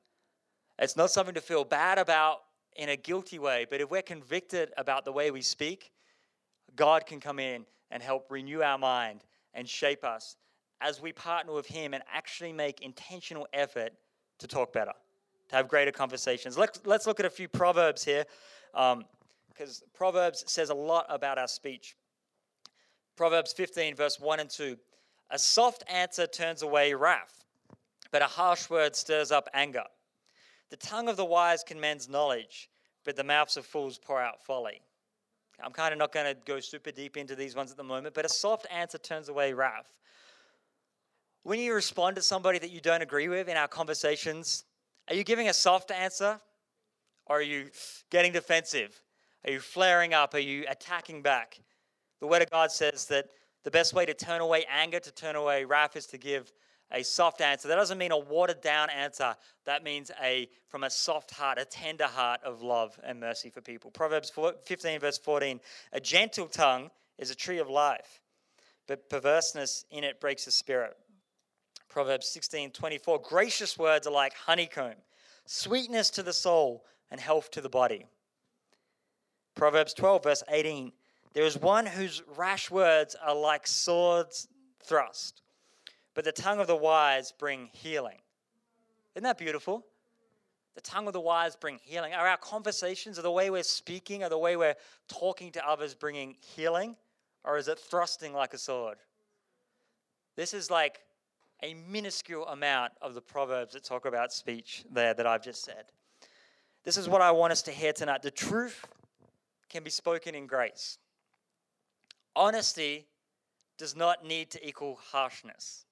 It's 0.78 0.97
not 0.97 1.11
something 1.11 1.34
to 1.34 1.40
feel 1.40 1.64
bad 1.64 1.99
about 1.99 2.38
in 2.76 2.88
a 2.88 2.97
guilty 2.97 3.38
way, 3.38 3.66
but 3.68 3.80
if 3.80 3.90
we're 3.90 4.03
convicted 4.03 4.72
about 4.76 5.05
the 5.05 5.12
way 5.12 5.30
we 5.30 5.43
speak, 5.43 5.93
God 6.74 7.05
can 7.05 7.20
come 7.20 7.38
in 7.38 7.66
and 7.90 8.03
help 8.03 8.30
renew 8.30 8.62
our 8.62 8.78
mind 8.78 9.24
and 9.55 9.68
shape 9.68 10.05
us 10.05 10.36
as 10.82 11.00
we 11.00 11.12
partner 11.12 11.52
with 11.52 11.66
Him 11.66 11.94
and 11.94 12.02
actually 12.12 12.52
make 12.52 12.80
intentional 12.80 13.46
effort 13.52 13.92
to 14.38 14.46
talk 14.46 14.72
better, 14.72 14.92
to 15.48 15.56
have 15.56 15.68
greater 15.68 15.92
conversations. 15.92 16.58
Let's, 16.58 16.80
let's 16.84 17.06
look 17.06 17.20
at 17.20 17.26
a 17.26 17.30
few 17.30 17.48
proverbs 17.48 18.04
here, 18.04 18.24
because 18.72 19.82
um, 19.82 19.88
Proverbs 19.94 20.44
says 20.46 20.70
a 20.70 20.74
lot 20.74 21.06
about 21.08 21.38
our 21.38 21.48
speech. 21.48 21.96
Proverbs 23.16 23.52
15, 23.52 23.94
verse 23.94 24.18
1 24.18 24.40
and 24.40 24.50
2. 24.50 24.76
A 25.30 25.38
soft 25.38 25.84
answer 25.88 26.26
turns 26.26 26.62
away 26.62 26.92
wrath, 26.92 27.44
but 28.10 28.22
a 28.22 28.26
harsh 28.26 28.68
word 28.68 28.96
stirs 28.96 29.30
up 29.30 29.48
anger. 29.54 29.84
The 30.70 30.76
tongue 30.76 31.08
of 31.08 31.16
the 31.16 31.24
wise 31.24 31.62
commends 31.62 32.08
knowledge, 32.08 32.70
but 33.04 33.16
the 33.16 33.24
mouths 33.24 33.56
of 33.56 33.66
fools 33.66 33.98
pour 33.98 34.20
out 34.20 34.42
folly. 34.42 34.80
I'm 35.62 35.72
kind 35.72 35.92
of 35.92 35.98
not 35.98 36.12
going 36.12 36.26
to 36.26 36.36
go 36.44 36.60
super 36.60 36.90
deep 36.90 37.16
into 37.16 37.36
these 37.36 37.54
ones 37.54 37.70
at 37.70 37.76
the 37.76 37.84
moment, 37.84 38.14
but 38.14 38.24
a 38.24 38.28
soft 38.28 38.66
answer 38.70 38.98
turns 38.98 39.28
away 39.28 39.52
wrath. 39.52 39.92
When 41.45 41.59
you 41.59 41.74
respond 41.74 42.16
to 42.16 42.22
somebody 42.22 42.59
that 42.61 42.70
you 42.70 42.80
don't 42.80 43.03
agree 43.03 43.28
with 43.28 43.49
in 43.49 43.57
our 43.57 43.66
conversations, 43.66 44.64
are 45.09 45.14
you 45.14 45.24
giving 45.24 45.49
a 45.49 45.53
soft 45.53 45.90
answer 45.90 46.40
or 47.26 47.38
are 47.38 47.43
you 47.43 47.70
getting 48.11 48.32
defensive? 48.32 49.01
Are 49.45 49.51
you 49.51 49.61
flaring 49.61 50.14
up? 50.14 50.34
Are 50.34 50.38
you 50.38 50.64
attacking 50.68 51.22
back? 51.22 51.59
The 52.20 52.28
Word 52.28 52.43
of 52.43 52.51
God 52.51 52.70
says 52.70 53.07
that 53.07 53.26
the 53.64 53.72
best 53.72 53.93
way 53.93 54.07
to 54.07 54.14
turn 54.14 54.40
away 54.40 54.64
anger, 54.70 55.01
to 55.01 55.12
turn 55.12 55.34
away 55.34 55.64
wrath, 55.64 55.97
is 55.97 56.07
to 56.07 56.18
give 56.18 56.53
a 56.93 57.03
soft 57.03 57.40
answer. 57.40 57.66
That 57.66 57.76
doesn't 57.76 57.99
mean 57.99 58.12
a 58.12 58.18
watered 58.18 58.61
down 58.61 58.90
answer. 58.90 59.34
That 59.64 59.82
means 59.82 60.12
a 60.22 60.49
from 60.68 60.84
a 60.84 60.90
soft 60.90 61.32
heart, 61.32 61.59
a 61.59 61.64
tender 61.64 62.07
heart 62.07 62.40
of 62.45 62.62
love 62.62 62.99
and 63.03 63.18
mercy 63.18 63.51
for 63.51 63.61
people. 63.61 63.90
Proverbs 63.90 64.30
15, 64.64 65.01
verse 65.01 65.18
14 65.18 65.61
A 65.93 66.01
gentle 66.01 66.47
tongue 66.47 66.90
is 67.18 67.30
a 67.30 67.34
tree 67.34 67.59
of 67.59 67.68
life, 67.68 68.20
but 68.86 69.09
perverseness 69.09 69.84
in 69.90 70.05
it 70.05 70.20
breaks 70.20 70.45
the 70.45 70.53
spirit. 70.53 70.97
Proverbs 71.93 72.26
16, 72.28 72.70
24 72.70 73.20
Gracious 73.20 73.78
words 73.78 74.07
are 74.07 74.12
like 74.12 74.34
honeycomb, 74.34 74.95
sweetness 75.45 76.11
to 76.11 76.22
the 76.22 76.32
soul, 76.32 76.84
and 77.11 77.20
health 77.20 77.51
to 77.53 77.61
the 77.61 77.68
body. 77.68 78.07
Proverbs 79.55 79.93
12, 79.93 80.22
verse 80.24 80.43
18 80.49 80.93
There 81.34 81.45
is 81.45 81.59
one 81.59 81.86
whose 81.86 82.22
rash 82.36 82.70
words 82.70 83.14
are 83.22 83.34
like 83.34 83.66
swords 83.66 84.49
thrust 84.82 85.43
but 86.14 86.24
the 86.24 86.32
tongue 86.32 86.61
of 86.61 86.66
the 86.66 86.76
wise 86.76 87.32
bring 87.32 87.70
healing. 87.72 88.18
Isn't 89.14 89.24
that 89.24 89.38
beautiful? 89.38 89.84
The 90.74 90.80
tongue 90.80 91.07
of 91.07 91.12
the 91.12 91.20
wise 91.20 91.57
bring 91.57 91.78
healing. 91.82 92.14
Are 92.14 92.26
our 92.26 92.36
conversations, 92.38 93.18
are 93.18 93.22
the 93.22 93.30
way 93.30 93.51
we're 93.51 93.62
speaking, 93.62 94.22
are 94.22 94.28
the 94.28 94.38
way 94.38 94.57
we're 94.57 94.76
talking 95.09 95.53
to 95.53 95.68
others 95.68 95.95
bringing 95.95 96.36
healing? 96.40 96.97
Or 97.45 97.59
is 97.59 97.68
it 97.68 97.78
thrusting 97.78 98.32
like 98.32 98.55
a 98.55 98.59
sword? 98.59 98.99
This 100.36 100.55
is 100.55 100.70
like 100.70 101.01
a 101.62 101.74
minuscule 101.74 102.46
amount 102.46 102.92
of 103.00 103.14
the 103.14 103.20
proverbs 103.20 103.74
that 103.74 103.84
talk 103.84 104.04
about 104.04 104.32
speech 104.32 104.84
there 104.90 105.14
that 105.14 105.26
I've 105.26 105.42
just 105.42 105.64
said. 105.64 105.84
This 106.84 106.96
is 106.96 107.08
what 107.08 107.20
I 107.22 107.30
want 107.30 107.52
us 107.52 107.62
to 107.62 107.70
hear 107.70 107.92
tonight. 107.92 108.22
The 108.22 108.30
truth 108.30 108.84
can 109.68 109.84
be 109.84 109.90
spoken 109.90 110.34
in 110.34 110.46
grace. 110.46 110.98
Honesty 112.34 113.06
does 113.78 113.94
not 113.94 114.24
need 114.24 114.50
to 114.50 114.66
equal 114.66 114.98
harshness. 115.10 115.86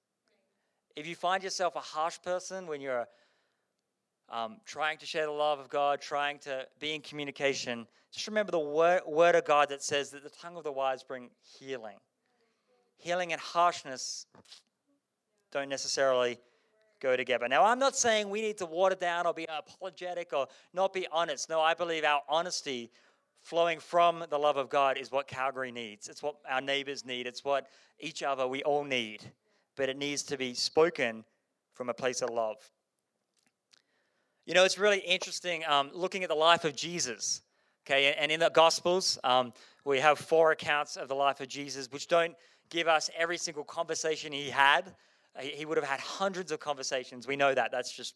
If 0.96 1.06
you 1.06 1.14
find 1.14 1.42
yourself 1.42 1.76
a 1.76 1.80
harsh 1.80 2.18
person 2.22 2.66
when 2.66 2.80
you're 2.80 3.06
um, 4.28 4.56
trying 4.64 4.98
to 4.98 5.06
share 5.06 5.26
the 5.26 5.32
love 5.32 5.60
of 5.60 5.68
God, 5.68 6.00
trying 6.00 6.38
to 6.40 6.66
be 6.80 6.94
in 6.94 7.00
communication, 7.00 7.86
just 8.12 8.26
remember 8.26 8.50
the 8.50 8.58
word, 8.58 9.02
word 9.06 9.36
of 9.36 9.44
God 9.44 9.68
that 9.68 9.82
says 9.82 10.10
that 10.10 10.24
the 10.24 10.30
tongue 10.30 10.56
of 10.56 10.64
the 10.64 10.72
wise 10.72 11.02
bring 11.04 11.30
healing. 11.58 11.96
Healing 12.96 13.32
and 13.32 13.40
harshness 13.40 14.26
don't 15.52 15.68
necessarily 15.68 16.38
go 17.00 17.16
together. 17.16 17.48
Now, 17.48 17.64
I'm 17.64 17.78
not 17.78 17.96
saying 17.96 18.28
we 18.28 18.42
need 18.42 18.58
to 18.58 18.66
water 18.66 18.94
down 18.94 19.26
or 19.26 19.34
be 19.34 19.46
apologetic 19.48 20.32
or 20.32 20.46
not 20.74 20.92
be 20.92 21.06
honest. 21.10 21.48
No, 21.48 21.60
I 21.60 21.74
believe 21.74 22.04
our 22.04 22.22
honesty 22.28 22.90
flowing 23.42 23.80
from 23.80 24.24
the 24.28 24.38
love 24.38 24.58
of 24.58 24.68
God 24.68 24.98
is 24.98 25.10
what 25.10 25.26
Calgary 25.26 25.72
needs. 25.72 26.08
It's 26.08 26.22
what 26.22 26.36
our 26.48 26.60
neighbors 26.60 27.06
need. 27.06 27.26
It's 27.26 27.44
what 27.44 27.68
each 27.98 28.22
other, 28.22 28.46
we 28.46 28.62
all 28.62 28.84
need 28.84 29.32
but 29.80 29.88
it 29.88 29.96
needs 29.96 30.22
to 30.24 30.36
be 30.36 30.52
spoken 30.52 31.24
from 31.72 31.88
a 31.88 31.94
place 31.94 32.20
of 32.20 32.28
love. 32.28 32.56
You 34.44 34.52
know, 34.52 34.64
it's 34.64 34.78
really 34.78 34.98
interesting 34.98 35.64
um, 35.66 35.90
looking 35.94 36.22
at 36.22 36.28
the 36.28 36.34
life 36.34 36.66
of 36.66 36.76
Jesus. 36.76 37.40
Okay, 37.86 38.12
and 38.12 38.30
in 38.30 38.40
the 38.40 38.50
Gospels, 38.50 39.18
um, 39.24 39.54
we 39.86 39.98
have 40.00 40.18
four 40.18 40.52
accounts 40.52 40.96
of 40.96 41.08
the 41.08 41.14
life 41.14 41.40
of 41.40 41.48
Jesus, 41.48 41.90
which 41.90 42.08
don't 42.08 42.34
give 42.68 42.88
us 42.88 43.08
every 43.16 43.38
single 43.38 43.64
conversation 43.64 44.32
he 44.32 44.50
had. 44.50 44.94
He 45.38 45.64
would 45.64 45.78
have 45.78 45.86
had 45.86 46.00
hundreds 46.00 46.52
of 46.52 46.60
conversations. 46.60 47.26
We 47.26 47.36
know 47.36 47.54
that. 47.54 47.70
That's 47.70 47.92
just 47.92 48.14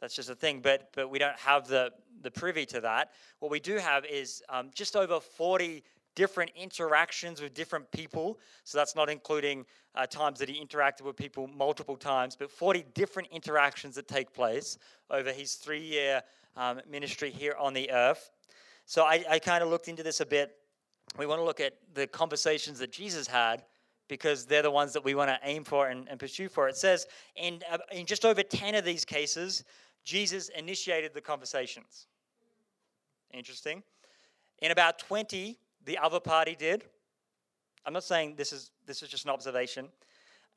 that's 0.00 0.14
just 0.14 0.30
a 0.30 0.34
thing. 0.34 0.60
But 0.60 0.90
but 0.94 1.10
we 1.10 1.18
don't 1.18 1.38
have 1.38 1.66
the 1.66 1.92
the 2.20 2.30
privy 2.30 2.66
to 2.66 2.80
that. 2.80 3.10
What 3.38 3.50
we 3.50 3.60
do 3.60 3.76
have 3.76 4.04
is 4.04 4.42
um, 4.48 4.70
just 4.74 4.96
over 4.96 5.18
forty 5.20 5.82
different 6.14 6.50
interactions 6.54 7.40
with 7.40 7.54
different 7.54 7.90
people. 7.90 8.38
So 8.64 8.78
that's 8.78 8.94
not 8.94 9.08
including 9.08 9.64
uh, 9.94 10.06
times 10.06 10.38
that 10.38 10.48
he 10.48 10.62
interacted 10.64 11.02
with 11.02 11.16
people 11.16 11.46
multiple 11.46 11.96
times, 11.96 12.36
but 12.36 12.50
40 12.50 12.84
different 12.94 13.28
interactions 13.32 13.94
that 13.94 14.08
take 14.08 14.32
place 14.32 14.78
over 15.10 15.32
his 15.32 15.54
three 15.54 15.80
year 15.80 16.22
um, 16.56 16.80
ministry 16.88 17.30
here 17.30 17.54
on 17.58 17.72
the 17.72 17.90
earth. 17.90 18.30
So 18.84 19.04
I, 19.04 19.24
I 19.28 19.38
kind 19.38 19.62
of 19.62 19.70
looked 19.70 19.88
into 19.88 20.02
this 20.02 20.20
a 20.20 20.26
bit. 20.26 20.56
We 21.18 21.26
want 21.26 21.40
to 21.40 21.44
look 21.44 21.60
at 21.60 21.74
the 21.94 22.06
conversations 22.06 22.78
that 22.78 22.92
Jesus 22.92 23.26
had 23.26 23.64
because 24.12 24.44
they're 24.44 24.60
the 24.60 24.70
ones 24.70 24.92
that 24.92 25.02
we 25.02 25.14
want 25.14 25.30
to 25.30 25.38
aim 25.42 25.64
for 25.64 25.88
and, 25.88 26.06
and 26.06 26.20
pursue 26.20 26.46
for. 26.46 26.68
It 26.68 26.76
says 26.76 27.06
in, 27.34 27.62
uh, 27.72 27.78
in 27.90 28.04
just 28.04 28.26
over 28.26 28.42
10 28.42 28.74
of 28.74 28.84
these 28.84 29.06
cases, 29.06 29.64
Jesus 30.04 30.50
initiated 30.50 31.14
the 31.14 31.22
conversations. 31.22 32.08
Interesting. 33.32 33.82
In 34.58 34.70
about 34.70 34.98
20, 34.98 35.58
the 35.86 35.96
other 35.96 36.20
party 36.20 36.54
did. 36.54 36.84
I'm 37.86 37.94
not 37.94 38.04
saying 38.04 38.34
this 38.36 38.52
is 38.52 38.70
this 38.84 39.02
is 39.02 39.08
just 39.08 39.24
an 39.24 39.30
observation. 39.30 39.88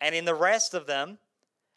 And 0.02 0.14
in 0.14 0.26
the 0.26 0.36
rest 0.36 0.74
of 0.74 0.86
them, 0.86 1.18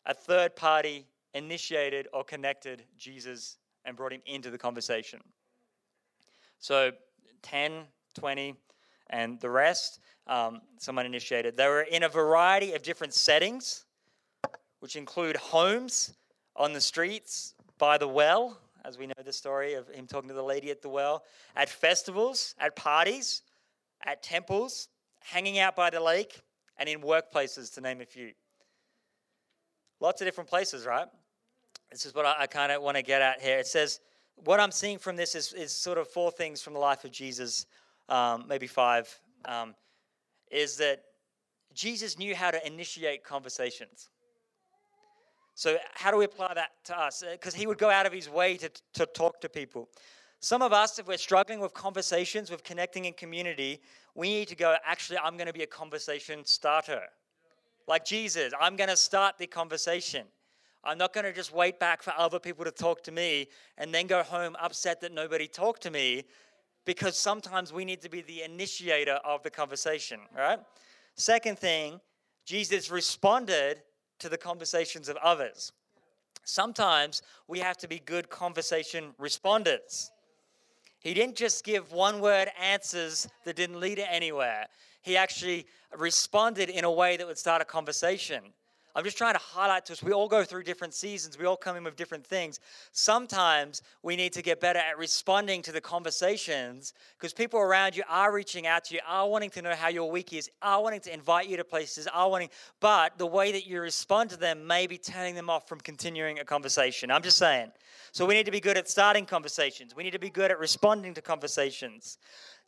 a 0.05 0.13
third 0.13 0.57
party 0.57 1.07
initiated 1.33 2.09
or 2.13 2.25
connected 2.25 2.83
Jesus 2.99 3.59
and 3.85 3.97
brought 3.97 4.13
him 4.13 4.23
into 4.27 4.51
the 4.51 4.59
conversation. 4.59 5.21
So 6.59 6.91
10, 7.43 7.85
20, 8.15 8.57
and 9.11 9.41
the 9.41 9.51
rest, 9.51 10.01
um, 10.27 10.61
someone 10.79 11.07
initiated. 11.07 11.57
They 11.57 11.67
were 11.67 11.83
in 11.83 12.03
a 12.03 12.09
variety 12.09 12.75
of 12.75 12.83
different 12.83 13.15
settings, 13.15 13.85
which 14.81 14.97
include 14.97 15.37
homes, 15.37 16.15
on 16.57 16.73
the 16.73 16.81
streets, 16.81 17.55
by 17.79 17.97
the 17.97 18.09
well, 18.09 18.59
as 18.85 18.99
we 18.99 19.07
know 19.07 19.15
the 19.25 19.33
story 19.33 19.75
of 19.75 19.89
him 19.89 20.07
talking 20.07 20.29
to 20.29 20.35
the 20.35 20.43
lady 20.43 20.71
at 20.71 20.83
the 20.83 20.89
well, 20.89 21.23
at 21.55 21.69
festivals, 21.69 22.55
at 22.59 22.75
parties, 22.75 23.43
at 24.05 24.23
temples, 24.23 24.89
hanging 25.21 25.59
out 25.61 25.77
by 25.77 25.89
the 25.89 26.01
lake, 26.01 26.43
and 26.79 26.89
in 26.89 27.01
workplaces, 27.01 27.73
to 27.75 27.81
name 27.81 28.01
a 28.01 28.05
few. 28.05 28.33
Lots 30.01 30.21
of 30.21 30.27
different 30.27 30.51
places, 30.51 30.85
right? 30.85 31.07
This 31.91 32.07
is 32.07 32.15
what 32.15 32.27
I, 32.27 32.35
I 32.41 32.47
kind 32.47 32.73
of 32.73 32.83
want 32.83 32.97
to 32.97 33.03
get 33.03 33.23
at 33.23 33.41
here. 33.41 33.59
It 33.59 33.67
says, 33.67 34.01
what 34.45 34.61
I'm 34.61 34.71
seeing 34.71 34.99
from 34.99 35.17
this 35.17 35.35
is, 35.35 35.53
is 35.53 35.73
sort 35.73 35.99
of 35.99 36.09
four 36.09 36.31
things 36.31 36.63
from 36.63 36.73
the 36.73 36.79
life 36.79 37.05
of 37.05 37.11
Jesus, 37.11 37.67
um, 38.09 38.45
maybe 38.49 38.67
five, 38.67 39.15
um, 39.45 39.75
is 40.51 40.77
that 40.77 41.03
Jesus 41.75 42.19
knew 42.19 42.35
how 42.35 42.51
to 42.51 42.67
initiate 42.67 43.25
conversations. 43.25 44.11
So, 45.55 45.77
how 45.95 46.11
do 46.11 46.17
we 46.17 46.25
apply 46.25 46.55
that 46.55 46.71
to 46.85 46.99
us? 46.99 47.25
Because 47.31 47.55
uh, 47.55 47.59
he 47.59 47.67
would 47.67 47.79
go 47.79 47.91
out 47.91 48.07
of 48.07 48.13
his 48.13 48.29
way 48.31 48.57
to, 48.57 48.71
to 48.95 49.07
talk 49.07 49.41
to 49.41 49.49
people. 49.49 49.89
Some 50.41 50.63
of 50.63 50.73
us, 50.73 51.01
if 51.01 51.09
we're 51.09 51.19
struggling 51.19 51.59
with 51.59 51.75
conversations, 51.75 52.51
with 52.51 52.63
connecting 52.63 53.07
in 53.07 53.13
community, 53.15 53.81
we 54.15 54.29
need 54.29 54.49
to 54.49 54.57
go, 54.57 54.77
actually, 54.85 55.19
I'm 55.19 55.37
going 55.37 55.49
to 55.49 55.53
be 55.53 55.65
a 55.65 55.67
conversation 55.67 56.45
starter. 56.45 57.03
Like 57.89 58.05
Jesus, 58.05 58.53
I'm 58.61 58.77
going 58.77 58.91
to 58.91 58.97
start 58.97 59.37
the 59.39 59.49
conversation. 59.49 60.27
I'm 60.85 60.97
not 60.97 61.13
going 61.13 61.25
to 61.25 61.33
just 61.33 61.53
wait 61.53 61.81
back 61.81 62.03
for 62.03 62.13
other 62.17 62.39
people 62.39 62.65
to 62.65 62.71
talk 62.71 63.03
to 63.05 63.13
me 63.13 63.49
and 63.79 63.93
then 63.93 64.07
go 64.07 64.23
home 64.23 64.57
upset 64.61 65.01
that 65.01 65.13
nobody 65.13 65.49
talked 65.49 65.83
to 65.83 65.91
me 65.91 66.25
because 66.89 67.19
sometimes 67.19 67.71
we 67.71 67.85
need 67.85 68.01
to 68.01 68.09
be 68.09 68.23
the 68.23 68.43
initiator 68.45 69.21
of 69.23 69.43
the 69.43 69.51
conversation, 69.51 70.21
right? 70.35 70.59
Second 71.17 71.59
thing, 71.59 72.01
Jesus 72.47 72.91
responded 72.91 73.83
to 74.21 74.31
the 74.31 74.39
conversations 74.39 75.11
of 75.11 75.19
others. 75.19 75.71
Sometimes 76.45 77.21
we 77.47 77.59
have 77.59 77.77
to 77.77 77.89
be 77.89 77.99
good 77.99 78.31
conversation 78.31 79.13
responders. 79.21 80.09
He 80.99 81.13
didn't 81.13 81.37
just 81.37 81.63
give 81.63 81.93
one 81.93 82.23
word 82.23 82.49
answers 82.59 83.29
that 83.45 83.55
didn't 83.55 83.81
lead 83.81 83.99
it 83.99 84.09
anywhere. 84.11 84.65
He 85.03 85.15
actually 85.15 85.67
responded 85.95 86.71
in 86.71 86.85
a 86.85 86.91
way 86.91 87.19
that 87.19 87.27
would 87.27 87.37
start 87.37 87.61
a 87.61 87.67
conversation. 87.67 88.41
I'm 88.99 89.05
just 89.05 89.17
trying 89.17 89.35
to 89.35 89.41
highlight 89.41 89.87
to 89.87 89.93
us 89.93 90.03
we 90.03 90.11
all 90.11 90.27
go 90.27 90.43
through 90.43 90.65
different 90.65 90.93
seasons, 90.93 91.39
we 91.39 91.45
all 91.45 91.57
come 91.57 91.77
in 91.77 91.85
with 91.85 91.95
different 91.95 92.27
things. 92.27 92.59
Sometimes 92.91 93.81
we 94.03 94.17
need 94.17 94.33
to 94.33 94.43
get 94.43 94.61
better 94.61 94.81
at 94.81 94.99
responding 94.99 95.63
to 95.63 95.71
the 95.71 95.81
conversations 95.81 96.95
because 97.17 97.33
people 97.33 97.61
around 97.61 97.95
you 97.95 98.03
are 98.09 98.35
reaching 98.35 98.67
out 98.67 98.83
to 98.87 98.95
you, 98.95 99.01
are 99.07 99.29
wanting 99.29 99.51
to 99.51 99.63
know 99.63 99.77
how 99.77 99.87
your 99.87 100.11
week 100.11 100.33
is, 100.33 100.51
are 100.63 100.83
wanting 100.83 100.99
to 101.03 101.15
invite 101.15 101.49
you 101.49 101.57
to 101.57 101.63
places, 101.63 102.09
are 102.09 102.29
wanting, 102.29 102.49
but 102.81 103.17
the 103.19 103.27
way 103.27 103.53
that 103.53 103.69
you 103.69 103.81
respond 103.81 104.31
to 104.31 104.37
them 104.37 104.67
may 104.67 104.89
be 104.89 104.99
turning 104.99 105.37
them 105.37 105.49
off 105.49 105.69
from 105.69 105.79
continuing 105.79 106.41
a 106.41 106.45
conversation. 106.45 107.09
I'm 107.13 107.23
just 107.23 107.37
saying. 107.37 107.71
So 108.11 108.27
we 108.27 108.35
need 108.35 108.47
to 108.47 108.51
be 108.51 108.59
good 108.59 108.77
at 108.77 108.89
starting 108.89 109.27
conversations, 109.27 109.95
we 109.95 110.03
need 110.03 110.11
to 110.11 110.19
be 110.19 110.29
good 110.29 110.51
at 110.51 110.59
responding 110.59 111.15
to 111.15 111.23
conversations. 111.23 112.19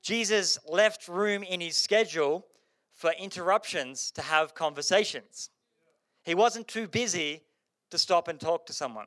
Jesus 0.01 0.61
left 0.69 1.09
room 1.09 1.43
in 1.43 1.61
his 1.61 1.75
schedule 1.75 2.47
for 2.95 3.11
interruptions 3.19 4.13
to 4.13 4.23
have 4.23 4.55
conversations. 4.55 5.51
He 6.25 6.35
wasn't 6.35 6.69
too 6.69 6.87
busy 6.87 7.43
to 7.91 7.99
stop 7.99 8.29
and 8.29 8.39
talk 8.39 8.67
to 8.67 8.73
someone. 8.73 9.07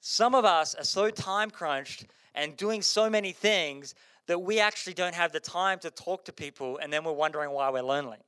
Some 0.00 0.34
of 0.34 0.44
us 0.44 0.74
are 0.74 0.84
so 0.84 1.10
time 1.10 1.50
crunched 1.50 2.06
and 2.34 2.56
doing 2.56 2.80
so 2.80 3.10
many 3.10 3.32
things 3.32 3.94
that 4.26 4.40
we 4.40 4.60
actually 4.60 4.94
don't 4.94 5.14
have 5.14 5.32
the 5.32 5.40
time 5.40 5.78
to 5.80 5.90
talk 5.90 6.24
to 6.26 6.32
people, 6.32 6.78
and 6.78 6.92
then 6.92 7.04
we're 7.04 7.12
wondering 7.12 7.50
why 7.50 7.70
we're 7.70 7.82
lonely. 7.82 8.18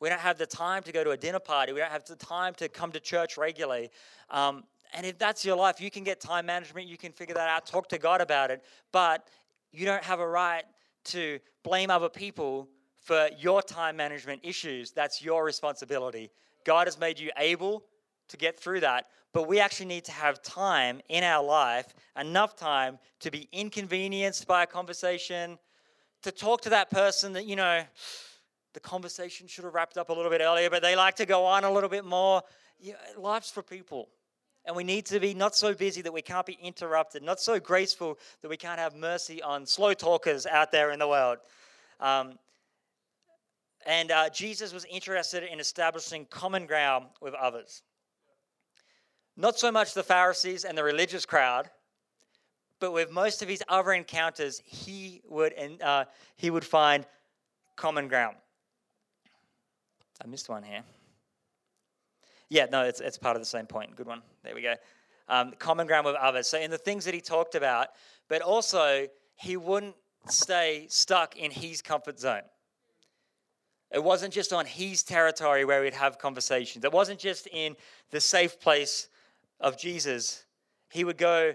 We 0.00 0.08
don't 0.08 0.20
have 0.20 0.38
the 0.38 0.46
time 0.46 0.82
to 0.82 0.92
go 0.92 1.02
to 1.04 1.10
a 1.10 1.16
dinner 1.16 1.38
party. 1.38 1.72
We 1.72 1.80
don't 1.80 1.90
have 1.90 2.04
the 2.04 2.16
time 2.16 2.54
to 2.54 2.68
come 2.68 2.92
to 2.92 3.00
church 3.00 3.36
regularly. 3.36 3.90
Um, 4.30 4.64
and 4.92 5.06
if 5.06 5.18
that's 5.18 5.44
your 5.44 5.56
life, 5.56 5.80
you 5.80 5.90
can 5.90 6.04
get 6.04 6.20
time 6.20 6.46
management, 6.46 6.86
you 6.86 6.96
can 6.96 7.12
figure 7.12 7.34
that 7.34 7.48
out, 7.48 7.66
talk 7.66 7.88
to 7.88 7.98
God 7.98 8.20
about 8.20 8.50
it, 8.50 8.62
but 8.92 9.28
you 9.72 9.86
don't 9.86 10.04
have 10.04 10.20
a 10.20 10.28
right 10.28 10.64
to 11.04 11.38
blame 11.62 11.90
other 11.90 12.08
people 12.08 12.68
for 13.00 13.28
your 13.38 13.62
time 13.62 13.96
management 13.96 14.40
issues. 14.42 14.90
That's 14.90 15.22
your 15.22 15.44
responsibility. 15.44 16.30
God 16.64 16.86
has 16.86 16.98
made 16.98 17.18
you 17.18 17.30
able 17.36 17.84
to 18.28 18.36
get 18.36 18.58
through 18.58 18.80
that, 18.80 19.08
but 19.32 19.46
we 19.46 19.60
actually 19.60 19.86
need 19.86 20.04
to 20.04 20.12
have 20.12 20.42
time 20.42 21.00
in 21.08 21.22
our 21.22 21.44
life, 21.44 21.94
enough 22.18 22.56
time 22.56 22.98
to 23.20 23.30
be 23.30 23.48
inconvenienced 23.52 24.46
by 24.46 24.62
a 24.62 24.66
conversation, 24.66 25.58
to 26.22 26.32
talk 26.32 26.62
to 26.62 26.70
that 26.70 26.90
person 26.90 27.34
that, 27.34 27.44
you 27.44 27.56
know, 27.56 27.82
the 28.72 28.80
conversation 28.80 29.46
should 29.46 29.64
have 29.64 29.74
wrapped 29.74 29.98
up 29.98 30.08
a 30.08 30.12
little 30.12 30.30
bit 30.30 30.40
earlier, 30.40 30.70
but 30.70 30.82
they 30.82 30.96
like 30.96 31.16
to 31.16 31.26
go 31.26 31.44
on 31.44 31.64
a 31.64 31.70
little 31.70 31.90
bit 31.90 32.04
more. 32.04 32.42
Yeah, 32.80 32.94
life's 33.18 33.50
for 33.50 33.62
people. 33.62 34.08
And 34.66 34.74
we 34.74 34.84
need 34.84 35.04
to 35.06 35.20
be 35.20 35.34
not 35.34 35.54
so 35.54 35.74
busy 35.74 36.00
that 36.02 36.12
we 36.12 36.22
can't 36.22 36.46
be 36.46 36.58
interrupted, 36.62 37.22
not 37.22 37.38
so 37.38 37.60
graceful 37.60 38.18
that 38.40 38.48
we 38.48 38.56
can't 38.56 38.78
have 38.78 38.94
mercy 38.94 39.42
on 39.42 39.66
slow 39.66 39.92
talkers 39.92 40.46
out 40.46 40.72
there 40.72 40.90
in 40.90 40.98
the 40.98 41.08
world. 41.08 41.38
Um, 42.00 42.38
and 43.86 44.10
uh, 44.10 44.30
Jesus 44.30 44.72
was 44.72 44.86
interested 44.86 45.42
in 45.42 45.60
establishing 45.60 46.26
common 46.30 46.66
ground 46.66 47.06
with 47.20 47.34
others. 47.34 47.82
Not 49.36 49.58
so 49.58 49.70
much 49.70 49.92
the 49.92 50.02
Pharisees 50.02 50.64
and 50.64 50.78
the 50.78 50.84
religious 50.84 51.26
crowd, 51.26 51.68
but 52.80 52.92
with 52.92 53.10
most 53.10 53.42
of 53.42 53.48
his 53.48 53.62
other 53.68 53.92
encounters, 53.92 54.62
he 54.64 55.20
would, 55.28 55.52
uh, 55.82 56.04
he 56.36 56.50
would 56.50 56.64
find 56.64 57.04
common 57.76 58.08
ground. 58.08 58.36
I 60.22 60.26
missed 60.26 60.48
one 60.48 60.62
here. 60.62 60.82
Yeah, 62.54 62.66
no, 62.70 62.84
it's, 62.84 63.00
it's 63.00 63.18
part 63.18 63.34
of 63.34 63.42
the 63.42 63.46
same 63.46 63.66
point. 63.66 63.96
Good 63.96 64.06
one. 64.06 64.22
There 64.44 64.54
we 64.54 64.62
go. 64.62 64.74
Um, 65.28 65.54
common 65.58 65.88
ground 65.88 66.06
with 66.06 66.14
others. 66.14 66.46
So, 66.46 66.56
in 66.56 66.70
the 66.70 66.78
things 66.78 67.04
that 67.04 67.12
he 67.12 67.20
talked 67.20 67.56
about, 67.56 67.88
but 68.28 68.42
also 68.42 69.08
he 69.34 69.56
wouldn't 69.56 69.96
stay 70.28 70.86
stuck 70.88 71.34
in 71.34 71.50
his 71.50 71.82
comfort 71.82 72.20
zone. 72.20 72.42
It 73.90 74.04
wasn't 74.04 74.32
just 74.32 74.52
on 74.52 74.66
his 74.66 75.02
territory 75.02 75.64
where 75.64 75.82
we'd 75.82 75.94
have 75.94 76.18
conversations. 76.18 76.84
It 76.84 76.92
wasn't 76.92 77.18
just 77.18 77.48
in 77.48 77.74
the 78.12 78.20
safe 78.20 78.60
place 78.60 79.08
of 79.58 79.76
Jesus. 79.76 80.44
He 80.92 81.02
would 81.02 81.18
go 81.18 81.54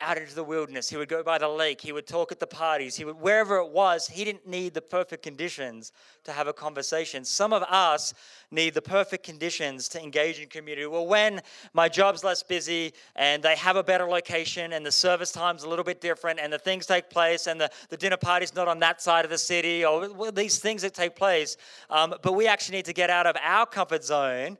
out 0.00 0.18
into 0.18 0.34
the 0.34 0.44
wilderness. 0.44 0.88
He 0.88 0.96
would 0.96 1.08
go 1.08 1.22
by 1.22 1.38
the 1.38 1.48
lake. 1.48 1.80
He 1.80 1.92
would 1.92 2.06
talk 2.06 2.32
at 2.32 2.40
the 2.40 2.46
parties. 2.46 2.96
He 2.96 3.04
would 3.04 3.20
wherever 3.20 3.56
it 3.58 3.70
was. 3.70 4.06
He 4.06 4.24
didn't 4.24 4.46
need 4.46 4.74
the 4.74 4.82
perfect 4.82 5.22
conditions 5.22 5.92
to 6.24 6.32
have 6.32 6.48
a 6.48 6.52
conversation. 6.52 7.24
Some 7.24 7.52
of 7.52 7.62
us 7.64 8.12
need 8.50 8.74
the 8.74 8.82
perfect 8.82 9.24
conditions 9.24 9.88
to 9.90 10.02
engage 10.02 10.40
in 10.40 10.48
community. 10.48 10.86
Well, 10.86 11.06
when 11.06 11.40
my 11.72 11.88
job's 11.88 12.24
less 12.24 12.42
busy 12.42 12.92
and 13.16 13.42
they 13.42 13.56
have 13.56 13.76
a 13.76 13.84
better 13.84 14.06
location 14.06 14.72
and 14.72 14.84
the 14.84 14.92
service 14.92 15.32
time's 15.32 15.62
a 15.62 15.68
little 15.68 15.84
bit 15.84 16.00
different 16.00 16.40
and 16.40 16.52
the 16.52 16.58
things 16.58 16.86
take 16.86 17.08
place 17.08 17.46
and 17.46 17.60
the, 17.60 17.70
the 17.88 17.96
dinner 17.96 18.16
party's 18.16 18.54
not 18.54 18.68
on 18.68 18.80
that 18.80 19.00
side 19.00 19.24
of 19.24 19.30
the 19.30 19.38
city 19.38 19.84
or 19.84 20.12
well, 20.12 20.32
these 20.32 20.58
things 20.58 20.82
that 20.82 20.94
take 20.94 21.14
place. 21.14 21.56
Um, 21.88 22.14
but 22.22 22.32
we 22.32 22.46
actually 22.46 22.78
need 22.78 22.86
to 22.86 22.92
get 22.92 23.10
out 23.10 23.26
of 23.26 23.36
our 23.42 23.66
comfort 23.66 24.04
zone 24.04 24.58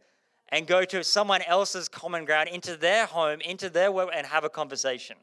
and 0.54 0.68
go 0.68 0.84
to 0.84 1.02
someone 1.02 1.42
else's 1.42 1.88
common 1.88 2.24
ground, 2.24 2.48
into 2.48 2.76
their 2.76 3.06
home, 3.06 3.40
into 3.40 3.68
their 3.68 3.90
work, 3.90 4.10
and 4.14 4.24
have 4.24 4.44
a 4.44 4.48
conversation. 4.48 5.16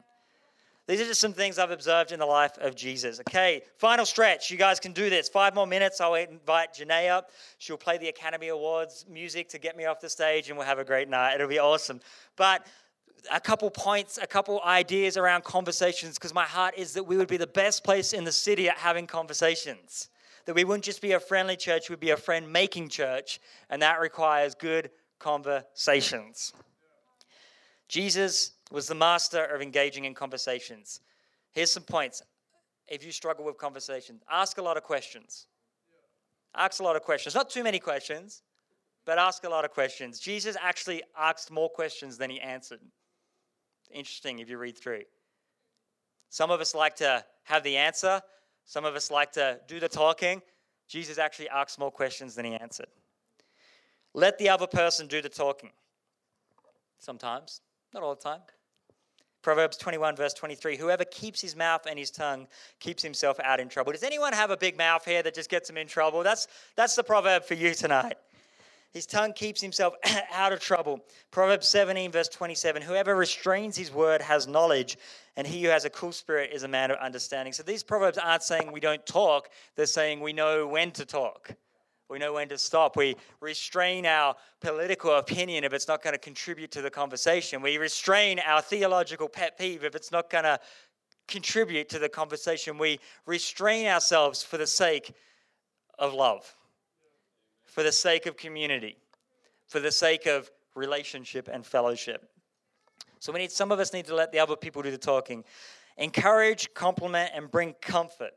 These 0.88 1.00
are 1.00 1.06
just 1.06 1.22
some 1.22 1.32
things 1.32 1.58
I've 1.58 1.72
observed 1.72 2.12
in 2.12 2.20
the 2.20 2.26
life 2.26 2.58
of 2.58 2.76
Jesus. 2.76 3.22
Okay, 3.22 3.62
final 3.78 4.06
stretch. 4.06 4.52
You 4.52 4.58
guys 4.58 4.78
can 4.82 4.92
do 4.92 5.10
this. 5.10 5.30
Five 5.30 5.56
more 5.56 5.66
minutes. 5.66 6.02
I'll 6.02 6.16
invite 6.16 6.74
Janae 6.74 7.10
up. 7.10 7.32
She'll 7.60 7.78
play 7.78 7.98
the 7.98 8.10
Academy 8.10 8.50
Awards 8.50 9.06
music 9.10 9.48
to 9.50 9.58
get 9.58 9.78
me 9.78 9.86
off 9.86 10.02
the 10.02 10.10
stage, 10.10 10.50
and 10.50 10.58
we'll 10.58 10.68
have 10.68 10.80
a 10.80 10.84
great 10.84 11.08
night. 11.08 11.36
It'll 11.36 11.48
be 11.48 11.60
awesome. 11.60 12.02
But 12.36 12.68
a 13.32 13.40
couple 13.40 13.70
points, 13.70 14.20
a 14.22 14.28
couple 14.28 14.62
ideas 14.66 15.16
around 15.16 15.46
conversations, 15.46 16.16
because 16.16 16.34
my 16.34 16.44
heart 16.44 16.74
is 16.76 16.92
that 16.96 17.04
we 17.04 17.16
would 17.16 17.30
be 17.30 17.38
the 17.38 17.48
best 17.48 17.86
place 17.86 18.12
in 18.12 18.26
the 18.26 18.34
city 18.34 18.68
at 18.68 18.78
having 18.78 19.08
conversations. 19.08 20.10
That 20.46 20.56
we 20.56 20.66
wouldn't 20.66 20.84
just 20.84 21.02
be 21.02 21.14
a 21.14 21.22
friendly 21.22 21.56
church, 21.56 21.90
we'd 21.90 22.02
be 22.02 22.10
a 22.10 22.18
friend 22.18 22.52
making 22.52 22.90
church, 22.90 23.40
and 23.70 23.82
that 23.82 24.02
requires 24.02 24.56
good 24.56 24.90
conversations. 25.22 26.54
Jesus 27.88 28.52
was 28.72 28.88
the 28.88 28.96
master 28.96 29.46
of 29.46 29.62
engaging 29.62 30.06
in 30.06 30.14
conversations. 30.14 31.02
Here's 31.52 31.72
some 31.72 31.84
points. 31.84 32.24
If 32.88 33.06
you 33.06 33.12
struggle 33.12 33.46
with 33.46 33.58
conversations, 33.58 34.22
ask 34.30 34.58
a 34.58 34.62
lot 34.62 34.78
of 34.78 34.84
questions. 34.84 35.48
Ask 36.56 36.82
a 36.82 36.84
lot 36.84 36.96
of 36.96 37.04
questions. 37.04 37.36
Not 37.36 37.50
too 37.50 37.64
many 37.64 37.80
questions, 37.80 38.42
but 39.06 39.18
ask 39.18 39.44
a 39.44 39.50
lot 39.50 39.64
of 39.64 39.72
questions. 39.72 40.20
Jesus 40.20 40.58
actually 40.60 41.04
asked 41.18 41.52
more 41.52 41.70
questions 41.70 42.18
than 42.18 42.30
he 42.30 42.40
answered. 42.42 42.80
Interesting 43.94 44.40
if 44.40 44.50
you 44.50 44.58
read 44.58 44.78
through. 44.78 45.04
Some 46.30 46.50
of 46.50 46.62
us 46.62 46.74
like 46.74 46.96
to 46.98 47.24
have 47.44 47.64
the 47.64 47.78
answer, 47.78 48.22
some 48.66 48.86
of 48.86 48.96
us 48.96 49.12
like 49.12 49.34
to 49.34 49.60
do 49.68 49.80
the 49.80 49.90
talking. 49.90 50.42
Jesus 50.88 51.18
actually 51.18 51.50
asked 51.50 51.80
more 51.80 51.92
questions 51.92 52.36
than 52.36 52.46
he 52.46 52.56
answered. 52.56 52.88
Let 54.14 54.38
the 54.38 54.49
other 54.49 54.68
person 54.68 55.07
do 55.07 55.22
the 55.22 55.30
talking. 55.30 55.72
Sometimes, 56.99 57.62
not 57.93 58.03
all 58.03 58.16
the 58.16 58.22
time. 58.22 58.41
Proverbs 59.41 59.78
21, 59.78 60.16
verse 60.16 60.34
23 60.34 60.78
Whoever 60.78 61.03
keeps 61.05 61.41
his 61.41 61.55
mouth 61.55 61.88
and 61.89 61.97
his 61.97 62.12
tongue 62.12 62.47
keeps 62.80 63.01
himself 63.01 63.39
out 63.39 63.59
in 63.59 63.70
trouble. 63.70 63.91
Does 63.91 64.03
anyone 64.03 64.34
have 64.34 64.51
a 64.51 64.57
big 64.57 64.78
mouth 64.78 65.03
here 65.03 65.24
that 65.24 65.34
just 65.34 65.49
gets 65.49 65.70
him 65.70 65.78
in 65.78 65.88
trouble? 65.88 66.24
That's, 66.24 66.47
that's 66.76 66.95
the 66.95 67.03
proverb 67.03 67.43
for 67.43 67.55
you 67.55 67.74
tonight. 67.74 68.18
His 68.91 69.05
tongue 69.05 69.34
keeps 69.34 69.62
himself 69.62 69.93
out 70.34 70.51
of 70.51 70.59
trouble. 70.59 70.99
Proverbs 71.32 71.68
17, 71.70 72.12
verse 72.12 72.28
27 72.28 72.82
Whoever 72.82 73.16
restrains 73.16 73.78
his 73.78 73.91
word 73.91 74.22
has 74.22 74.47
knowledge, 74.47 74.97
and 75.38 75.47
he 75.47 75.64
who 75.64 75.70
has 75.70 75.86
a 75.86 75.89
cool 75.89 76.12
spirit 76.12 76.51
is 76.53 76.64
a 76.64 76.68
man 76.68 76.91
of 76.91 76.97
understanding. 76.97 77.53
So 77.53 77.64
these 77.64 77.84
proverbs 77.84 78.18
aren't 78.18 78.43
saying 78.43 78.72
we 78.72 78.80
don't 78.80 79.05
talk, 79.05 79.49
they're 79.76 79.86
saying 79.86 80.20
we 80.20 80.34
know 80.34 80.68
when 80.68 80.91
to 80.91 81.05
talk. 81.05 81.55
We 82.12 82.20
know 82.20 82.34
when 82.34 82.49
to 82.49 82.57
stop. 82.57 82.97
We 82.97 83.16
restrain 83.39 84.05
our 84.05 84.36
political 84.59 85.16
opinion 85.16 85.64
if 85.64 85.72
it's 85.72 85.88
not 85.88 86.03
going 86.03 86.14
to 86.14 86.20
contribute 86.20 86.70
to 86.72 86.82
the 86.82 86.89
conversation. 86.89 87.62
We 87.62 87.78
restrain 87.78 88.38
our 88.39 88.62
theological 88.62 89.30
pet 89.30 89.57
peeve 89.57 89.86
if 89.86 89.95
it's 89.95 90.12
not 90.12 90.30
going 90.30 90.43
to 90.43 90.59
contribute 91.30 91.88
to 91.88 91.99
the 91.99 92.09
conversation. 92.09 92.78
We 92.78 92.99
restrain 93.26 93.88
ourselves 93.88 94.43
for 94.43 94.57
the 94.57 94.68
sake 94.68 95.16
of 95.97 96.14
love, 96.14 96.53
for 97.64 97.82
the 97.82 97.93
sake 97.93 98.26
of 98.26 98.36
community, 98.36 98.97
for 99.68 99.80
the 99.80 99.91
sake 99.91 100.26
of 100.26 100.51
relationship 100.76 101.47
and 101.49 101.66
fellowship. 101.66 102.30
So 103.20 103.32
we 103.32 103.39
need 103.39 103.53
some 103.53 103.72
of 103.72 103.80
us 103.80 103.93
need 103.93 104.07
to 104.07 104.16
let 104.16 104.34
the 104.34 104.39
other 104.39 104.57
people 104.57 104.82
do 104.82 104.91
the 104.91 104.97
talking. 104.97 105.45
Encourage, 105.95 106.74
compliment, 106.74 107.32
and 107.34 107.49
bring 107.49 107.74
comfort 107.82 108.34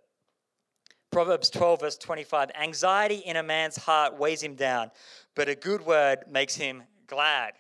Proverbs 1.14 1.48
12, 1.48 1.80
verse 1.80 1.96
25 1.96 2.50
Anxiety 2.60 3.18
in 3.18 3.36
a 3.36 3.42
man's 3.44 3.76
heart 3.76 4.18
weighs 4.18 4.42
him 4.42 4.56
down, 4.56 4.90
but 5.36 5.48
a 5.48 5.54
good 5.54 5.86
word 5.86 6.18
makes 6.28 6.56
him 6.56 6.82
glad. 7.06 7.52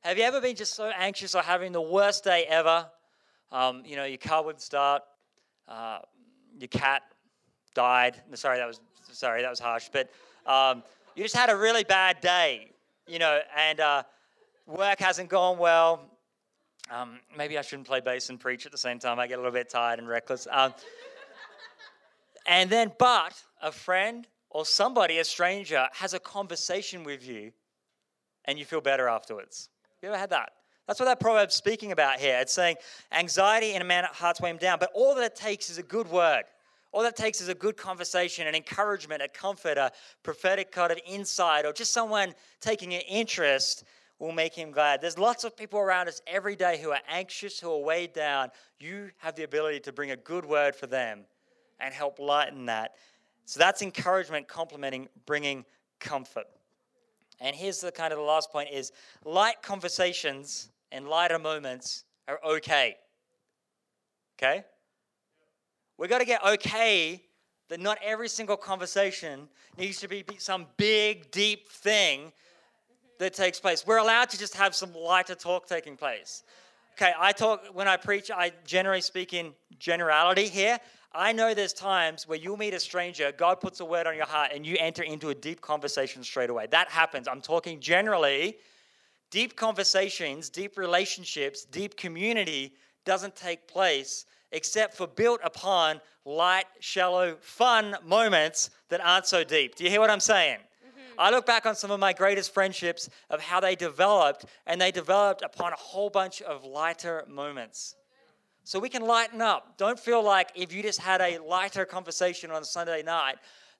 Have 0.00 0.16
you 0.16 0.24
ever 0.24 0.40
been 0.40 0.56
just 0.56 0.72
so 0.72 0.90
anxious 0.96 1.34
or 1.34 1.42
having 1.42 1.72
the 1.72 1.82
worst 1.82 2.24
day 2.24 2.46
ever? 2.48 2.86
Um, 3.52 3.82
you 3.84 3.96
know, 3.96 4.06
your 4.06 4.16
car 4.16 4.42
wouldn't 4.42 4.62
start, 4.62 5.02
uh, 5.68 5.98
your 6.58 6.68
cat 6.68 7.02
died. 7.74 8.16
Sorry, 8.32 8.56
that 8.56 8.66
was 8.66 8.80
sorry, 9.12 9.42
that 9.42 9.50
was 9.50 9.60
harsh. 9.60 9.90
But 9.92 10.10
um, 10.46 10.82
you 11.14 11.22
just 11.22 11.36
had 11.36 11.50
a 11.50 11.56
really 11.56 11.84
bad 11.84 12.22
day, 12.22 12.70
you 13.06 13.18
know, 13.18 13.40
and 13.58 13.78
uh, 13.80 14.04
work 14.66 15.00
hasn't 15.00 15.28
gone 15.28 15.58
well. 15.58 16.08
Um, 16.90 17.20
maybe 17.36 17.58
I 17.58 17.62
shouldn't 17.62 17.86
play 17.86 18.00
bass 18.00 18.30
and 18.30 18.40
preach 18.40 18.64
at 18.64 18.72
the 18.72 18.78
same 18.78 18.98
time. 18.98 19.20
I 19.20 19.26
get 19.26 19.34
a 19.34 19.42
little 19.42 19.52
bit 19.52 19.68
tired 19.68 19.98
and 19.98 20.08
reckless. 20.08 20.48
Um, 20.50 20.72
and 22.50 22.68
then, 22.68 22.90
but 22.98 23.40
a 23.62 23.70
friend 23.70 24.26
or 24.50 24.66
somebody, 24.66 25.18
a 25.18 25.24
stranger, 25.24 25.86
has 25.92 26.14
a 26.14 26.18
conversation 26.18 27.04
with 27.04 27.24
you 27.24 27.52
and 28.46 28.58
you 28.58 28.64
feel 28.64 28.80
better 28.80 29.06
afterwards. 29.06 29.68
You 30.02 30.08
ever 30.08 30.18
had 30.18 30.30
that? 30.30 30.50
That's 30.88 30.98
what 30.98 31.06
that 31.06 31.20
proverb's 31.20 31.54
speaking 31.54 31.92
about 31.92 32.18
here. 32.18 32.38
It's 32.40 32.52
saying 32.52 32.74
anxiety 33.12 33.74
in 33.74 33.82
a 33.82 33.84
man's 33.84 34.08
heart's 34.08 34.40
weigh 34.40 34.50
him 34.50 34.56
down, 34.56 34.78
but 34.80 34.90
all 34.94 35.14
that 35.14 35.22
it 35.22 35.36
takes 35.36 35.70
is 35.70 35.78
a 35.78 35.82
good 35.84 36.10
word. 36.10 36.42
All 36.90 37.02
that 37.02 37.14
takes 37.14 37.40
is 37.40 37.46
a 37.46 37.54
good 37.54 37.76
conversation, 37.76 38.48
an 38.48 38.56
encouragement, 38.56 39.22
a 39.22 39.28
comfort, 39.28 39.78
a 39.78 39.92
prophetic 40.24 40.72
kind 40.72 40.90
of 40.90 40.98
insight, 41.06 41.64
or 41.64 41.72
just 41.72 41.92
someone 41.92 42.34
taking 42.60 42.94
an 42.94 43.02
interest 43.02 43.84
will 44.18 44.32
make 44.32 44.54
him 44.54 44.72
glad. 44.72 45.00
There's 45.00 45.18
lots 45.18 45.44
of 45.44 45.56
people 45.56 45.78
around 45.78 46.08
us 46.08 46.20
every 46.26 46.56
day 46.56 46.80
who 46.82 46.90
are 46.90 47.00
anxious, 47.08 47.60
who 47.60 47.70
are 47.70 47.80
weighed 47.80 48.12
down. 48.12 48.48
You 48.80 49.12
have 49.18 49.36
the 49.36 49.44
ability 49.44 49.78
to 49.80 49.92
bring 49.92 50.10
a 50.10 50.16
good 50.16 50.44
word 50.44 50.74
for 50.74 50.88
them 50.88 51.26
and 51.80 51.92
help 51.94 52.18
lighten 52.18 52.66
that. 52.66 52.94
So 53.44 53.58
that's 53.58 53.82
encouragement 53.82 54.48
complimenting 54.48 55.08
bringing 55.26 55.64
comfort. 55.98 56.46
And 57.40 57.56
here's 57.56 57.80
the 57.80 57.90
kind 57.90 58.12
of 58.12 58.18
the 58.18 58.24
last 58.24 58.52
point 58.52 58.68
is 58.72 58.92
light 59.24 59.62
conversations 59.62 60.70
and 60.92 61.08
lighter 61.08 61.38
moments 61.38 62.04
are 62.28 62.38
okay. 62.44 62.96
Okay? 64.38 64.64
We 65.98 66.08
got 66.08 66.18
to 66.18 66.24
get 66.24 66.44
okay 66.44 67.22
that 67.68 67.80
not 67.80 67.98
every 68.02 68.28
single 68.28 68.56
conversation 68.56 69.48
needs 69.78 70.00
to 70.00 70.08
be 70.08 70.24
some 70.38 70.66
big, 70.76 71.30
deep 71.30 71.70
thing 71.70 72.32
that 73.18 73.34
takes 73.34 73.60
place. 73.60 73.86
We're 73.86 73.98
allowed 73.98 74.30
to 74.30 74.38
just 74.38 74.56
have 74.56 74.74
some 74.74 74.94
lighter 74.94 75.34
talk 75.34 75.66
taking 75.66 75.96
place. 75.96 76.42
Okay, 76.94 77.12
I 77.18 77.32
talk, 77.32 77.66
when 77.72 77.86
I 77.86 77.96
preach, 77.96 78.30
I 78.30 78.52
generally 78.66 79.00
speak 79.00 79.32
in 79.32 79.52
generality 79.78 80.48
here. 80.48 80.78
I 81.12 81.32
know 81.32 81.54
there's 81.54 81.72
times 81.72 82.28
where 82.28 82.38
you'll 82.38 82.56
meet 82.56 82.72
a 82.72 82.78
stranger, 82.78 83.32
God 83.36 83.60
puts 83.60 83.80
a 83.80 83.84
word 83.84 84.06
on 84.06 84.16
your 84.16 84.26
heart, 84.26 84.52
and 84.54 84.64
you 84.64 84.76
enter 84.78 85.02
into 85.02 85.30
a 85.30 85.34
deep 85.34 85.60
conversation 85.60 86.22
straight 86.22 86.50
away. 86.50 86.68
That 86.70 86.88
happens. 86.88 87.26
I'm 87.26 87.40
talking 87.40 87.80
generally. 87.80 88.58
Deep 89.30 89.56
conversations, 89.56 90.48
deep 90.48 90.76
relationships, 90.78 91.64
deep 91.64 91.96
community 91.96 92.74
doesn't 93.04 93.34
take 93.34 93.66
place 93.66 94.26
except 94.52 94.94
for 94.96 95.06
built 95.06 95.40
upon 95.44 96.00
light, 96.24 96.66
shallow, 96.80 97.36
fun 97.40 97.96
moments 98.04 98.70
that 98.88 99.00
aren't 99.00 99.26
so 99.26 99.44
deep. 99.44 99.74
Do 99.76 99.84
you 99.84 99.90
hear 99.90 100.00
what 100.00 100.10
I'm 100.10 100.20
saying? 100.20 100.58
Mm-hmm. 100.58 101.20
I 101.20 101.30
look 101.30 101.46
back 101.46 101.66
on 101.66 101.74
some 101.74 101.90
of 101.90 102.00
my 102.00 102.12
greatest 102.12 102.52
friendships 102.52 103.08
of 103.30 103.40
how 103.40 103.60
they 103.60 103.74
developed, 103.74 104.46
and 104.66 104.80
they 104.80 104.90
developed 104.90 105.42
upon 105.42 105.72
a 105.72 105.76
whole 105.76 106.10
bunch 106.10 106.42
of 106.42 106.64
lighter 106.64 107.24
moments. 107.28 107.94
So 108.70 108.78
we 108.78 108.88
can 108.88 109.02
lighten 109.02 109.42
up. 109.42 109.76
Don't 109.78 109.98
feel 109.98 110.22
like 110.22 110.52
if 110.54 110.72
you 110.72 110.80
just 110.80 111.00
had 111.00 111.20
a 111.20 111.40
lighter 111.42 111.84
conversation 111.84 112.52
on 112.52 112.62
Sunday 112.62 113.02
night, 113.02 113.34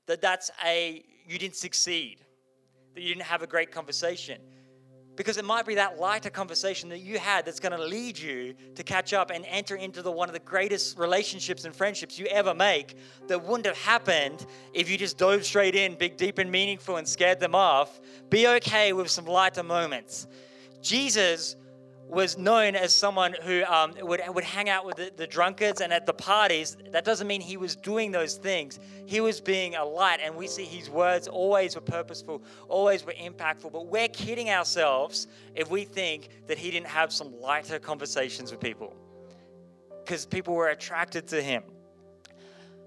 that 0.06 0.20
that's 0.20 0.50
a 0.66 1.04
you 1.28 1.38
didn't 1.38 1.54
succeed, 1.54 2.24
that 2.94 3.00
you 3.00 3.06
didn't 3.14 3.26
have 3.26 3.40
a 3.40 3.46
great 3.46 3.70
conversation. 3.70 4.40
Because 5.14 5.36
it 5.36 5.44
might 5.44 5.64
be 5.64 5.76
that 5.76 6.00
lighter 6.00 6.28
conversation 6.28 6.88
that 6.88 6.98
you 6.98 7.20
had 7.20 7.46
that's 7.46 7.60
going 7.60 7.70
to 7.70 7.84
lead 7.84 8.18
you 8.18 8.52
to 8.74 8.82
catch 8.82 9.12
up 9.12 9.30
and 9.30 9.44
enter 9.46 9.76
into 9.76 10.02
the 10.02 10.10
one 10.10 10.28
of 10.28 10.32
the 10.32 10.40
greatest 10.40 10.98
relationships 10.98 11.64
and 11.64 11.72
friendships 11.72 12.18
you 12.18 12.26
ever 12.26 12.52
make 12.52 12.96
that 13.28 13.40
wouldn't 13.40 13.66
have 13.66 13.78
happened 13.78 14.44
if 14.74 14.90
you 14.90 14.98
just 14.98 15.16
dove 15.16 15.44
straight 15.44 15.76
in, 15.76 15.94
big, 15.94 16.16
deep, 16.16 16.38
and 16.38 16.50
meaningful 16.50 16.96
and 16.96 17.06
scared 17.06 17.38
them 17.38 17.54
off. 17.54 18.00
Be 18.28 18.48
okay 18.48 18.92
with 18.92 19.08
some 19.08 19.26
lighter 19.26 19.62
moments. 19.62 20.26
Jesus 20.82 21.54
was 22.10 22.36
known 22.36 22.74
as 22.74 22.92
someone 22.92 23.34
who 23.44 23.62
um, 23.64 23.94
would, 24.00 24.20
would 24.34 24.42
hang 24.42 24.68
out 24.68 24.84
with 24.84 24.96
the, 24.96 25.12
the, 25.16 25.26
drunkards 25.28 25.80
and 25.80 25.92
at 25.92 26.06
the 26.06 26.12
parties. 26.12 26.76
That 26.90 27.04
doesn't 27.04 27.26
mean 27.26 27.40
he 27.40 27.56
was 27.56 27.76
doing 27.76 28.10
those 28.10 28.34
things. 28.34 28.80
He 29.06 29.20
was 29.20 29.40
being 29.40 29.76
a 29.76 29.84
light, 29.84 30.18
and 30.20 30.34
we 30.34 30.48
see 30.48 30.64
his 30.64 30.90
words 30.90 31.28
always 31.28 31.76
were 31.76 31.80
purposeful, 31.80 32.42
always 32.68 33.06
were 33.06 33.12
impactful. 33.12 33.72
But 33.72 33.86
we're 33.86 34.08
kidding 34.08 34.50
ourselves 34.50 35.28
if 35.54 35.70
we 35.70 35.84
think 35.84 36.30
that 36.48 36.58
he 36.58 36.72
didn't 36.72 36.88
have 36.88 37.12
some 37.12 37.38
lighter 37.40 37.78
conversations 37.78 38.50
with 38.50 38.60
people 38.60 38.92
because 40.04 40.26
people 40.26 40.54
were 40.54 40.70
attracted 40.70 41.28
to 41.28 41.40
him. 41.40 41.62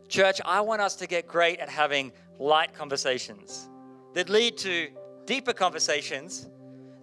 Church, 0.10 0.42
I 0.44 0.60
want 0.60 0.82
us 0.82 0.98
to 0.98 1.08
get 1.08 1.28
great 1.28 1.60
at 1.60 1.70
having 1.70 2.12
light 2.40 2.74
conversations 2.74 3.70
that 4.14 4.30
lead 4.30 4.58
to 4.58 4.90
deeper 5.26 5.54
conversations, 5.54 6.50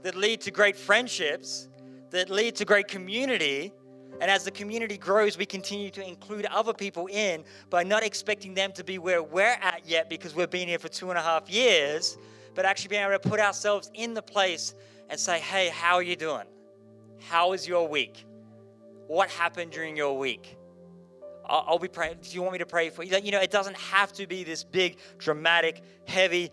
that 0.03 0.15
lead 0.15 0.43
to 0.43 0.51
great 0.51 0.77
friendships 0.77 1.70
that 2.11 2.31
lead 2.31 2.57
to 2.57 2.65
great 2.65 2.89
community. 2.89 3.73
And 4.21 4.31
as 4.31 4.45
the 4.45 4.51
community 4.51 4.99
grows, 4.99 5.39
we 5.39 5.47
continue 5.47 5.91
to 5.91 6.07
include 6.07 6.45
other 6.47 6.75
people 6.75 7.07
in 7.07 7.45
by 7.71 7.83
not 7.83 8.03
expecting 8.03 8.55
them 8.55 8.73
to 8.73 8.85
be 8.85 8.99
where 8.99 9.23
we're 9.23 9.57
at 9.63 9.83
yet 9.87 10.11
because 10.11 10.35
we've 10.35 10.51
been 10.51 10.69
here 10.69 10.79
for 10.79 10.89
two 10.89 11.09
and 11.09 11.19
a 11.19 11.23
half 11.23 11.49
years, 11.49 12.19
but 12.55 12.65
actually 12.67 12.89
being 12.89 13.03
able 13.03 13.13
to 13.13 13.29
put 13.29 13.41
ourselves 13.41 13.91
in 13.95 14.13
the 14.13 14.23
place 14.23 14.75
and 15.09 15.19
say, 15.19 15.39
hey, 15.39 15.71
how 15.71 15.95
are 15.95 16.03
you 16.03 16.17
doing? 16.17 16.47
How 17.29 17.51
was 17.51 17.67
your 17.67 17.89
week? 17.89 18.25
What 19.07 19.31
happened 19.31 19.73
during 19.73 19.97
your 19.97 20.19
week? 20.19 20.57
I'll, 21.47 21.65
I'll 21.67 21.79
be 21.79 21.89
praying. 21.89 22.19
Do 22.23 22.31
you 22.31 22.43
want 22.43 22.53
me 22.53 22.59
to 22.59 22.67
pray 22.67 22.91
for 22.91 23.03
you? 23.03 23.17
You 23.19 23.33
know, 23.33 23.41
it 23.41 23.51
doesn't 23.51 23.77
have 23.77 24.13
to 24.15 24.27
be 24.27 24.45
this 24.45 24.65
big, 24.65 24.99
dramatic, 25.19 25.83
heavy 26.07 26.51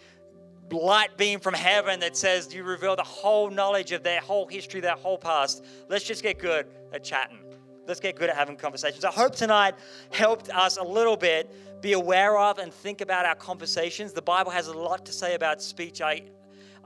light 0.71 1.17
beam 1.17 1.39
from 1.39 1.53
heaven 1.53 1.99
that 2.01 2.17
says 2.17 2.53
you 2.53 2.63
reveal 2.63 2.95
the 2.95 3.03
whole 3.03 3.49
knowledge 3.49 3.91
of 3.91 4.03
their 4.03 4.19
whole 4.19 4.47
history, 4.47 4.79
their 4.79 4.95
whole 4.95 5.17
past. 5.17 5.63
Let's 5.89 6.03
just 6.03 6.23
get 6.23 6.39
good 6.39 6.67
at 6.93 7.03
chatting. 7.03 7.39
Let's 7.87 7.99
get 8.01 8.15
good 8.17 8.29
at 8.29 8.35
having 8.35 8.57
conversations. 8.57 9.05
I 9.05 9.11
hope 9.11 9.35
tonight 9.35 9.75
helped 10.11 10.49
us 10.49 10.77
a 10.77 10.83
little 10.83 11.15
bit 11.15 11.49
be 11.81 11.93
aware 11.93 12.37
of 12.37 12.57
and 12.57 12.73
think 12.73 13.01
about 13.01 13.25
our 13.25 13.35
conversations. 13.35 14.11
The 14.11 14.21
Bible 14.21 14.51
has 14.51 14.67
a 14.67 14.73
lot 14.73 15.05
to 15.05 15.13
say 15.13 15.35
about 15.35 15.61
speech. 15.61 16.01
I, 16.01 16.23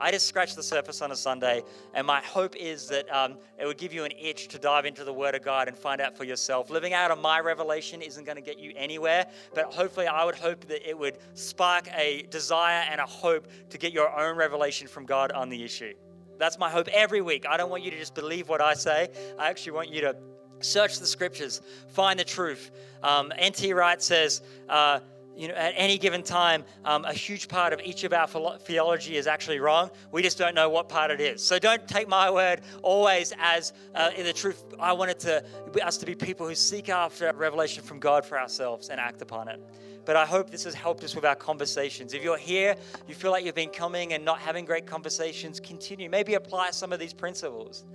I 0.02 0.10
just 0.10 0.26
scratched 0.26 0.56
the 0.56 0.64
surface 0.64 1.02
on 1.04 1.12
a 1.12 1.16
Sunday, 1.16 1.62
and 1.93 2.08
my 2.08 2.22
hope 2.22 2.56
is 2.56 2.88
that 2.88 3.08
um, 3.16 3.38
it 3.60 3.68
would 3.68 3.78
give 3.78 3.93
you 3.93 4.04
an 4.04 4.12
itch 4.20 4.47
to 4.47 4.58
dive 4.58 4.86
into 4.86 5.04
the 5.04 5.14
Word 5.14 5.36
of 5.36 5.43
God 5.43 5.68
and 5.68 5.78
find 5.78 6.02
out 6.02 6.18
for 6.18 6.24
yourself. 6.24 6.72
Living 6.72 6.93
out 6.93 7.12
of 7.12 7.20
my 7.20 7.39
revelation 7.39 8.02
isn't 8.02 8.24
going 8.24 8.36
to 8.36 8.41
get 8.41 8.58
you 8.58 8.74
anywhere, 8.76 9.28
but 9.54 9.66
hopefully, 9.72 10.08
I 10.08 10.26
would 10.26 10.34
hope 10.34 10.66
that 10.66 10.89
it 10.89 10.97
would 10.97 11.20
spark 11.36 11.88
a 11.95 12.24
desire 12.32 12.84
and 12.89 12.99
a 12.99 13.06
hope 13.06 13.47
to 13.70 13.78
get 13.78 13.93
your 13.93 14.10
own 14.20 14.36
revelation 14.36 14.88
from 14.88 15.06
God 15.06 15.32
on 15.34 15.49
the 15.49 15.64
issue. 15.64 15.93
That's 16.39 16.58
my 16.58 16.72
hope 16.72 16.88
every 16.88 17.22
week. 17.22 17.45
I 17.47 17.56
don't 17.56 17.70
want 17.70 17.84
you 17.84 17.91
to 17.91 17.97
just 17.99 18.16
believe 18.16 18.49
what 18.49 18.60
I 18.60 18.74
say, 18.74 19.10
I 19.38 19.49
actually 19.49 19.74
want 19.74 19.89
you 19.89 20.02
to 20.02 20.16
search 20.62 20.99
the 20.99 21.06
scriptures, 21.06 21.62
find 21.89 22.20
the 22.20 22.24
truth. 22.24 22.72
Um, 23.04 23.32
N.T. 23.36 23.74
Wright 23.74 24.02
says, 24.02 24.41
uh, 24.70 24.99
you 25.36 25.47
know, 25.47 25.53
at 25.55 25.73
any 25.75 25.97
given 25.97 26.23
time, 26.23 26.63
um, 26.86 27.05
a 27.05 27.13
huge 27.13 27.47
part 27.47 27.73
of 27.73 27.79
each 27.82 28.03
of 28.03 28.13
our 28.13 28.27
theology 28.59 29.15
is 29.15 29.27
actually 29.27 29.59
wrong. 29.59 29.89
We 30.11 30.21
just 30.21 30.38
don't 30.38 30.53
know 30.53 30.69
what 30.69 30.89
part 30.89 31.09
it 31.09 31.21
is. 31.21 31.41
So 31.43 31.57
don't 31.57 31.88
take 31.88 32.07
my 32.07 32.29
word 32.29 32.61
always 32.82 33.34
as 33.39 33.73
uh, 33.95 34.11
in 34.15 34.25
the 34.25 34.34
truth. 34.34 34.63
I 34.79 34.93
wanted 34.93 35.19
to 35.19 35.43
us 35.84 35.97
to 35.97 36.05
be 36.05 36.15
people 36.15 36.47
who 36.47 36.55
seek 36.55 36.89
after 36.89 37.32
revelation 37.34 37.84
from 37.84 37.99
God 37.99 38.25
for 38.25 38.39
ourselves 38.39 38.89
and 38.89 38.99
act 38.99 39.21
upon 39.21 39.47
it. 39.47 39.59
But 40.03 40.15
I 40.15 40.25
hope 40.25 40.49
this 40.49 40.63
has 40.63 40.73
helped 40.73 41.03
us 41.03 41.15
with 41.15 41.25
our 41.25 41.36
conversations. 41.36 42.13
If 42.13 42.23
you're 42.23 42.38
here, 42.38 42.75
you 43.07 43.15
feel 43.15 43.32
like 43.32 43.45
you've 43.45 43.55
been 43.55 43.69
coming 43.69 44.13
and 44.13 44.25
not 44.25 44.39
having 44.39 44.65
great 44.65 44.86
conversations, 44.86 45.59
continue. 45.59 46.09
Maybe 46.09 46.34
apply 46.34 46.71
some 46.71 46.91
of 46.91 46.99
these 46.99 47.13
principles 47.13 47.86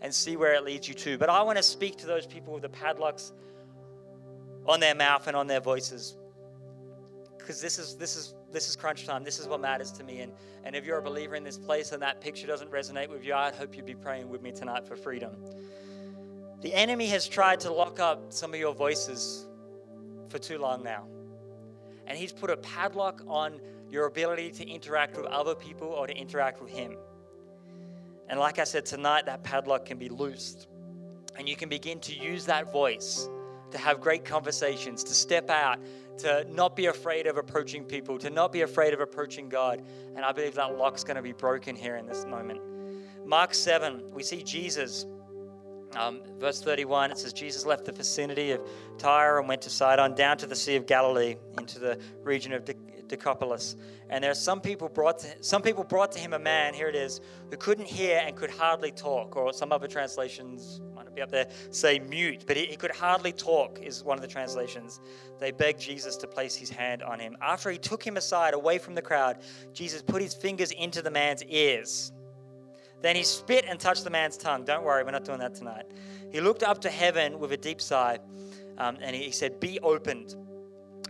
and 0.00 0.14
see 0.14 0.36
where 0.36 0.54
it 0.54 0.64
leads 0.64 0.88
you 0.88 0.94
to. 0.94 1.18
But 1.18 1.28
I 1.28 1.42
want 1.42 1.58
to 1.58 1.62
speak 1.62 1.96
to 1.98 2.06
those 2.06 2.26
people 2.26 2.52
with 2.52 2.62
the 2.62 2.68
padlocks 2.68 3.32
on 4.66 4.78
their 4.80 4.94
mouth 4.94 5.26
and 5.26 5.36
on 5.36 5.48
their 5.48 5.60
voices 5.60 6.16
because 7.48 7.62
this 7.62 7.78
is 7.78 7.96
this 7.96 8.14
is 8.14 8.34
this 8.52 8.68
is 8.68 8.76
crunch 8.76 9.06
time. 9.06 9.24
This 9.24 9.38
is 9.38 9.48
what 9.48 9.58
matters 9.58 9.90
to 9.92 10.04
me. 10.04 10.20
And 10.20 10.32
and 10.64 10.76
if 10.76 10.84
you're 10.84 10.98
a 10.98 11.02
believer 11.02 11.34
in 11.34 11.44
this 11.44 11.56
place 11.56 11.92
and 11.92 12.02
that 12.02 12.20
picture 12.20 12.46
doesn't 12.46 12.70
resonate 12.70 13.08
with 13.08 13.24
you, 13.24 13.32
I'd 13.32 13.54
hope 13.54 13.74
you'd 13.74 13.86
be 13.86 13.94
praying 13.94 14.28
with 14.28 14.42
me 14.42 14.52
tonight 14.52 14.86
for 14.86 14.96
freedom. 14.96 15.32
The 16.60 16.74
enemy 16.74 17.06
has 17.06 17.26
tried 17.26 17.60
to 17.60 17.72
lock 17.72 18.00
up 18.00 18.34
some 18.34 18.52
of 18.52 18.60
your 18.60 18.74
voices 18.74 19.46
for 20.28 20.38
too 20.38 20.58
long 20.58 20.82
now. 20.82 21.06
And 22.06 22.18
he's 22.18 22.32
put 22.32 22.50
a 22.50 22.56
padlock 22.58 23.22
on 23.26 23.60
your 23.88 24.04
ability 24.04 24.50
to 24.50 24.68
interact 24.68 25.16
with 25.16 25.24
other 25.26 25.54
people 25.54 25.88
or 25.88 26.06
to 26.06 26.14
interact 26.14 26.60
with 26.60 26.70
him. 26.70 26.98
And 28.28 28.38
like 28.38 28.58
I 28.58 28.64
said, 28.64 28.84
tonight 28.84 29.24
that 29.24 29.42
padlock 29.42 29.86
can 29.86 29.96
be 29.96 30.10
loosed. 30.10 30.68
And 31.38 31.48
you 31.48 31.56
can 31.56 31.70
begin 31.70 31.98
to 32.00 32.14
use 32.14 32.44
that 32.44 32.70
voice 32.70 33.26
to 33.70 33.78
have 33.78 34.00
great 34.00 34.24
conversations, 34.24 35.04
to 35.04 35.14
step 35.14 35.48
out 35.50 35.78
to 36.18 36.46
not 36.50 36.76
be 36.76 36.86
afraid 36.86 37.26
of 37.26 37.36
approaching 37.36 37.84
people, 37.84 38.18
to 38.18 38.30
not 38.30 38.52
be 38.52 38.62
afraid 38.62 38.94
of 38.94 39.00
approaching 39.00 39.48
God. 39.48 39.82
And 40.16 40.24
I 40.24 40.32
believe 40.32 40.54
that 40.54 40.76
lock's 40.76 41.04
going 41.04 41.16
to 41.16 41.22
be 41.22 41.32
broken 41.32 41.76
here 41.76 41.96
in 41.96 42.06
this 42.06 42.24
moment. 42.24 42.60
Mark 43.24 43.54
7, 43.54 44.10
we 44.12 44.22
see 44.22 44.42
Jesus. 44.42 45.06
Um, 45.96 46.20
verse 46.38 46.60
31, 46.60 47.12
it 47.12 47.18
says, 47.18 47.32
Jesus 47.32 47.64
left 47.64 47.84
the 47.84 47.92
vicinity 47.92 48.50
of 48.50 48.60
Tyre 48.98 49.38
and 49.38 49.48
went 49.48 49.62
to 49.62 49.70
Sidon, 49.70 50.14
down 50.14 50.36
to 50.38 50.46
the 50.46 50.56
Sea 50.56 50.76
of 50.76 50.86
Galilee, 50.86 51.36
into 51.58 51.78
the 51.78 51.98
region 52.22 52.52
of 52.52 52.64
De- 52.64 52.74
Decapolis. 53.06 53.76
And 54.10 54.22
there 54.22 54.30
are 54.30 54.34
some 54.34 54.60
people 54.60 54.88
brought 54.88 55.20
to, 55.20 55.42
some 55.42 55.62
people 55.62 55.84
brought 55.84 56.12
to 56.12 56.20
him 56.20 56.34
a 56.34 56.38
man, 56.38 56.74
here 56.74 56.88
it 56.88 56.94
is, 56.94 57.20
who 57.50 57.56
couldn't 57.56 57.86
hear 57.86 58.22
and 58.24 58.36
could 58.36 58.50
hardly 58.50 58.92
talk, 58.92 59.36
or 59.36 59.52
some 59.52 59.72
other 59.72 59.88
translations 59.88 60.80
be 61.18 61.22
up 61.22 61.30
there 61.30 61.48
say 61.70 61.98
mute, 61.98 62.44
but 62.46 62.56
he, 62.56 62.66
he 62.66 62.76
could 62.76 62.90
hardly 62.90 63.32
talk 63.32 63.80
is 63.82 64.04
one 64.04 64.16
of 64.16 64.22
the 64.22 64.28
translations. 64.28 65.00
They 65.38 65.50
begged 65.50 65.80
Jesus 65.80 66.16
to 66.16 66.26
place 66.26 66.54
his 66.54 66.70
hand 66.70 67.02
on 67.02 67.18
him. 67.18 67.36
After 67.40 67.70
he 67.70 67.78
took 67.78 68.06
him 68.06 68.16
aside 68.16 68.54
away 68.54 68.78
from 68.78 68.94
the 68.94 69.02
crowd, 69.02 69.38
Jesus 69.72 70.02
put 70.02 70.22
his 70.22 70.34
fingers 70.34 70.70
into 70.72 71.02
the 71.02 71.10
man's 71.10 71.44
ears. 71.44 72.12
Then 73.00 73.16
he 73.16 73.22
spit 73.22 73.64
and 73.68 73.78
touched 73.78 74.04
the 74.04 74.10
man's 74.10 74.36
tongue. 74.36 74.64
Don't 74.64 74.84
worry, 74.84 75.04
we're 75.04 75.12
not 75.12 75.24
doing 75.24 75.38
that 75.38 75.54
tonight. 75.54 75.86
He 76.32 76.40
looked 76.40 76.62
up 76.62 76.80
to 76.82 76.90
heaven 76.90 77.38
with 77.38 77.52
a 77.52 77.56
deep 77.56 77.80
sigh 77.80 78.18
um, 78.78 78.98
and 79.00 79.14
he 79.14 79.30
said, 79.30 79.60
Be 79.60 79.78
opened. 79.80 80.34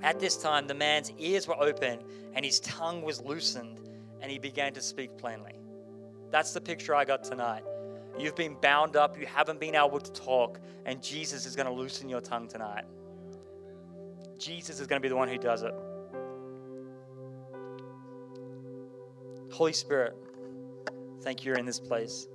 At 0.02 0.20
this 0.20 0.36
time, 0.36 0.66
the 0.66 0.74
man's 0.74 1.12
ears 1.18 1.48
were 1.48 1.60
open 1.60 2.00
and 2.34 2.44
his 2.44 2.60
tongue 2.60 3.02
was 3.02 3.20
loosened, 3.22 3.80
and 4.20 4.30
he 4.30 4.38
began 4.38 4.72
to 4.74 4.82
speak 4.82 5.16
plainly. 5.18 5.54
That's 6.30 6.52
the 6.52 6.60
picture 6.60 6.94
I 6.94 7.04
got 7.04 7.24
tonight. 7.24 7.64
You've 8.18 8.34
been 8.34 8.56
bound 8.60 8.96
up, 8.96 9.18
you 9.18 9.26
haven't 9.26 9.60
been 9.60 9.76
able 9.76 10.00
to 10.00 10.12
talk, 10.12 10.58
and 10.84 11.02
Jesus 11.02 11.46
is 11.46 11.54
going 11.54 11.66
to 11.66 11.72
loosen 11.72 12.08
your 12.08 12.20
tongue 12.20 12.48
tonight. 12.48 12.84
Jesus 14.38 14.80
is 14.80 14.86
going 14.86 15.00
to 15.00 15.02
be 15.02 15.08
the 15.08 15.16
one 15.16 15.28
who 15.28 15.38
does 15.38 15.62
it. 15.62 15.74
Holy 19.52 19.72
Spirit, 19.72 20.16
thank 21.22 21.44
you 21.44 21.50
you're 21.50 21.58
in 21.58 21.66
this 21.66 21.80
place. 21.80 22.26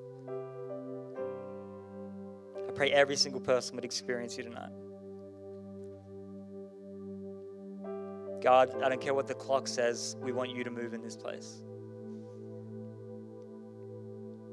I 2.68 2.72
pray 2.72 2.92
every 2.92 3.16
single 3.16 3.42
person 3.42 3.76
would 3.76 3.86
experience 3.86 4.38
you 4.38 4.44
tonight. 4.44 4.72
God, 8.42 8.82
I 8.84 8.90
don't 8.90 9.00
care 9.00 9.14
what 9.14 9.28
the 9.28 9.34
clock 9.34 9.68
says, 9.68 10.18
we 10.22 10.32
want 10.34 10.50
you 10.50 10.64
to 10.64 10.72
move 10.72 10.94
in 10.94 11.02
this 11.02 11.16
place. 11.16 11.62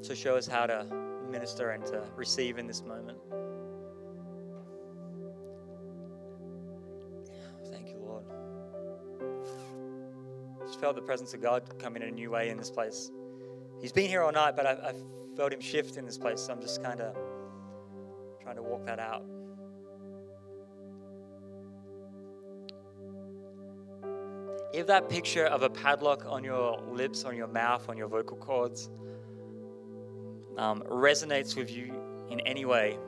So 0.02 0.14
show 0.14 0.36
us 0.36 0.46
how 0.46 0.66
to 0.66 0.86
minister 1.30 1.70
and 1.70 1.84
to 1.86 2.02
receive 2.16 2.58
in 2.58 2.66
this 2.66 2.82
moment. 2.82 3.18
Thank 7.70 7.88
you, 7.88 7.98
Lord. 7.98 8.24
Just 10.66 10.80
felt 10.80 10.96
the 10.96 11.02
presence 11.02 11.34
of 11.34 11.40
God 11.40 11.62
come 11.78 11.96
in 11.96 12.02
a 12.02 12.10
new 12.10 12.30
way 12.30 12.50
in 12.50 12.56
this 12.56 12.70
place. 12.70 13.10
He's 13.80 13.92
been 13.92 14.08
here 14.08 14.22
all 14.22 14.32
night, 14.32 14.56
but 14.56 14.66
I, 14.66 14.72
I 14.90 14.94
felt 15.36 15.52
him 15.52 15.60
shift 15.60 15.96
in 15.96 16.04
this 16.04 16.18
place, 16.18 16.40
so 16.40 16.52
I'm 16.52 16.60
just 16.60 16.82
kind 16.82 17.00
of 17.00 17.16
trying 18.42 18.56
to 18.56 18.62
walk 18.62 18.84
that 18.86 18.98
out. 18.98 19.24
if 24.72 24.86
that 24.86 25.08
picture 25.08 25.46
of 25.46 25.62
a 25.62 25.70
padlock 25.70 26.24
on 26.26 26.44
your 26.44 26.80
lips, 26.92 27.24
on 27.24 27.36
your 27.36 27.48
mouth, 27.48 27.88
on 27.88 27.96
your 27.96 28.08
vocal 28.08 28.36
cords 28.36 28.88
um, 30.60 30.82
resonates 30.82 31.56
with 31.56 31.74
you 31.74 31.94
in 32.28 32.40
any 32.40 32.66
way, 32.66 32.98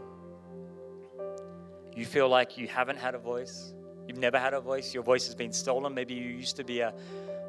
you 1.94 2.07
feel 2.07 2.28
like 2.28 2.57
you 2.57 2.66
haven't 2.66 2.96
had 2.96 3.14
a 3.14 3.18
voice, 3.18 3.74
you've 4.09 4.18
never 4.18 4.38
had 4.38 4.55
a 4.55 4.61
voice, 4.61 4.94
your 4.94 5.03
voice 5.03 5.26
has 5.26 5.34
been 5.34 5.53
stolen. 5.53 5.92
Maybe 5.94 6.14
you 6.14 6.24
used 6.24 6.57
to 6.57 6.64
be 6.64 6.80
a, 6.80 6.94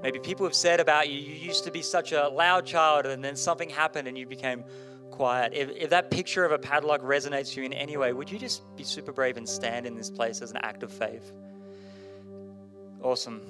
maybe 0.04 0.20
people 0.20 0.45
have 0.45 0.54
said 0.54 0.82
about 0.82 1.10
you, 1.10 1.18
you 1.18 1.34
used 1.34 1.64
to 1.64 1.72
be 1.72 1.82
such 1.82 2.12
a 2.12 2.28
loud 2.28 2.66
child 2.66 3.06
and 3.06 3.24
then 3.24 3.38
something 3.38 3.70
happened 3.70 4.10
and 4.10 4.18
you 4.18 4.28
became 4.28 4.66
quiet. 5.10 5.54
If, 5.54 5.70
if 5.70 5.89
that 5.91 6.12
picture 6.12 6.43
of 6.43 6.51
a 6.51 6.60
padlock 6.60 7.01
resonates 7.01 7.49
with 7.49 7.58
you 7.58 7.64
in 7.64 7.74
any 7.74 7.95
way, 7.95 8.12
would 8.12 8.30
you 8.30 8.38
just 8.38 8.62
be 8.76 8.84
super 8.84 9.14
brave 9.14 9.38
and 9.38 9.47
stand 9.47 9.86
in 9.86 9.95
this 9.95 10.10
place 10.10 10.41
as 10.41 10.51
an 10.51 10.58
act 10.58 10.84
of 10.84 10.91
faith? 10.91 11.32
Awesome. 13.01 13.41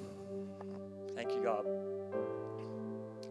Thank 1.16 1.32
you, 1.32 1.42
God. 1.42 1.93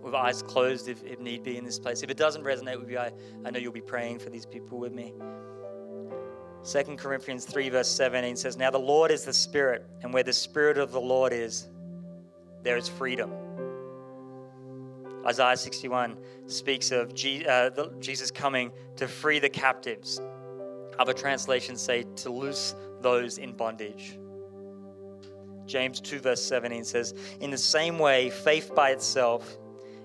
With 0.03 0.13
eyes 0.13 0.43
closed, 0.43 0.89
if, 0.89 1.03
if 1.03 1.19
need 1.19 1.43
be, 1.43 1.57
in 1.57 1.63
this 1.63 1.79
place. 1.79 2.03
If 2.03 2.09
it 2.09 2.17
doesn't 2.17 2.43
resonate 2.43 2.79
with 2.79 2.89
you, 2.89 2.99
I, 2.99 3.11
I 3.45 3.51
know 3.51 3.59
you'll 3.59 3.71
be 3.71 3.81
praying 3.81 4.19
for 4.19 4.29
these 4.29 4.45
people 4.45 4.77
with 4.77 4.91
me. 4.91 5.13
2 6.69 6.95
Corinthians 6.95 7.45
3, 7.45 7.69
verse 7.69 7.89
17 7.89 8.35
says, 8.35 8.57
Now 8.57 8.69
the 8.69 8.77
Lord 8.77 9.11
is 9.11 9.25
the 9.25 9.33
Spirit, 9.33 9.85
and 10.01 10.13
where 10.13 10.23
the 10.23 10.33
Spirit 10.33 10.77
of 10.77 10.91
the 10.91 11.01
Lord 11.01 11.33
is, 11.33 11.67
there 12.63 12.77
is 12.77 12.87
freedom. 12.87 13.33
Isaiah 15.25 15.57
61 15.57 16.17
speaks 16.47 16.91
of 16.91 17.11
uh, 17.11 17.69
Jesus 17.99 18.31
coming 18.31 18.71
to 18.97 19.07
free 19.07 19.39
the 19.39 19.49
captives. 19.49 20.21
Other 20.99 21.13
translations 21.13 21.81
say 21.81 22.05
to 22.17 22.29
loose 22.29 22.75
those 23.01 23.37
in 23.37 23.53
bondage. 23.53 24.17
James 25.65 26.01
2, 26.01 26.19
verse 26.19 26.43
17 26.43 26.83
says, 26.83 27.13
In 27.39 27.49
the 27.49 27.57
same 27.57 27.99
way, 27.99 28.29
faith 28.29 28.73
by 28.75 28.91
itself, 28.91 29.57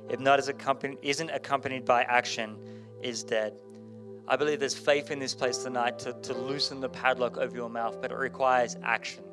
if 0.08 0.20
not 0.20 0.38
as 0.38 0.48
accompanied, 0.48 0.98
isn't 1.02 1.30
accompanied 1.30 1.84
by 1.84 2.02
action, 2.02 2.56
is 3.02 3.22
dead. 3.22 3.54
I 4.26 4.36
believe 4.36 4.60
there's 4.60 4.74
faith 4.74 5.10
in 5.10 5.18
this 5.18 5.34
place 5.34 5.58
tonight 5.58 5.98
to, 6.00 6.12
to 6.12 6.34
loosen 6.34 6.80
the 6.80 6.88
padlock 6.88 7.38
over 7.38 7.54
your 7.54 7.70
mouth, 7.70 8.00
but 8.00 8.10
it 8.10 8.16
requires 8.16 8.76
action. 8.82 9.24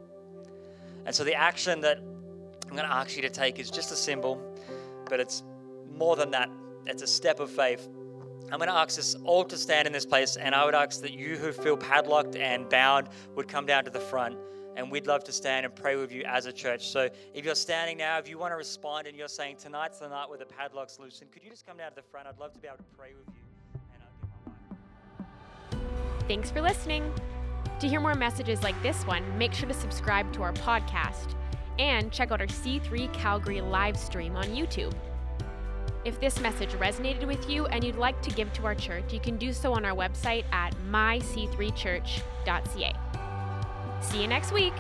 And 1.06 1.14
so 1.14 1.24
the 1.24 1.34
action 1.34 1.82
that 1.82 1.98
I'm 1.98 2.76
going 2.76 2.88
to 2.88 2.94
ask 2.94 3.16
you 3.16 3.22
to 3.22 3.30
take 3.30 3.60
is 3.60 3.70
just 3.70 3.92
a 3.92 3.96
symbol, 3.96 4.42
but 5.10 5.20
it's 5.20 5.44
more 5.92 6.16
than 6.16 6.32
that. 6.32 6.50
It's 6.86 7.02
a 7.02 7.08
step 7.08 7.40
of 7.40 7.50
faith. 7.50 7.88
I'm 8.52 8.60
going 8.60 8.70
to 8.70 8.76
ask 8.76 8.98
us 9.00 9.16
all 9.24 9.44
to 9.46 9.58
stand 9.58 9.88
in 9.88 9.94
this 9.94 10.06
place, 10.06 10.38
and 10.38 10.56
I 10.56 10.66
would 10.66 10.76
ask 10.76 11.02
that 11.02 11.14
you 11.14 11.36
who 11.36 11.52
feel 11.52 11.78
padlocked 11.78 12.36
and 12.36 12.70
bound 12.70 13.10
would 13.36 13.48
come 13.48 13.66
down 13.66 13.84
to 13.86 13.90
the 13.90 14.00
front 14.00 14.38
and 14.76 14.92
we'd 14.92 15.08
love 15.08 15.24
to 15.26 15.32
stand 15.32 15.66
and 15.66 15.76
pray 15.76 15.96
with 15.96 16.12
you 16.12 16.24
as 16.26 16.46
a 16.46 16.54
church. 16.54 16.90
So 16.90 17.10
if 17.34 17.46
you're 17.46 17.56
standing 17.56 17.98
now, 17.98 18.20
if 18.20 18.30
you 18.30 18.38
want 18.38 18.52
to 18.52 18.58
respond 18.58 19.08
and 19.08 19.18
you're 19.18 19.28
saying, 19.28 19.58
Tonight's 19.58 19.98
the 20.00 20.10
night 20.10 20.30
where 20.30 20.38
the 20.38 20.46
padlock's 20.46 21.00
loosened, 21.00 21.32
could 21.32 21.44
you 21.44 21.50
just 21.50 21.66
come 21.66 21.78
down 21.78 21.90
to 21.92 21.96
the 21.96 22.04
front? 22.04 22.28
I'd 22.28 22.40
love 22.40 22.54
to 22.54 22.60
be 22.60 22.68
able 22.68 22.78
to 22.78 22.84
pray 22.98 23.14
with 23.18 23.36
you. 23.36 23.42
Thanks 26.28 26.52
for 26.52 26.62
listening. 26.62 27.12
To 27.80 27.88
hear 27.88 28.00
more 28.00 28.14
messages 28.16 28.64
like 28.64 28.82
this 28.82 29.06
one, 29.06 29.38
make 29.38 29.54
sure 29.54 29.68
to 29.68 29.74
subscribe 29.74 30.32
to 30.34 30.44
our 30.44 30.54
podcast 30.54 31.36
and 31.78 32.12
check 32.12 32.32
out 32.32 32.42
our 32.42 32.48
C3 32.48 33.14
Calgary 33.14 33.62
live 33.62 33.96
stream 33.98 34.36
on 34.36 34.46
YouTube. 34.46 34.94
If 36.06 36.20
this 36.20 36.40
message 36.40 36.70
resonated 36.72 37.28
with 37.28 37.48
you 37.50 37.66
and 37.68 37.84
you'd 37.84 37.96
like 37.96 38.22
to 38.22 38.32
give 38.32 38.52
to 38.54 38.66
our 38.66 38.76
church, 38.76 39.12
you 39.12 39.20
can 39.20 39.38
do 39.38 39.52
so 39.52 39.74
on 39.74 39.84
our 39.86 39.96
website 39.96 40.46
at 40.52 40.76
myc3church.ca. 40.90 42.94
See 44.02 44.22
you 44.22 44.28
next 44.28 44.52
week. 44.52 44.74